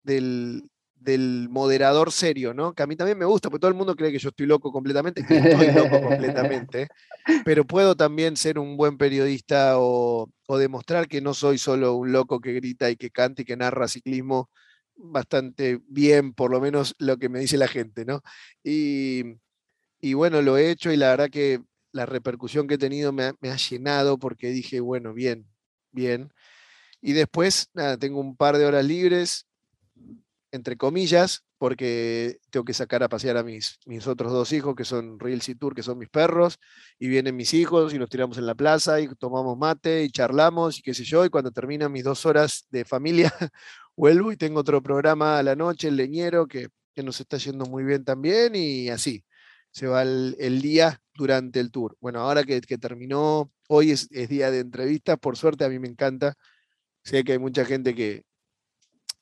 del, 0.03 0.69
del 1.03 1.49
moderador 1.49 2.11
serio, 2.11 2.53
¿no? 2.53 2.73
Que 2.73 2.83
a 2.83 2.87
mí 2.87 2.95
también 2.95 3.17
me 3.17 3.25
gusta, 3.25 3.49
porque 3.49 3.61
todo 3.61 3.71
el 3.71 3.77
mundo 3.77 3.95
cree 3.95 4.11
que 4.11 4.19
yo 4.19 4.29
estoy 4.29 4.45
loco 4.45 4.71
completamente, 4.71 5.21
estoy 5.21 5.71
loco 5.71 6.01
completamente, 6.01 6.87
pero 7.45 7.65
puedo 7.65 7.95
también 7.95 8.37
ser 8.37 8.57
un 8.57 8.77
buen 8.77 8.97
periodista 8.97 9.73
o, 9.77 10.29
demostrar 10.47 11.07
que 11.07 11.19
no 11.19 11.33
soy 11.33 11.57
solo 11.57 11.95
un 11.95 12.11
loco 12.11 12.39
que 12.39 12.53
grita 12.53 12.91
y 12.91 12.95
que 12.95 13.09
canta 13.09 13.41
y 13.41 13.45
que 13.45 13.57
narra 13.57 13.87
ciclismo 13.87 14.51
bastante 14.95 15.79
bien, 15.87 16.33
por 16.33 16.51
lo 16.51 16.61
menos 16.61 16.93
lo 16.99 17.17
que 17.17 17.27
me 17.27 17.39
dice 17.39 17.57
la 17.57 17.67
gente, 17.67 18.05
¿no? 18.05 18.21
Y, 18.63 19.23
bueno, 20.13 20.43
lo 20.43 20.57
he 20.57 20.69
hecho 20.69 20.91
y 20.91 20.97
la 20.97 21.09
verdad 21.09 21.29
que 21.31 21.59
la 21.91 22.05
repercusión 22.05 22.67
que 22.67 22.75
he 22.75 22.77
tenido 22.77 23.11
me 23.11 23.23
ha, 23.23 23.33
me 23.41 23.49
ha 23.49 23.57
llenado 23.57 24.19
porque 24.19 24.49
dije, 24.49 24.79
bueno, 24.79 25.13
bien, 25.13 25.47
bien. 25.91 26.31
Y 27.01 27.13
después, 27.13 27.69
nada, 27.73 27.97
tengo 27.97 28.19
un 28.19 28.35
par 28.37 28.57
de 28.57 28.65
horas 28.65 28.85
libres, 28.85 29.47
entre 30.53 30.77
comillas, 30.77 31.45
porque 31.57 32.37
tengo 32.51 32.63
que 32.63 32.75
sacar 32.75 33.01
a 33.01 33.09
pasear 33.09 33.37
a 33.37 33.43
mis, 33.43 33.79
mis 33.87 34.05
otros 34.05 34.31
dos 34.31 34.53
hijos, 34.53 34.75
que 34.75 34.85
son 34.85 35.19
Real 35.19 35.41
y 35.45 35.55
Tour, 35.55 35.73
que 35.73 35.81
son 35.81 35.97
mis 35.97 36.09
perros, 36.09 36.59
y 36.99 37.07
vienen 37.07 37.35
mis 37.35 37.55
hijos 37.55 37.91
y 37.93 37.97
nos 37.97 38.09
tiramos 38.09 38.37
en 38.37 38.45
la 38.45 38.53
plaza 38.53 39.01
y 39.01 39.07
tomamos 39.15 39.57
mate 39.57 40.03
y 40.03 40.11
charlamos 40.11 40.77
y 40.77 40.83
qué 40.83 40.93
sé 40.93 41.03
yo, 41.05 41.25
y 41.25 41.29
cuando 41.29 41.51
terminan 41.51 41.91
mis 41.91 42.03
dos 42.03 42.25
horas 42.27 42.67
de 42.69 42.85
familia, 42.85 43.33
vuelvo 43.97 44.31
y 44.31 44.37
tengo 44.37 44.59
otro 44.59 44.83
programa 44.83 45.39
a 45.39 45.43
la 45.43 45.55
noche, 45.55 45.87
El 45.87 45.95
Leñero, 45.95 46.47
que, 46.47 46.67
que 46.93 47.01
nos 47.03 47.19
está 47.19 47.37
yendo 47.37 47.65
muy 47.65 47.83
bien 47.83 48.05
también, 48.05 48.55
y 48.55 48.89
así. 48.89 49.25
se 49.71 49.87
va 49.87 50.03
el, 50.03 50.61
día 50.61 51.01
durante 51.15 51.59
el 51.59 51.71
tour. 51.71 51.97
Bueno, 51.99 52.19
ahora 52.21 52.43
que, 52.43 52.61
terminó, 52.61 53.51
hoy 53.67 53.91
es, 53.91 54.09
día 54.09 54.51
de 54.51 54.59
entrevistas, 54.59 55.17
por 55.19 55.35
suerte 55.37 55.65
a 55.65 55.69
mí 55.69 55.79
me 55.79 55.87
encanta. 55.87 56.35
Sé 57.03 57.23
que 57.23 57.33
hay 57.33 57.39
mucha 57.39 57.65
gente 57.65 57.95
que, 57.95 58.23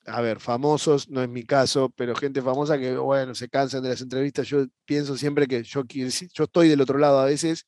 a 0.06 0.20
ver, 0.20 0.40
famosos, 0.40 1.08
no 1.08 1.22
es 1.22 1.28
mi 1.28 1.44
caso, 1.44 1.90
pero 1.96 2.14
gente 2.14 2.42
famosa 2.42 2.78
que, 2.78 2.96
bueno, 2.96 3.34
se 3.34 3.48
cansan 3.48 3.82
de 3.82 3.90
las 3.90 4.00
entrevistas. 4.00 4.48
Yo 4.48 4.66
pienso 4.84 5.16
siempre 5.16 5.46
que 5.46 5.62
yo, 5.62 5.82
yo 5.86 6.44
estoy 6.44 6.68
del 6.68 6.80
otro 6.80 6.98
lado 6.98 7.20
a 7.20 7.26
veces 7.26 7.66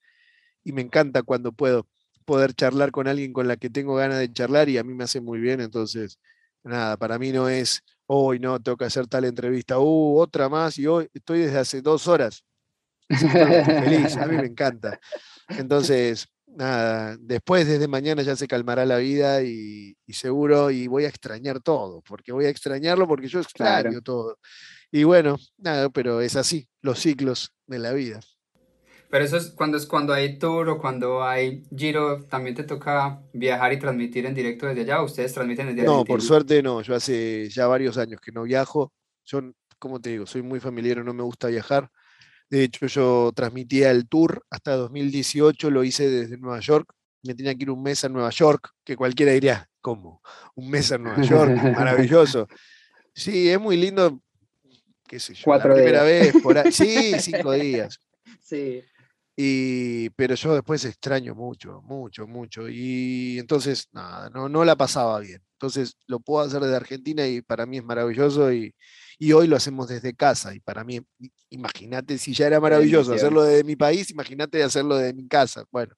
y 0.65 0.73
me 0.73 0.83
encanta 0.83 1.23
cuando 1.23 1.53
puedo 1.53 1.87
poder 2.25 2.55
charlar 2.55 2.91
con 2.91 3.09
alguien 3.09 3.33
con 3.33 3.49
la 3.49 3.57
que 3.57 3.71
tengo 3.71 3.95
ganas 3.97 4.19
de 4.19 4.33
charlar 4.33 4.69
y 4.69 4.79
a 4.79 4.85
mí 4.85 4.95
me 4.95 5.05
hace 5.05 5.21
muy 5.21 5.41
bien. 5.41 5.61
Entonces, 5.61 6.19
nada, 6.65 6.97
para 6.97 7.19
mí 7.19 7.33
no 7.33 7.49
es, 7.49 7.83
hoy 8.07 8.41
no, 8.41 8.61
tengo 8.61 8.77
que 8.77 8.87
hacer 8.87 9.07
tal 9.07 9.25
entrevista, 9.25 9.79
uh, 9.79 10.19
otra 10.19 10.49
más 10.49 10.79
y 10.79 10.87
hoy 10.87 11.09
estoy 11.15 11.41
desde 11.41 11.59
hace 11.59 11.83
dos 11.83 12.09
horas. 12.09 12.45
feliz, 13.09 14.17
a 14.17 14.27
mí 14.27 14.37
me 14.37 14.47
encanta. 14.47 14.99
Entonces, 15.49 16.27
nada, 16.55 17.17
después 17.21 17.67
desde 17.67 17.89
mañana 17.89 18.23
ya 18.23 18.37
se 18.37 18.49
calmará 18.49 18.87
la 18.87 18.99
vida 18.99 19.43
y, 19.43 19.97
seguro 20.09 20.71
y 20.71 20.87
voy 20.87 21.05
a 21.05 21.09
extrañar 21.09 21.61
todo, 21.61 22.03
porque 22.03 22.33
voy 22.33 22.47
a 22.47 22.51
extrañarlo 22.51 23.07
porque 23.09 23.29
yo 23.29 23.41
extraño 23.41 24.01
todo. 24.01 24.39
Y 24.91 25.05
bueno, 25.05 25.37
nada, 25.59 25.91
pero 25.91 26.21
es 26.21 26.37
así, 26.37 26.69
los 26.81 27.01
ciclos 27.01 27.53
de 27.67 27.79
la 27.79 27.93
vida. 27.93 28.21
Pero 29.11 29.25
eso 29.25 29.37
es 29.37 29.51
cuando 29.51 29.77
es 29.77 29.87
cuando 29.87 30.13
hay 30.13 30.39
tour 30.41 30.69
o 30.69 30.79
cuando 30.81 31.23
hay 31.23 31.63
giro, 31.77 32.25
también 32.25 32.57
te 32.57 32.65
toca 32.65 33.23
viajar 33.33 33.73
y 33.73 33.79
transmitir 33.79 34.27
en 34.27 34.35
directo 34.35 34.67
desde 34.67 34.81
allá. 34.81 35.03
¿Ustedes 35.03 35.33
transmiten 35.33 35.69
desde 35.69 35.83
allá? 35.83 35.91
No, 35.91 36.05
por 36.05 36.21
suerte 36.21 36.61
no. 36.65 36.83
Yo 36.83 36.97
hace 36.97 37.49
ya 37.49 37.69
varios 37.69 37.97
años 37.97 38.21
que 38.21 38.33
no 38.33 38.43
viajo. 38.43 38.93
Yo, 39.25 39.41
como 39.79 40.01
te 40.01 40.11
digo, 40.11 40.27
soy 40.27 40.43
muy 40.43 40.59
familiar, 40.59 41.05
no 41.05 41.15
me 41.15 41.23
gusta 41.23 41.47
viajar. 41.47 41.89
De 42.55 42.63
hecho, 42.63 42.87
yo 42.87 43.33
transmitía 43.35 43.91
el 43.91 44.07
tour 44.07 44.47
hasta 44.49 44.77
2018, 44.77 45.71
lo 45.73 45.83
hice 45.83 46.09
desde 46.09 46.39
Nueva 46.39 46.61
York. 46.61 46.89
Me 47.25 47.35
tenía 47.35 47.53
que 47.53 47.65
ir 47.65 47.71
un 47.73 47.83
mes 47.83 48.05
a 48.05 48.09
Nueva 48.09 48.31
York, 48.31 48.71
que 48.85 48.95
cualquiera 48.95 49.33
diría, 49.33 49.69
¿cómo? 49.81 50.23
Un 50.55 50.71
mes 50.71 50.93
a 50.93 50.99
Nueva 50.99 51.21
York, 51.21 51.51
maravilloso. 51.77 52.47
Sí, 53.13 53.51
es 53.51 53.59
muy 53.59 53.77
lindo, 53.77 54.21
qué 55.09 55.19
sé 55.19 55.35
yo, 55.35 55.43
Cuatro 55.43 55.71
la 55.71 55.75
primera 55.75 56.05
vez, 56.05 56.33
por 56.41 56.57
ahí. 56.57 56.71
sí, 56.73 57.19
cinco 57.19 57.51
días. 57.55 57.99
Sí. 58.41 58.85
Y, 59.37 60.11
pero 60.11 60.37
yo 60.37 60.55
después 60.55 60.85
extraño 60.85 61.35
mucho, 61.35 61.83
mucho, 61.83 62.29
mucho. 62.29 62.69
Y 62.69 63.37
entonces, 63.41 63.89
nada, 63.91 64.31
no, 64.31 64.49
no 64.49 64.65
la 64.65 64.77
pasaba 64.77 65.19
bien. 65.19 65.43
Entonces 65.65 65.97
lo 66.07 66.21
puedo 66.21 66.45
hacer 66.45 66.61
desde 66.61 66.77
Argentina 66.77 67.27
y 67.27 67.41
para 67.41 67.65
mí 67.65 67.79
es 67.79 67.85
maravilloso 67.85 68.53
y, 68.53 68.75
y 69.19 69.33
hoy 69.33 69.47
lo 69.47 69.57
hacemos 69.57 69.89
desde 69.89 70.15
casa. 70.15 70.55
Y 70.55 70.61
para 70.61 70.85
mí, 70.85 71.01
imagínate, 71.49 72.19
si 72.19 72.35
ya 72.35 72.47
era 72.49 72.61
maravilloso 72.61 73.15
hacerlo 73.15 73.45
desde 73.45 73.65
mi 73.65 73.75
país, 73.75 74.11
imagínate 74.11 74.63
hacerlo 74.63 74.97
desde 74.97 75.15
mi 75.15 75.27
casa. 75.27 75.65
Bueno, 75.71 75.95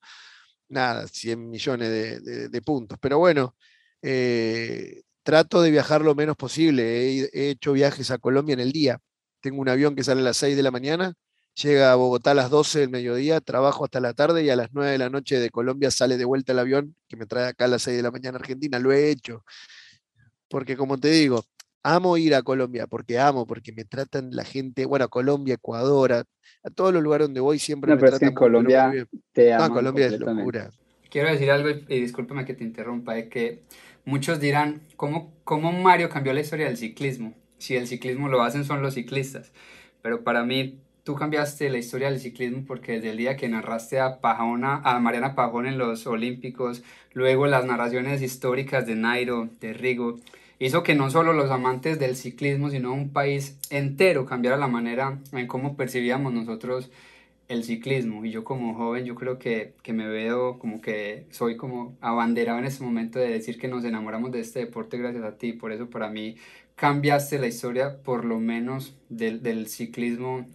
nada, 0.68 1.08
100 1.08 1.50
millones 1.50 1.90
de, 2.22 2.48
de, 2.48 2.62
puntos. 2.62 2.96
Pero 3.00 3.18
bueno, 3.18 3.56
eh, 4.02 5.02
trato 5.24 5.60
de 5.60 5.72
viajar 5.72 6.02
lo 6.02 6.14
menos 6.14 6.36
posible. 6.36 6.84
He, 6.84 7.30
he 7.32 7.50
hecho 7.50 7.72
viajes 7.72 8.12
a 8.12 8.18
Colombia 8.18 8.52
en 8.52 8.60
el 8.60 8.70
día. 8.70 9.00
Tengo 9.40 9.60
un 9.60 9.68
avión 9.68 9.96
que 9.96 10.04
sale 10.04 10.20
a 10.20 10.24
las 10.24 10.36
6 10.36 10.56
de 10.56 10.62
la 10.62 10.70
mañana 10.70 11.14
llega 11.62 11.92
a 11.92 11.94
Bogotá 11.96 12.32
a 12.32 12.34
las 12.34 12.50
12 12.50 12.80
del 12.80 12.90
mediodía, 12.90 13.40
trabajo 13.40 13.84
hasta 13.84 14.00
la 14.00 14.12
tarde 14.12 14.44
y 14.44 14.50
a 14.50 14.56
las 14.56 14.68
9 14.72 14.90
de 14.90 14.98
la 14.98 15.10
noche 15.10 15.40
de 15.40 15.50
Colombia 15.50 15.90
sale 15.90 16.16
de 16.16 16.24
vuelta 16.24 16.52
el 16.52 16.58
avión 16.58 16.94
que 17.08 17.16
me 17.16 17.26
trae 17.26 17.48
acá 17.48 17.64
a 17.64 17.68
las 17.68 17.82
6 17.82 17.96
de 17.96 18.02
la 18.02 18.10
mañana 18.10 18.36
a 18.36 18.40
Argentina. 18.40 18.78
Lo 18.78 18.92
he 18.92 19.10
hecho. 19.10 19.44
Porque 20.48 20.76
como 20.76 20.98
te 20.98 21.08
digo, 21.08 21.44
amo 21.82 22.16
ir 22.18 22.34
a 22.34 22.42
Colombia, 22.42 22.86
porque 22.86 23.18
amo, 23.18 23.46
porque 23.46 23.72
me 23.72 23.84
tratan 23.84 24.30
la 24.32 24.44
gente, 24.44 24.84
bueno, 24.84 25.06
a 25.06 25.08
Colombia, 25.08 25.54
Ecuador, 25.54 26.12
a, 26.12 26.24
todos 26.74 26.92
los 26.92 27.02
lugares 27.02 27.28
donde 27.28 27.40
voy 27.40 27.58
siempre 27.58 27.94
me 27.94 27.98
tratan 27.98 28.34
Colombia 28.34 28.92
te 29.32 29.52
amo. 29.52 29.72
Colombia 29.72 30.06
es 30.06 30.18
locura. 30.18 30.70
Quiero 31.08 31.30
decir 31.30 31.50
algo 31.50 31.70
y, 31.70 32.00
discúlpame 32.00 32.44
que 32.44 32.54
te 32.54 32.64
interrumpa, 32.64 33.16
es 33.16 33.28
que 33.28 33.62
muchos 34.04 34.40
dirán, 34.40 34.82
¿cómo, 34.96 35.32
¿cómo 35.44 35.72
Mario 35.72 36.10
cambió 36.10 36.32
la 36.32 36.40
historia 36.40 36.66
del 36.66 36.76
ciclismo? 36.76 37.34
Si 37.58 37.76
el 37.76 37.86
ciclismo 37.86 38.28
lo 38.28 38.42
hacen 38.42 38.64
son 38.64 38.82
los 38.82 38.94
ciclistas. 38.94 39.52
Pero 40.02 40.22
para 40.24 40.44
mí, 40.44 40.80
tú 41.06 41.14
cambiaste 41.14 41.70
la 41.70 41.78
historia 41.78 42.10
del 42.10 42.18
ciclismo 42.18 42.64
porque 42.66 42.94
desde 42.94 43.10
el 43.10 43.16
día 43.16 43.36
que 43.36 43.48
narraste 43.48 44.00
a 44.00 44.20
Pajona, 44.20 44.80
a 44.82 44.98
Mariana 44.98 45.36
Pajón 45.36 45.68
en 45.68 45.78
los 45.78 46.04
Olímpicos, 46.08 46.82
luego 47.12 47.46
las 47.46 47.64
narraciones 47.64 48.22
históricas 48.22 48.86
de 48.88 48.96
Nairo, 48.96 49.48
de 49.60 49.72
Rigo, 49.72 50.18
hizo 50.58 50.82
que 50.82 50.96
no 50.96 51.08
solo 51.08 51.32
los 51.32 51.52
amantes 51.52 52.00
del 52.00 52.16
ciclismo, 52.16 52.70
sino 52.70 52.92
un 52.92 53.10
país 53.10 53.56
entero 53.70 54.26
cambiara 54.26 54.56
la 54.56 54.66
manera 54.66 55.20
en 55.30 55.46
cómo 55.46 55.76
percibíamos 55.76 56.32
nosotros 56.32 56.90
el 57.46 57.62
ciclismo. 57.62 58.24
Y 58.24 58.32
yo 58.32 58.42
como 58.42 58.74
joven, 58.74 59.04
yo 59.04 59.14
creo 59.14 59.38
que, 59.38 59.74
que 59.84 59.92
me 59.92 60.08
veo 60.08 60.58
como 60.58 60.80
que 60.80 61.26
soy 61.30 61.56
como 61.56 61.96
abanderado 62.00 62.58
en 62.58 62.64
ese 62.64 62.82
momento 62.82 63.20
de 63.20 63.28
decir 63.28 63.60
que 63.60 63.68
nos 63.68 63.84
enamoramos 63.84 64.32
de 64.32 64.40
este 64.40 64.58
deporte 64.58 64.98
gracias 64.98 65.22
a 65.22 65.38
ti. 65.38 65.52
Por 65.52 65.70
eso 65.70 65.88
para 65.88 66.10
mí 66.10 66.34
cambiaste 66.74 67.38
la 67.38 67.46
historia, 67.46 68.02
por 68.02 68.24
lo 68.24 68.40
menos 68.40 68.96
del 69.08 69.68
ciclismo 69.68 70.46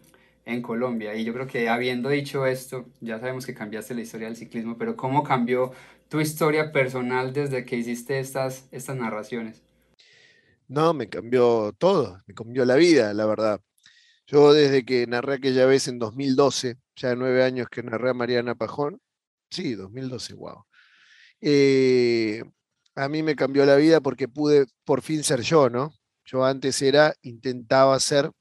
en 0.45 0.61
Colombia. 0.61 1.15
Y 1.15 1.23
yo 1.23 1.33
creo 1.33 1.47
que 1.47 1.69
habiendo 1.69 2.09
dicho 2.09 2.45
esto, 2.45 2.85
ya 2.99 3.19
sabemos 3.19 3.45
que 3.45 3.53
cambiaste 3.53 3.95
la 3.95 4.01
historia 4.01 4.27
del 4.27 4.37
ciclismo, 4.37 4.77
pero 4.77 4.95
¿cómo 4.95 5.23
cambió 5.23 5.71
tu 6.09 6.19
historia 6.19 6.71
personal 6.71 7.33
desde 7.33 7.65
que 7.65 7.77
hiciste 7.77 8.19
estas, 8.19 8.67
estas 8.71 8.95
narraciones? 8.95 9.61
No, 10.67 10.93
me 10.93 11.09
cambió 11.09 11.73
todo, 11.77 12.21
me 12.27 12.33
cambió 12.33 12.65
la 12.65 12.75
vida, 12.75 13.13
la 13.13 13.25
verdad. 13.25 13.61
Yo 14.27 14.53
desde 14.53 14.85
que 14.85 15.05
narré 15.07 15.35
aquella 15.35 15.65
vez 15.65 15.87
en 15.87 15.99
2012, 15.99 16.77
ya 16.95 17.15
nueve 17.15 17.43
años 17.43 17.67
que 17.69 17.83
narré 17.83 18.11
a 18.11 18.13
Mariana 18.13 18.55
Pajón, 18.55 19.01
sí, 19.49 19.75
2012, 19.75 20.33
wow. 20.35 20.63
Eh, 21.41 22.43
a 22.95 23.09
mí 23.09 23.23
me 23.23 23.35
cambió 23.35 23.65
la 23.65 23.75
vida 23.75 23.99
porque 23.99 24.27
pude 24.27 24.65
por 24.85 25.01
fin 25.01 25.23
ser 25.23 25.41
yo, 25.41 25.69
¿no? 25.69 25.93
Yo 26.25 26.45
antes 26.45 26.81
era, 26.81 27.13
intentaba 27.21 27.99
ser 27.99 28.31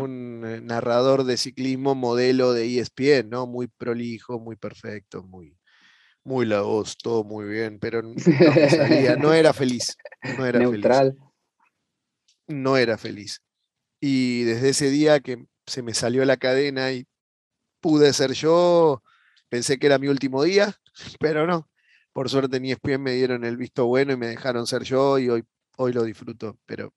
un 0.00 0.42
eh, 0.46 0.60
narrador 0.60 1.24
de 1.24 1.36
ciclismo 1.36 1.94
modelo 1.94 2.52
de 2.52 2.78
ESPN, 2.78 3.30
¿no? 3.30 3.46
Muy 3.46 3.68
prolijo, 3.68 4.38
muy 4.38 4.56
perfecto, 4.56 5.22
muy, 5.22 5.56
muy 6.24 6.46
la 6.46 6.62
voz, 6.62 6.96
todo 6.96 7.24
muy 7.24 7.46
bien, 7.46 7.78
pero 7.78 8.02
no, 8.02 8.14
no 9.18 9.32
era 9.32 9.52
feliz. 9.52 9.96
No 10.38 10.46
era 10.46 10.58
Neutral. 10.58 11.16
No 12.46 12.76
era 12.76 12.98
feliz. 12.98 13.42
Y 14.00 14.42
desde 14.44 14.70
ese 14.70 14.90
día 14.90 15.20
que 15.20 15.46
se 15.66 15.82
me 15.82 15.94
salió 15.94 16.24
la 16.24 16.36
cadena 16.36 16.92
y 16.92 17.06
pude 17.80 18.12
ser 18.12 18.32
yo, 18.32 19.02
pensé 19.48 19.78
que 19.78 19.86
era 19.86 19.98
mi 19.98 20.08
último 20.08 20.42
día, 20.42 20.74
pero 21.20 21.46
no. 21.46 21.68
Por 22.12 22.30
suerte 22.30 22.58
en 22.58 22.66
ESPN 22.66 23.02
me 23.02 23.12
dieron 23.12 23.44
el 23.44 23.56
visto 23.56 23.86
bueno 23.86 24.12
y 24.12 24.16
me 24.16 24.28
dejaron 24.28 24.66
ser 24.66 24.84
yo 24.84 25.18
y 25.18 25.28
hoy, 25.28 25.44
hoy 25.76 25.92
lo 25.92 26.04
disfruto, 26.04 26.58
pero 26.64 26.94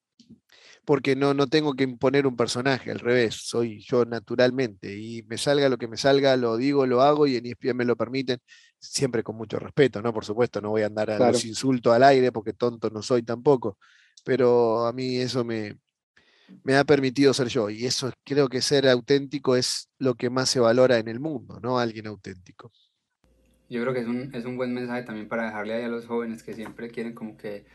porque 0.87 1.17
no, 1.17 1.33
no 1.33 1.47
tengo 1.47 1.73
que 1.73 1.83
imponer 1.83 2.25
un 2.25 2.37
personaje, 2.37 2.91
al 2.91 2.99
revés, 2.99 3.35
soy 3.35 3.81
yo 3.81 4.05
naturalmente 4.05 4.97
y 4.97 5.21
me 5.23 5.37
salga 5.37 5.67
lo 5.67 5.77
que 5.77 5.89
me 5.89 5.97
salga, 5.97 6.37
lo 6.37 6.55
digo, 6.55 6.85
lo 6.85 7.01
hago 7.01 7.27
y 7.27 7.35
en 7.35 7.45
ESPN 7.45 7.75
me 7.75 7.83
lo 7.83 7.97
permiten, 7.97 8.39
siempre 8.79 9.21
con 9.21 9.35
mucho 9.35 9.59
respeto, 9.59 10.01
¿no? 10.01 10.13
Por 10.13 10.23
supuesto, 10.23 10.61
no 10.61 10.69
voy 10.69 10.83
a 10.83 10.85
andar 10.85 11.11
a 11.11 11.29
los 11.29 11.43
insultos 11.43 11.93
al 11.93 12.03
aire 12.03 12.31
porque 12.31 12.53
tonto 12.53 12.89
no 12.89 13.01
soy 13.01 13.23
tampoco, 13.23 13.77
pero 14.23 14.85
a 14.85 14.93
mí 14.93 15.17
eso 15.17 15.43
me, 15.43 15.77
me 16.63 16.77
ha 16.77 16.85
permitido 16.85 17.33
ser 17.33 17.49
yo 17.49 17.69
y 17.69 17.85
eso 17.85 18.09
creo 18.23 18.47
que 18.47 18.61
ser 18.61 18.87
auténtico 18.87 19.57
es 19.57 19.89
lo 19.99 20.15
que 20.15 20.29
más 20.29 20.49
se 20.49 20.61
valora 20.61 20.99
en 20.99 21.09
el 21.09 21.19
mundo, 21.19 21.59
¿no? 21.61 21.79
Alguien 21.79 22.07
auténtico. 22.07 22.71
Yo 23.69 23.81
creo 23.81 23.93
que 23.93 23.99
es 23.99 24.07
un, 24.07 24.33
es 24.33 24.45
un 24.45 24.55
buen 24.55 24.73
mensaje 24.73 25.03
también 25.03 25.27
para 25.27 25.47
dejarle 25.47 25.73
ahí 25.73 25.83
a 25.83 25.89
los 25.89 26.05
jóvenes 26.05 26.43
que 26.43 26.53
siempre 26.53 26.89
quieren 26.89 27.13
como 27.13 27.35
que 27.35 27.65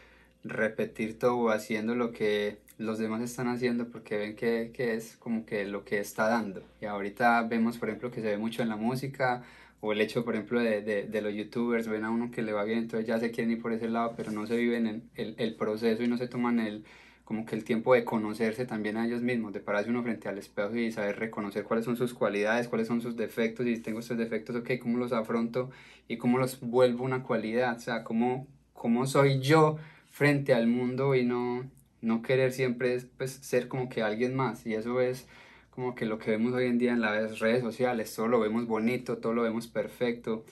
repetir 0.44 1.18
todo 1.18 1.50
haciendo 1.50 1.94
lo 1.94 2.12
que 2.12 2.59
los 2.78 2.98
demás 2.98 3.22
están 3.22 3.48
haciendo 3.48 3.88
porque 3.88 4.16
ven 4.16 4.37
que, 4.37 4.70
que, 4.74 4.94
es 4.94 5.16
como 5.16 5.46
que 5.46 5.64
lo 5.64 5.85
que 5.85 6.00
está 6.00 6.28
dando. 6.28 6.62
Y 6.81 6.87
ahorita 6.87 7.42
vemos, 7.42 7.78
por 7.78 7.88
ejemplo, 7.88 8.11
que 8.11 8.20
se 8.20 8.28
ve 8.28 8.38
mucho 8.38 8.62
en 8.62 8.68
la 8.68 8.76
música 8.76 9.42
o 9.81 9.92
el 9.92 10.00
hecho, 10.00 10.24
por 10.24 10.35
ejemplo, 10.35 10.61
de, 10.61 10.83
de, 10.83 11.05
de 11.05 11.22
los 11.22 11.35
youtubers, 11.35 11.88
ven 11.88 12.04
a 12.04 12.10
uno 12.10 12.31
que 12.31 12.42
le 12.42 12.52
va 12.52 12.64
bien, 12.64 12.79
entonces 12.81 13.06
ya 13.06 13.19
se 13.19 13.33
quieren 13.33 13.52
ir 13.52 13.60
por 13.60 13.73
ese 13.73 13.88
lado, 13.88 14.14
pero 14.17 14.31
no 14.31 14.46
se 14.46 14.56
viven 14.56 14.87
el, 14.87 15.02
el, 15.17 15.35
el 15.38 15.54
proceso 15.56 16.04
y 16.04 16.08
no 16.08 16.17
se 16.17 16.29
toman 16.29 16.60
el, 16.60 16.85
como 17.25 17.44
que 17.44 17.56
el 17.56 17.64
tiempo 17.64 17.94
de 17.94 18.04
conocerse 18.04 18.64
también 18.64 18.96
a 18.96 19.06
ellos 19.06 19.23
mismos, 19.23 19.52
de 19.52 19.60
pararse 19.60 19.90
uno 19.90 20.02
frente 20.04 20.29
al 20.29 20.38
espejo 20.38 20.77
y 20.77 20.92
saber 20.92 21.19
reconocer 21.19 21.64
cuáles 21.64 21.85
son 21.85 21.96
sus 21.96 22.14
cualidades, 22.14 22.69
cuáles 22.69 22.87
son 22.87 23.00
sus 23.00 23.17
defectos, 23.17 23.67
y 23.67 23.75
si 23.75 23.83
tengo 23.83 23.98
estos 23.98 24.19
defectos, 24.19 24.54
ok, 24.54 24.71
cómo 24.81 24.98
los 24.98 25.12
afronto 25.12 25.71
y 26.06 26.17
cómo 26.17 26.38
los 26.38 26.60
vuelvo 26.60 27.04
una 27.04 27.25
cualidad, 27.25 27.77
o 27.77 27.81
sea, 27.81 28.04
cómo, 28.04 28.46
cómo 28.75 29.06
soy 29.06 29.40
yo 29.40 29.79
frente 30.13 30.54
al 30.54 30.69
mundo 30.69 31.17
y 31.17 31.25
no, 31.25 31.69
no 32.02 32.23
querer 32.23 32.52
siempre 32.52 32.98
pues, 33.17 33.33
ser 33.33 33.67
como 33.67 33.88
que 33.88 34.02
alguien 34.02 34.37
más. 34.37 34.65
Y 34.67 34.75
eso 34.75 35.00
es 35.00 35.27
como 35.71 35.94
que 35.94 36.06
lo 36.06 36.19
que 36.19 36.31
vemos 36.31 36.52
hoy 36.52 36.67
en 36.67 36.79
día 36.79 36.92
en 36.92 37.00
las 37.00 37.40
redes 37.40 37.63
sociales. 37.63 38.15
Todo 38.15 38.29
lo 38.29 38.38
vemos 38.38 38.67
bonito, 38.67 39.19
todo 39.19 39.33
lo 39.33 39.42
vemos 39.42 39.67
perfecto. 39.67 40.44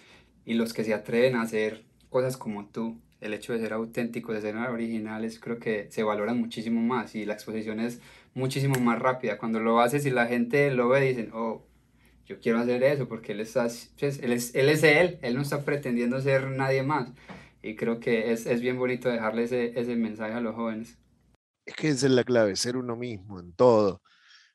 Y 0.45 0.55
los 0.55 0.73
que 0.73 0.83
se 0.83 0.95
atreven 0.95 1.37
a 1.37 1.43
hacer 1.43 1.85
cosas 2.09 2.37
como 2.37 2.67
tú, 2.67 2.99
el 3.21 3.35
hecho 3.35 3.53
de 3.53 3.61
ser 3.61 3.75
auténticos, 3.75 4.35
de 4.35 4.41
ser 4.41 4.57
originales, 4.57 5.39
creo 5.39 5.59
que 5.59 5.87
se 5.91 6.03
valoran 6.03 6.41
muchísimo 6.41 6.81
más 6.81 7.15
y 7.15 7.27
la 7.27 7.35
exposición 7.35 7.79
es 7.79 8.01
muchísimo 8.35 8.81
más 8.81 8.99
rápida. 8.99 9.37
Cuando 9.37 9.61
lo 9.61 9.81
haces 9.81 10.07
y 10.07 10.11
la 10.11 10.27
gente 10.27 10.71
lo 10.71 10.89
ve, 10.89 11.03
dicen, 11.03 11.31
oh, 11.35 11.63
yo 12.27 12.41
quiero 12.41 12.59
hacer 12.59 12.83
eso 12.83 13.07
porque 13.09 13.33
él, 13.33 13.41
está, 13.41 13.69
pues, 13.99 14.21
él, 14.23 14.33
es, 14.33 14.55
él 14.55 14.71
es 14.71 14.83
él, 14.83 15.19
él 15.21 15.35
no 15.35 15.43
está 15.43 15.65
pretendiendo 15.65 16.21
ser 16.23 16.49
nadie 16.49 16.83
más. 16.83 17.11
Y 17.63 17.77
creo 17.77 18.01
que 18.01 18.33
es, 18.33 18.47
es 18.47 18.61
bien 18.61 18.79
bonito 18.79 19.09
dejarle 19.09 19.45
ese, 19.45 19.79
ese 19.79 19.97
mensaje 19.97 20.33
a 20.33 20.41
los 20.41 20.55
jóvenes. 20.55 20.99
Es 21.67 21.75
que 21.75 21.89
esa 21.89 22.07
es 22.07 22.13
la 22.13 22.25
clave, 22.25 22.57
ser 22.57 22.77
uno 22.77 22.97
mismo 22.97 23.39
en 23.39 23.53
todo. 23.53 24.03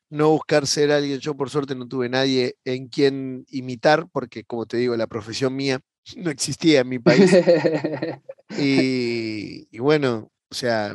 No 0.08 0.30
buscar 0.30 0.66
ser 0.66 0.90
alguien. 0.90 1.18
Yo 1.18 1.36
por 1.36 1.50
suerte 1.50 1.74
no 1.74 1.88
tuve 1.88 2.08
nadie 2.08 2.56
en 2.64 2.88
quien 2.88 3.44
imitar, 3.48 4.08
porque 4.10 4.44
como 4.44 4.66
te 4.66 4.76
digo, 4.76 4.96
la 4.96 5.06
profesión 5.06 5.54
mía 5.54 5.80
no 6.16 6.30
existía 6.30 6.80
en 6.80 6.88
mi 6.88 6.98
país. 6.98 7.32
y, 8.58 9.68
y 9.70 9.78
bueno, 9.78 10.30
o 10.50 10.54
sea, 10.54 10.94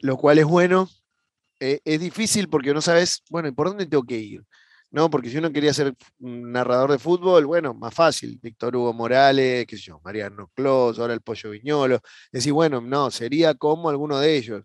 lo 0.00 0.16
cual 0.16 0.38
es 0.38 0.46
bueno. 0.46 0.88
Eh, 1.60 1.80
es 1.84 2.00
difícil 2.00 2.48
porque 2.48 2.72
no 2.72 2.80
sabes, 2.80 3.22
bueno, 3.30 3.48
¿y 3.48 3.52
por 3.52 3.68
dónde 3.68 3.86
tengo 3.86 4.04
que 4.04 4.18
ir? 4.18 4.44
¿No? 4.90 5.10
Porque 5.10 5.30
si 5.30 5.38
uno 5.38 5.52
quería 5.52 5.74
ser 5.74 5.94
narrador 6.18 6.92
de 6.92 6.98
fútbol, 6.98 7.46
bueno, 7.46 7.74
más 7.74 7.94
fácil. 7.94 8.38
Víctor 8.42 8.76
Hugo 8.76 8.92
Morales, 8.92 9.66
qué 9.66 9.76
sé 9.76 9.82
yo, 9.84 10.00
Mariano 10.04 10.50
Clos, 10.54 10.98
ahora 10.98 11.14
el 11.14 11.20
Pollo 11.20 11.50
Viñolo. 11.50 12.00
Decir, 12.32 12.52
bueno, 12.52 12.80
no, 12.80 13.10
sería 13.10 13.54
como 13.54 13.90
alguno 13.90 14.18
de 14.18 14.36
ellos. 14.36 14.64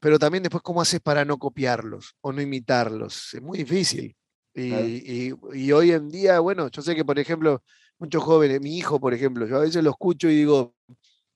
Pero 0.00 0.18
también 0.18 0.42
después, 0.42 0.62
¿cómo 0.62 0.82
haces 0.82 1.00
para 1.00 1.24
no 1.24 1.38
copiarlos 1.38 2.16
o 2.20 2.32
no 2.32 2.42
imitarlos? 2.42 3.34
Es 3.34 3.42
muy 3.42 3.58
difícil. 3.58 4.16
Y, 4.54 5.32
y, 5.52 5.72
hoy 5.72 5.92
en 5.92 6.08
día, 6.08 6.38
bueno, 6.40 6.68
yo 6.70 6.80
sé 6.82 6.94
que, 6.94 7.04
por 7.04 7.18
ejemplo, 7.18 7.62
muchos 7.98 8.22
jóvenes, 8.22 8.60
mi 8.60 8.76
hijo, 8.78 9.00
por 9.00 9.12
ejemplo, 9.12 9.46
yo 9.46 9.56
a 9.56 9.60
veces 9.60 9.82
lo 9.82 9.90
escucho 9.90 10.28
y 10.28 10.36
digo, 10.36 10.76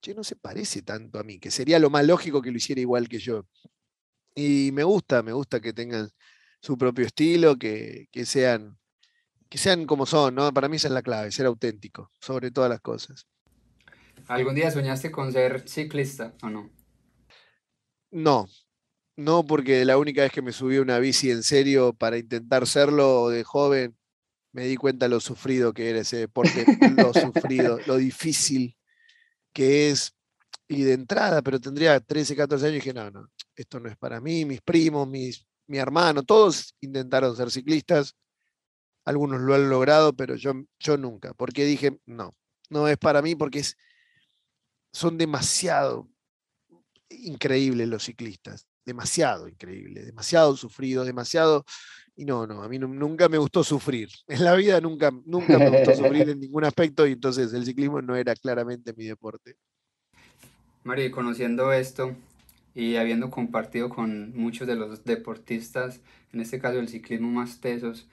che, 0.01 0.15
no 0.15 0.23
se 0.23 0.37
parece 0.37 0.83
tanto 0.83 1.19
a 1.19 1.25
mí, 1.25 1.41
que 1.41 1.51
sería 1.51 1.79
lo 1.79 1.91
más 1.91 2.07
lógico 2.07 2.41
que 2.43 2.51
lo 2.51 2.59
hiciera 2.59 2.81
igual 2.81 3.09
que 3.09 3.19
yo. 3.19 3.47
Y 4.35 4.71
me 4.73 4.85
gusta, 4.85 5.23
me 5.23 5.33
gusta 5.33 5.61
que 5.61 5.73
tengan 5.73 6.09
su 6.61 6.77
propio 6.77 7.07
estilo, 7.07 7.57
que, 7.57 8.09
sean, 8.25 8.79
que 9.49 9.59
sean 9.59 9.87
como 9.87 10.07
son, 10.07 10.35
¿no? 10.35 10.53
Para 10.53 10.69
mí 10.69 10.77
esa 10.77 10.89
es 10.89 10.95
la 10.95 11.03
clave, 11.03 11.31
ser 11.31 11.47
auténtico, 11.47 12.11
sobre 12.21 12.51
todas 12.51 12.71
las 12.71 12.81
cosas. 12.81 13.27
¿Algún 14.27 14.55
día 14.55 14.71
soñaste 14.71 15.11
con 15.11 15.33
ser 15.33 15.69
ciclista 15.69 16.35
o 16.43 16.51
no? 16.51 16.71
No, 18.11 18.49
no, 19.17 19.45
porque 19.45 19.85
la 19.85 19.99
única 19.99 20.23
vez 20.23 20.33
que 20.33 20.43
me 20.43 20.53
subí 20.53 20.77
a 20.77 20.83
una 20.83 20.99
bici 20.99 21.31
en 21.31 21.43
serio 21.43 21.93
para 21.93 22.19
intentar 22.19 22.67
serlo 22.67 23.29
de 23.29 23.45
joven, 23.45 23.97
me 24.53 24.65
di 24.65 24.77
cuenta 24.77 25.09
lo 25.09 25.21
sufrido 25.21 25.73
que 25.73 25.91
era 25.91 26.01
ese 26.01 26.19
deporte, 26.19 26.65
lo 26.97 27.13
sufrido, 27.15 27.79
lo 27.87 27.97
difícil 27.97 28.77
que 29.53 29.91
es. 29.91 30.15
Y 30.71 30.83
de 30.83 30.93
entrada, 30.93 31.41
pero 31.41 31.59
tendría 31.59 31.99
13, 31.99 32.37
14 32.37 32.67
años 32.67 32.75
y 32.75 32.79
dije, 32.81 32.93
no, 32.93 33.11
no, 33.11 33.27
esto 33.57 33.81
no 33.81 33.89
es 33.89 33.97
para 33.97 34.21
mí, 34.21 34.45
mis 34.45 34.61
primos, 34.61 35.09
mis 35.09 35.48
mi 35.69 35.79
hermano, 35.79 36.23
todos 36.23 36.75
intentaron 36.81 37.37
ser 37.37 37.51
ciclistas, 37.51 38.17
algunos 39.05 39.41
lo 39.41 39.55
han 39.55 39.71
logrado, 39.71 40.13
pero 40.13 40.35
yo, 40.35 40.53
yo 40.81 40.97
nunca, 40.97 41.33
porque 41.35 41.65
dije, 41.65 42.01
no, 42.07 42.35
no 42.71 42.89
es 42.89 42.99
para 42.99 43.23
mí 43.23 43.35
porque 43.35 43.63
son 44.93 45.17
demasiado 45.17 46.09
increíbles 47.11 47.89
los 47.89 48.03
ciclistas, 48.05 48.67
demasiado 48.85 49.49
increíbles, 49.49 50.07
demasiado 50.07 50.57
sufridos, 50.57 51.07
demasiado... 51.07 51.65
Y 52.17 52.25
no, 52.25 52.49
no, 52.49 52.65
a 52.65 52.69
mí 52.69 52.81
nunca 52.81 53.29
me 53.29 53.39
gustó 53.39 53.63
sufrir. 53.63 54.09
En 54.27 54.43
la 54.43 54.55
vida 54.55 54.81
nunca, 54.81 55.13
nunca 55.25 55.57
me 55.57 55.71
gustó 55.71 55.95
sufrir 55.95 56.29
en 56.29 56.41
ningún 56.41 56.65
aspecto 56.65 57.07
y 57.07 57.13
entonces 57.13 57.53
el 57.53 57.65
ciclismo 57.65 58.03
no 58.03 58.17
era 58.17 58.35
claramente 58.35 58.93
mi 58.97 59.05
deporte. 59.05 59.57
Mario, 60.83 61.13
conociendo 61.13 61.73
esto, 61.73 62.17
y 62.79 62.95
habiendo 62.95 63.29
compartido 63.29 63.89
con 63.89 64.33
muchos 64.37 64.69
de 64.69 64.77
los 64.77 65.05
deportistas, 65.05 66.01
en 66.33 66.41
este 66.41 66.61
caso 66.61 66.79
el 66.79 66.89
ciclismo 66.89 67.29
más 67.29 67.61
tesos, 67.61 68.09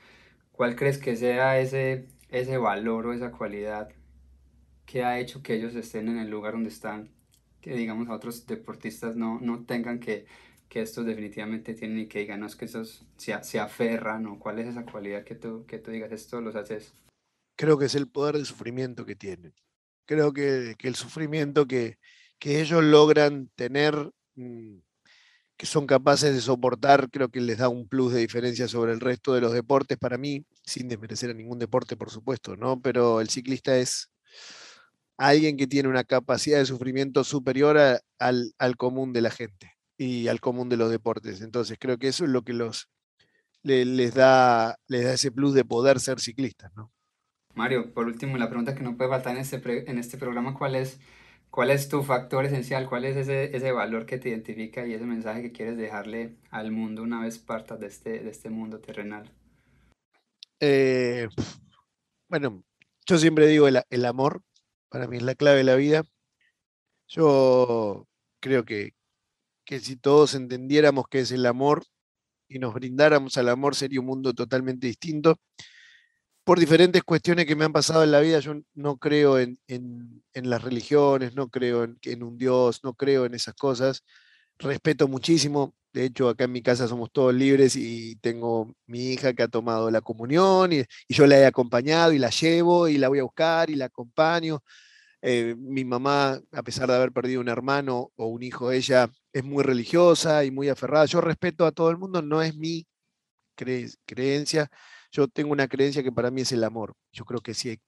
¿cuál 0.51 0.76
crees 0.76 0.97
que 0.97 1.16
sea 1.16 1.59
ese, 1.59 2.07
ese 2.30 2.57
valor 2.57 3.05
o 3.05 3.13
esa 3.13 3.32
cualidad 3.32 3.89
que 4.88 5.03
ha 5.03 5.20
hecho 5.20 5.43
que 5.43 5.53
ellos 5.53 5.76
estén 5.76 6.07
en 6.07 6.18
el 6.18 6.32
lugar 6.32 6.53
donde 6.53 6.70
están? 6.70 7.11
Que 7.61 7.76
digamos 7.76 8.09
a 8.09 8.13
otros 8.13 8.47
deportistas 8.47 9.16
no, 9.16 9.39
no 9.39 9.66
tengan 9.66 9.99
que, 9.99 10.26
que 10.68 10.82
estos 10.82 11.05
definitivamente 11.05 11.76
tienen 11.76 11.99
y 11.99 12.07
que 12.07 12.22
digan, 12.22 12.39
no 12.39 12.47
es 12.47 12.55
que 12.55 12.66
estos 12.66 13.05
se, 13.18 13.36
se 13.43 13.59
aferran 13.59 14.26
o 14.26 14.39
cuál 14.39 14.57
es 14.57 14.70
esa 14.70 14.84
cualidad 14.84 15.24
que 15.24 15.36
tú, 15.36 15.68
que 15.68 15.78
tú 15.78 15.91
digas, 15.91 16.11
esto 16.11 16.41
los 16.41 16.55
haces. 16.55 16.91
Creo 17.55 17.78
que 17.78 17.86
es 17.86 17.93
el 17.93 18.07
poder 18.07 18.39
de 18.39 18.45
sufrimiento 18.45 19.05
que 19.05 19.16
tienen. 19.16 19.53
Creo 20.07 20.34
que, 20.34 20.74
que 20.80 20.88
el 20.88 20.95
sufrimiento 20.95 21.68
que, 21.68 21.99
que 22.39 22.61
ellos 22.61 22.84
logran 22.84 23.51
tener 23.55 24.11
que 24.36 25.66
son 25.66 25.88
capaces 25.88 26.34
de 26.34 26.42
soportar, 26.42 27.10
creo 27.10 27.30
que 27.30 27.40
les 27.40 27.60
da 27.60 27.70
un 27.70 27.88
plus 27.88 28.14
de 28.14 28.20
diferencia 28.20 28.68
sobre 28.68 28.92
el 28.92 29.00
resto 29.00 29.34
de 29.34 29.42
los 29.42 29.54
deportes 29.54 29.98
para 29.98 30.18
mí, 30.18 30.46
sin 30.64 30.88
desmerecer 30.88 31.30
a 31.30 31.34
ningún 31.34 31.60
deporte, 31.60 31.96
por 31.96 32.10
supuesto, 32.10 32.58
¿no? 32.58 32.82
Pero 32.82 33.22
el 33.22 33.30
ciclista 33.30 33.78
es 33.78 34.12
alguien 35.18 35.56
que 35.56 35.68
tiene 35.68 35.88
una 35.88 36.04
capacidad 36.04 36.60
de 36.60 36.66
sufrimiento 36.66 37.24
superior 37.24 37.78
al, 38.20 38.54
al, 38.58 38.76
común 38.76 39.14
de 39.14 39.22
la 39.22 39.32
gente 39.32 39.72
y 39.98 40.28
al 40.28 40.42
común 40.42 40.68
de 40.68 40.78
los 40.78 40.92
deportes. 40.92 41.42
Entonces 41.42 41.78
creo 41.80 41.98
que 41.98 42.10
eso 42.10 42.26
es 42.26 42.32
lo 42.32 42.42
que 42.42 42.52
los, 42.52 42.90
les, 43.64 44.14
da, 44.14 44.76
les 44.88 45.06
da 45.06 45.14
ese 45.14 45.32
plus 45.32 45.54
de 45.54 45.64
poder 45.64 46.00
ser 46.00 46.20
ciclistas, 46.20 46.72
¿no? 46.76 46.92
Mario, 47.54 47.94
por 47.94 48.08
último, 48.08 48.38
la 48.38 48.50
pregunta 48.50 48.76
que 48.76 48.84
no 48.84 48.98
puede 48.98 49.10
faltar 49.10 49.36
en 49.36 49.42
este, 49.42 49.90
en 49.90 49.98
este 49.98 50.18
programa, 50.18 50.54
¿cuál 50.54 50.76
es 50.76 51.00
¿Cuál 51.56 51.72
es 51.72 51.88
tu 51.88 52.03
factor 52.03 52.43
esencial? 52.43 52.89
¿Cuál 52.89 53.06
es 53.06 53.16
ese, 53.16 53.56
ese, 53.56 53.72
valor 53.72 54.06
que 54.06 54.18
te 54.18 54.28
identifica 54.28 54.86
y 54.86 54.93
ese 54.93 55.06
mensaje 55.06 55.41
que 55.41 55.53
quieres 55.53 55.78
dejarle 55.78 56.36
al 56.51 56.74
mundo 56.74 57.01
una 57.01 57.22
vez 57.22 57.39
partas 57.39 57.80
de 57.80 57.88
este, 57.88 58.20
de 58.20 58.30
este 58.30 58.49
mundo 58.49 58.82
terrenal? 58.82 59.32
Eh, 60.60 61.30
bueno, 62.28 62.62
yo 63.06 63.18
siempre 63.18 63.47
digo 63.47 63.70
el, 63.70 63.82
el, 63.89 64.03
amor, 64.03 64.41
para 64.89 65.08
mí 65.08 65.16
es 65.16 65.24
la 65.24 65.34
clave 65.34 65.60
de 65.60 65.64
la 65.64 65.76
vida. 65.76 66.03
Yo 67.08 68.06
creo 68.41 68.66
que, 68.66 68.91
que 69.64 69.80
si 69.80 69.95
todos 69.95 70.36
entendiéramos 70.36 71.06
qué 71.08 71.20
es 71.20 71.32
el 71.32 71.45
amor 71.45 71.86
y 72.49 72.60
nos 72.60 72.74
brindáramos 72.74 73.38
al 73.38 73.47
amor 73.47 73.76
sería 73.76 74.01
un 74.01 74.08
mundo 74.08 74.34
totalmente 74.34 74.88
distinto 74.88 75.39
por 76.46 76.60
diferentes 76.60 77.04
cuestiones 77.04 77.48
que 77.48 77.56
me 77.56 77.66
han 77.66 77.74
pasado 77.74 78.04
en 78.04 78.12
la 78.12 78.22
vida, 78.22 78.39
yo 78.39 78.54
no 78.76 78.98
creo 78.98 79.39
en, 79.39 79.58
las 80.34 80.64
religiones, 80.64 81.36
no 81.36 81.50
creo 81.50 81.84
en, 81.84 82.24
un 82.24 82.38
Dios, 82.38 82.82
no 82.84 82.93
creo 82.93 83.26
en 83.26 83.34
esas 83.34 83.56
cosas. 83.56 84.04
Respeto 84.60 85.08
muchísimo. 85.08 85.76
De 85.91 86.06
hecho, 86.06 86.30
acá 86.30 86.43
en 86.46 86.52
mi 86.52 86.62
casa 86.62 86.88
somos 86.88 87.12
todos 87.12 87.34
libres 87.34 87.76
y 87.76 88.18
tengo 88.18 88.76
mi 88.86 89.14
hija 89.14 89.34
que 89.34 89.43
ha 89.43 89.48
tomado 89.48 89.89
la 89.89 90.02
comunión 90.02 90.72
y, 90.74 90.84
yo 91.10 91.26
la 91.28 91.39
he 91.39 91.46
acompañado 91.48 92.14
y 92.14 92.20
la 92.20 92.30
llevo 92.30 92.88
y 92.88 92.98
la 93.00 93.10
voy 93.10 93.20
a 93.20 93.24
buscar 93.24 93.70
y 93.72 93.76
la 93.76 93.86
acompaño. 93.86 94.62
Eh, 95.22 95.56
mi 95.58 95.84
mamá, 95.86 96.39
a 96.52 96.64
pesar 96.64 96.88
de 96.89 96.96
haber 96.96 97.12
perdido 97.12 97.41
un 97.41 97.50
hermano 97.50 98.12
o 98.16 98.28
un 98.28 98.43
hijo, 98.43 98.72
ella 98.72 99.10
es 99.34 99.43
muy 99.43 99.64
religiosa 99.64 100.46
y 100.46 100.52
muy 100.52 100.70
aferrada. 100.70 101.06
Yo 101.06 101.22
respeto 101.22 101.66
a 101.66 101.72
todo 101.72 101.89
el 101.89 101.98
mundo, 101.98 102.22
no 102.22 102.41
es 102.43 102.56
mi 102.56 102.86
creencia 104.06 104.70
yo 105.16 105.30
tengo 105.30 105.53
una 105.53 105.70
creencia 105.70 106.03
que 106.03 106.11
para 106.11 106.30
mí 106.30 106.41
es 106.41 106.51
el 106.51 106.63
amor. 106.63 106.93
Yo 107.13 107.24
creo 107.24 107.39
que 107.39 107.53
si, 107.53 107.80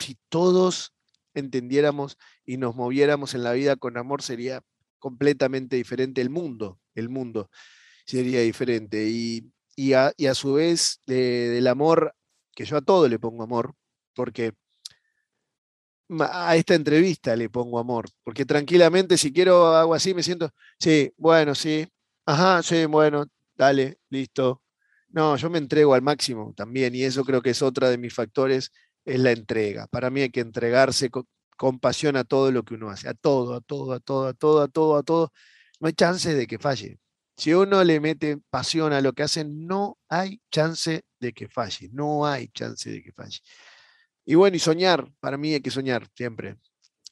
si 0.00 0.18
todos 0.28 0.92
entendiéramos 1.32 2.18
y 2.44 2.56
nos 2.56 2.74
moviéramos 2.74 3.34
en 3.34 3.44
la 3.44 3.52
vida 3.52 3.76
con 3.76 3.96
amor 3.96 4.22
sería 4.22 4.60
completamente 4.98 5.76
diferente 5.76 6.20
el 6.20 6.30
mundo, 6.30 6.80
el 6.96 7.08
mundo 7.08 7.48
sería 8.06 8.40
diferente. 8.40 9.06
Y, 9.08 9.52
a, 9.92 10.12
su 10.34 10.54
vez 10.54 11.00
del 11.06 11.66
amor, 11.68 12.14
que 12.52 12.64
yo 12.64 12.76
a 12.76 12.82
todo 12.82 13.08
le 13.08 13.20
pongo 13.20 13.44
amor, 13.44 13.74
porque 14.14 14.52
a 16.18 16.56
esta 16.56 16.74
entrevista 16.74 17.36
le 17.36 17.50
pongo 17.50 17.78
amor, 17.78 18.06
porque 18.24 18.44
tranquilamente 18.44 19.16
si 19.16 19.32
quiero 19.32 19.74
algo 19.76 19.94
así 19.94 20.12
me 20.12 20.22
siento, 20.22 20.50
sí, 20.78 21.12
bueno, 21.16 21.54
sí, 21.54 21.86
ajá, 22.26 22.62
sí, 22.62 22.84
bueno, 22.86 23.26
dale, 23.56 23.98
listo, 24.10 24.63
no, 25.14 25.36
yo 25.36 25.48
me 25.48 25.58
entrego 25.58 25.94
al 25.94 26.02
máximo 26.02 26.52
también 26.56 26.92
y 26.96 27.04
eso 27.04 27.24
creo 27.24 27.40
que 27.40 27.50
es 27.50 27.62
otra 27.62 27.88
de 27.88 27.98
mis 27.98 28.12
factores, 28.12 28.72
es 29.04 29.20
la 29.20 29.30
entrega. 29.30 29.86
Para 29.86 30.10
mí 30.10 30.22
hay 30.22 30.30
que 30.30 30.40
entregarse 30.40 31.08
con, 31.08 31.28
pasión 31.80 32.16
a 32.16 32.24
todo 32.24 32.50
lo 32.50 32.64
que 32.64 32.74
uno 32.74 32.90
hace, 32.90 33.08
a 33.08 33.14
todo, 33.14 33.54
a 33.54 33.60
todo, 33.60 33.92
a 33.92 34.00
todo, 34.00 34.26
a 34.26 34.34
todo, 34.34 34.62
a 34.62 34.68
todo, 34.68 34.96
a 34.96 35.02
todo. 35.04 35.32
No 35.78 35.86
hay 35.86 35.92
chance 35.92 36.34
de 36.34 36.46
que 36.48 36.58
falle. 36.58 36.98
Si 37.36 37.54
uno 37.54 37.84
le 37.84 38.00
mete 38.00 38.38
pasión 38.50 38.92
a 38.92 39.00
lo 39.00 39.12
que 39.12 39.22
hace, 39.22 39.44
no 39.44 39.98
hay 40.08 40.40
chance 40.50 41.04
de 41.20 41.32
que 41.32 41.48
falle, 41.48 41.90
no 41.92 42.26
hay 42.26 42.48
chance 42.48 42.90
de 42.90 43.00
que 43.00 43.12
falle. 43.12 43.38
Y 44.24 44.34
bueno, 44.34 44.56
y 44.56 44.60
soñar, 44.60 45.08
para 45.20 45.36
mí 45.36 45.54
hay 45.54 45.60
que 45.60 45.70
soñar 45.70 46.08
siempre. 46.16 46.56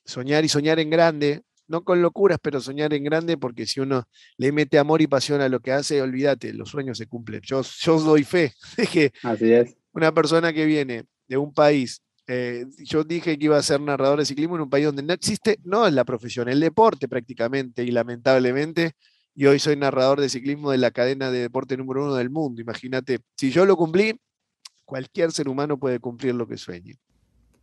Soñar 0.04 0.44
y 0.44 0.48
soñar 0.48 0.80
en 0.80 0.90
grande, 0.90 1.44
no 1.72 1.84
con 1.84 2.02
locuras, 2.02 2.38
pero 2.40 2.60
soñar 2.60 2.92
en 2.92 3.02
grande, 3.02 3.38
porque 3.38 3.64
si 3.64 3.80
uno 3.80 4.04
le 4.36 4.52
mete 4.52 4.78
amor 4.78 5.00
y 5.00 5.06
pasión 5.06 5.40
a 5.40 5.48
lo 5.48 5.60
que 5.60 5.72
hace, 5.72 6.02
olvídate, 6.02 6.52
los 6.52 6.68
sueños 6.68 6.98
se 6.98 7.06
cumplen. 7.06 7.40
Yo, 7.40 7.62
yo 7.62 7.98
doy 7.98 8.24
fe 8.24 8.52
de 8.76 8.86
que 8.86 9.12
Así 9.22 9.50
es. 9.50 9.74
una 9.92 10.12
persona 10.12 10.52
que 10.52 10.66
viene 10.66 11.04
de 11.26 11.38
un 11.38 11.54
país, 11.54 12.02
eh, 12.26 12.66
yo 12.84 13.04
dije 13.04 13.38
que 13.38 13.44
iba 13.46 13.56
a 13.56 13.62
ser 13.62 13.80
narrador 13.80 14.18
de 14.18 14.26
ciclismo 14.26 14.56
en 14.56 14.62
un 14.62 14.70
país 14.70 14.84
donde 14.84 15.02
no 15.02 15.14
existe, 15.14 15.58
no 15.64 15.86
es 15.86 15.94
la 15.94 16.04
profesión, 16.04 16.50
el 16.50 16.60
deporte 16.60 17.08
prácticamente, 17.08 17.82
y 17.82 17.90
lamentablemente, 17.90 18.92
y 19.34 19.46
hoy 19.46 19.58
soy 19.58 19.76
narrador 19.76 20.20
de 20.20 20.28
ciclismo 20.28 20.72
de 20.72 20.78
la 20.78 20.90
cadena 20.90 21.30
de 21.30 21.38
deporte 21.38 21.78
número 21.78 22.04
uno 22.04 22.14
del 22.16 22.28
mundo. 22.28 22.60
Imagínate, 22.60 23.20
si 23.34 23.50
yo 23.50 23.64
lo 23.64 23.78
cumplí, 23.78 24.20
cualquier 24.84 25.32
ser 25.32 25.48
humano 25.48 25.78
puede 25.78 26.00
cumplir 26.00 26.34
lo 26.34 26.46
que 26.46 26.58
sueñe. 26.58 26.98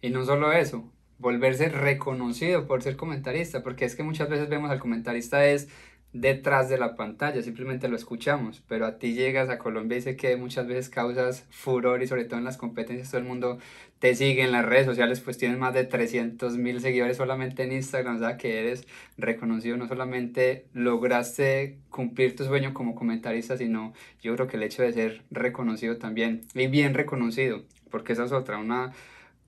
Y 0.01 0.09
no 0.09 0.25
solo 0.25 0.51
eso, 0.51 0.91
volverse 1.19 1.69
reconocido 1.69 2.65
por 2.65 2.81
ser 2.81 2.95
comentarista, 2.95 3.61
porque 3.61 3.85
es 3.85 3.95
que 3.95 4.03
muchas 4.03 4.29
veces 4.29 4.49
vemos 4.49 4.71
al 4.71 4.79
comentarista 4.79 5.45
es 5.45 5.67
detrás 6.13 6.69
de 6.69 6.79
la 6.79 6.95
pantalla, 6.95 7.41
simplemente 7.43 7.87
lo 7.87 7.95
escuchamos, 7.95 8.63
pero 8.67 8.87
a 8.87 8.97
ti 8.97 9.13
llegas 9.13 9.49
a 9.49 9.59
Colombia 9.59 9.97
y 9.97 10.01
sé 10.01 10.15
que 10.15 10.35
muchas 10.37 10.65
veces 10.65 10.89
causas 10.89 11.45
furor 11.51 12.01
y 12.01 12.07
sobre 12.07 12.25
todo 12.25 12.39
en 12.39 12.45
las 12.45 12.57
competencias 12.57 13.11
todo 13.11 13.21
el 13.21 13.27
mundo 13.27 13.59
te 13.99 14.15
sigue 14.15 14.43
en 14.43 14.51
las 14.51 14.65
redes 14.65 14.87
sociales, 14.87 15.19
pues 15.19 15.37
tienes 15.37 15.59
más 15.59 15.73
de 15.75 15.83
300 15.83 16.57
mil 16.57 16.81
seguidores 16.81 17.17
solamente 17.17 17.63
en 17.63 17.73
Instagram, 17.73 18.15
o 18.15 18.19
sea 18.19 18.37
que 18.37 18.59
eres 18.59 18.87
reconocido, 19.17 19.77
no 19.77 19.87
solamente 19.87 20.65
lograste 20.73 21.77
cumplir 21.91 22.35
tu 22.35 22.43
sueño 22.43 22.73
como 22.73 22.95
comentarista, 22.95 23.55
sino 23.55 23.93
yo 24.19 24.33
creo 24.33 24.47
que 24.47 24.57
el 24.57 24.63
hecho 24.63 24.81
de 24.81 24.93
ser 24.93 25.21
reconocido 25.29 25.97
también, 25.97 26.41
y 26.55 26.65
bien 26.67 26.95
reconocido, 26.95 27.61
porque 27.91 28.13
esa 28.13 28.25
es 28.25 28.31
otra, 28.31 28.57
una 28.57 28.93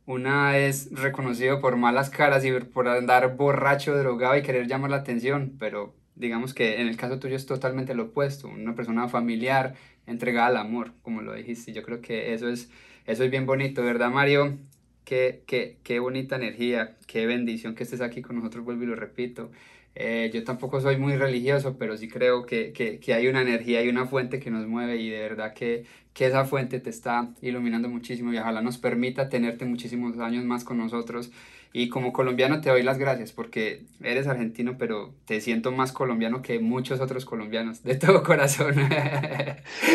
una 0.05 0.57
es 0.57 0.89
reconocido 0.91 1.61
por 1.61 1.77
malas 1.77 2.09
caras 2.09 2.43
y 2.45 2.51
por 2.51 2.87
andar 2.87 3.35
borracho, 3.35 3.95
drogado 3.95 4.37
y 4.37 4.41
querer 4.41 4.67
llamar 4.67 4.91
la 4.91 4.97
atención, 4.97 5.55
pero 5.59 5.93
digamos 6.15 6.53
que 6.53 6.81
en 6.81 6.87
el 6.87 6.97
caso 6.97 7.19
tuyo 7.19 7.35
es 7.35 7.45
totalmente 7.45 7.95
lo 7.95 8.03
opuesto, 8.03 8.47
una 8.47 8.75
persona 8.75 9.07
familiar, 9.07 9.75
entregada 10.05 10.47
al 10.47 10.57
amor, 10.57 10.93
como 11.01 11.21
lo 11.21 11.33
dijiste. 11.33 11.73
Yo 11.73 11.83
creo 11.83 12.01
que 12.01 12.33
eso 12.33 12.49
es, 12.49 12.69
eso 13.05 13.23
es 13.23 13.31
bien 13.31 13.45
bonito, 13.45 13.83
¿verdad, 13.83 14.11
Mario? 14.11 14.57
Qué, 15.05 15.43
qué, 15.47 15.77
qué 15.83 15.99
bonita 15.99 16.35
energía, 16.35 16.97
qué 17.07 17.25
bendición 17.25 17.75
que 17.75 17.83
estés 17.83 18.01
aquí 18.01 18.21
con 18.21 18.37
nosotros, 18.37 18.63
vuelvo 18.63 18.83
y 18.83 18.87
lo 18.87 18.95
repito. 18.95 19.51
Eh, 19.95 20.31
yo 20.33 20.43
tampoco 20.43 20.79
soy 20.79 20.97
muy 20.97 21.17
religioso, 21.17 21.77
pero 21.77 21.97
sí 21.97 22.07
creo 22.07 22.45
que, 22.45 22.71
que, 22.71 22.99
que, 22.99 23.13
hay 23.13 23.27
una 23.27 23.41
energía, 23.41 23.79
hay 23.79 23.89
una 23.89 24.05
fuente 24.05 24.39
que 24.39 24.49
nos 24.49 24.65
mueve 24.67 24.97
y 24.97 25.09
de 25.09 25.19
verdad 25.19 25.53
que, 25.53 25.85
que 26.13 26.27
esa 26.27 26.45
fuente 26.45 26.79
te 26.79 26.89
está 26.89 27.33
iluminando 27.41 27.89
muchísimo 27.89 28.33
y 28.33 28.37
ojalá 28.37 28.61
nos 28.61 28.77
permita 28.77 29.29
tenerte 29.29 29.65
muchísimos 29.65 30.17
años 30.19 30.45
más 30.45 30.63
con 30.63 30.77
nosotros 30.77 31.31
y 31.73 31.89
como 31.89 32.11
colombiano 32.11 32.59
te 32.59 32.69
doy 32.69 32.83
las 32.83 32.97
gracias 32.97 33.31
porque 33.31 33.85
eres 34.01 34.27
argentino, 34.27 34.77
pero 34.77 35.13
te 35.25 35.39
siento 35.39 35.71
más 35.71 35.91
colombiano 35.91 36.41
que 36.41 36.59
muchos 36.59 36.99
otros 36.99 37.23
colombianos, 37.23 37.83
de 37.83 37.95
todo 37.95 38.23
corazón. 38.23 38.75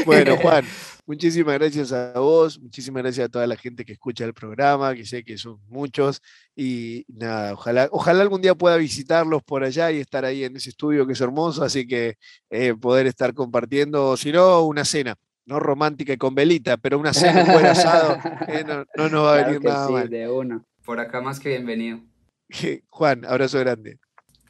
Bueno, 0.04 0.36
Juan, 0.36 0.64
muchísimas 1.06 1.58
gracias 1.58 1.92
a 1.92 2.18
vos, 2.18 2.58
muchísimas 2.58 3.02
gracias 3.02 3.26
a 3.26 3.28
toda 3.28 3.46
la 3.46 3.56
gente 3.56 3.84
que 3.84 3.92
escucha 3.92 4.24
el 4.24 4.32
programa, 4.32 4.94
que 4.94 5.04
sé 5.04 5.24
que 5.24 5.36
son 5.36 5.58
muchos. 5.68 6.22
Y 6.54 7.04
nada, 7.08 7.54
ojalá, 7.54 7.88
ojalá 7.90 8.22
algún 8.22 8.40
día 8.40 8.54
pueda 8.54 8.76
visitarlos 8.76 9.42
por 9.42 9.64
allá 9.64 9.90
y 9.90 9.98
estar 9.98 10.24
ahí 10.24 10.44
en 10.44 10.56
ese 10.56 10.70
estudio 10.70 11.06
que 11.06 11.12
es 11.12 11.20
hermoso, 11.20 11.64
así 11.64 11.86
que 11.86 12.16
eh, 12.50 12.74
poder 12.74 13.06
estar 13.06 13.34
compartiendo, 13.34 14.16
si 14.16 14.32
no, 14.32 14.62
una 14.62 14.84
cena 14.84 15.16
no 15.46 15.60
romántica 15.60 16.12
y 16.12 16.16
con 16.16 16.34
velita, 16.34 16.76
pero 16.76 16.98
una 16.98 17.14
cena, 17.14 17.44
un 17.44 17.52
buen 17.52 17.66
asado, 17.66 18.18
eh, 18.48 18.64
no, 18.66 19.08
nos 19.08 19.24
va 19.24 19.38
a 19.38 19.44
venir 19.44 19.62
nada 19.62 19.88
mal. 19.88 20.08
De 20.10 20.28
una. 20.28 20.62
Por 20.86 21.00
acá 21.00 21.20
más 21.20 21.40
que 21.40 21.48
bienvenido. 21.48 22.00
Juan, 22.88 23.24
abrazo 23.24 23.58
grande. 23.58 23.98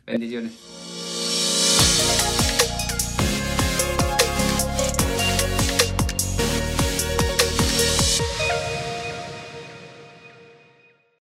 Bendiciones. 0.05 0.53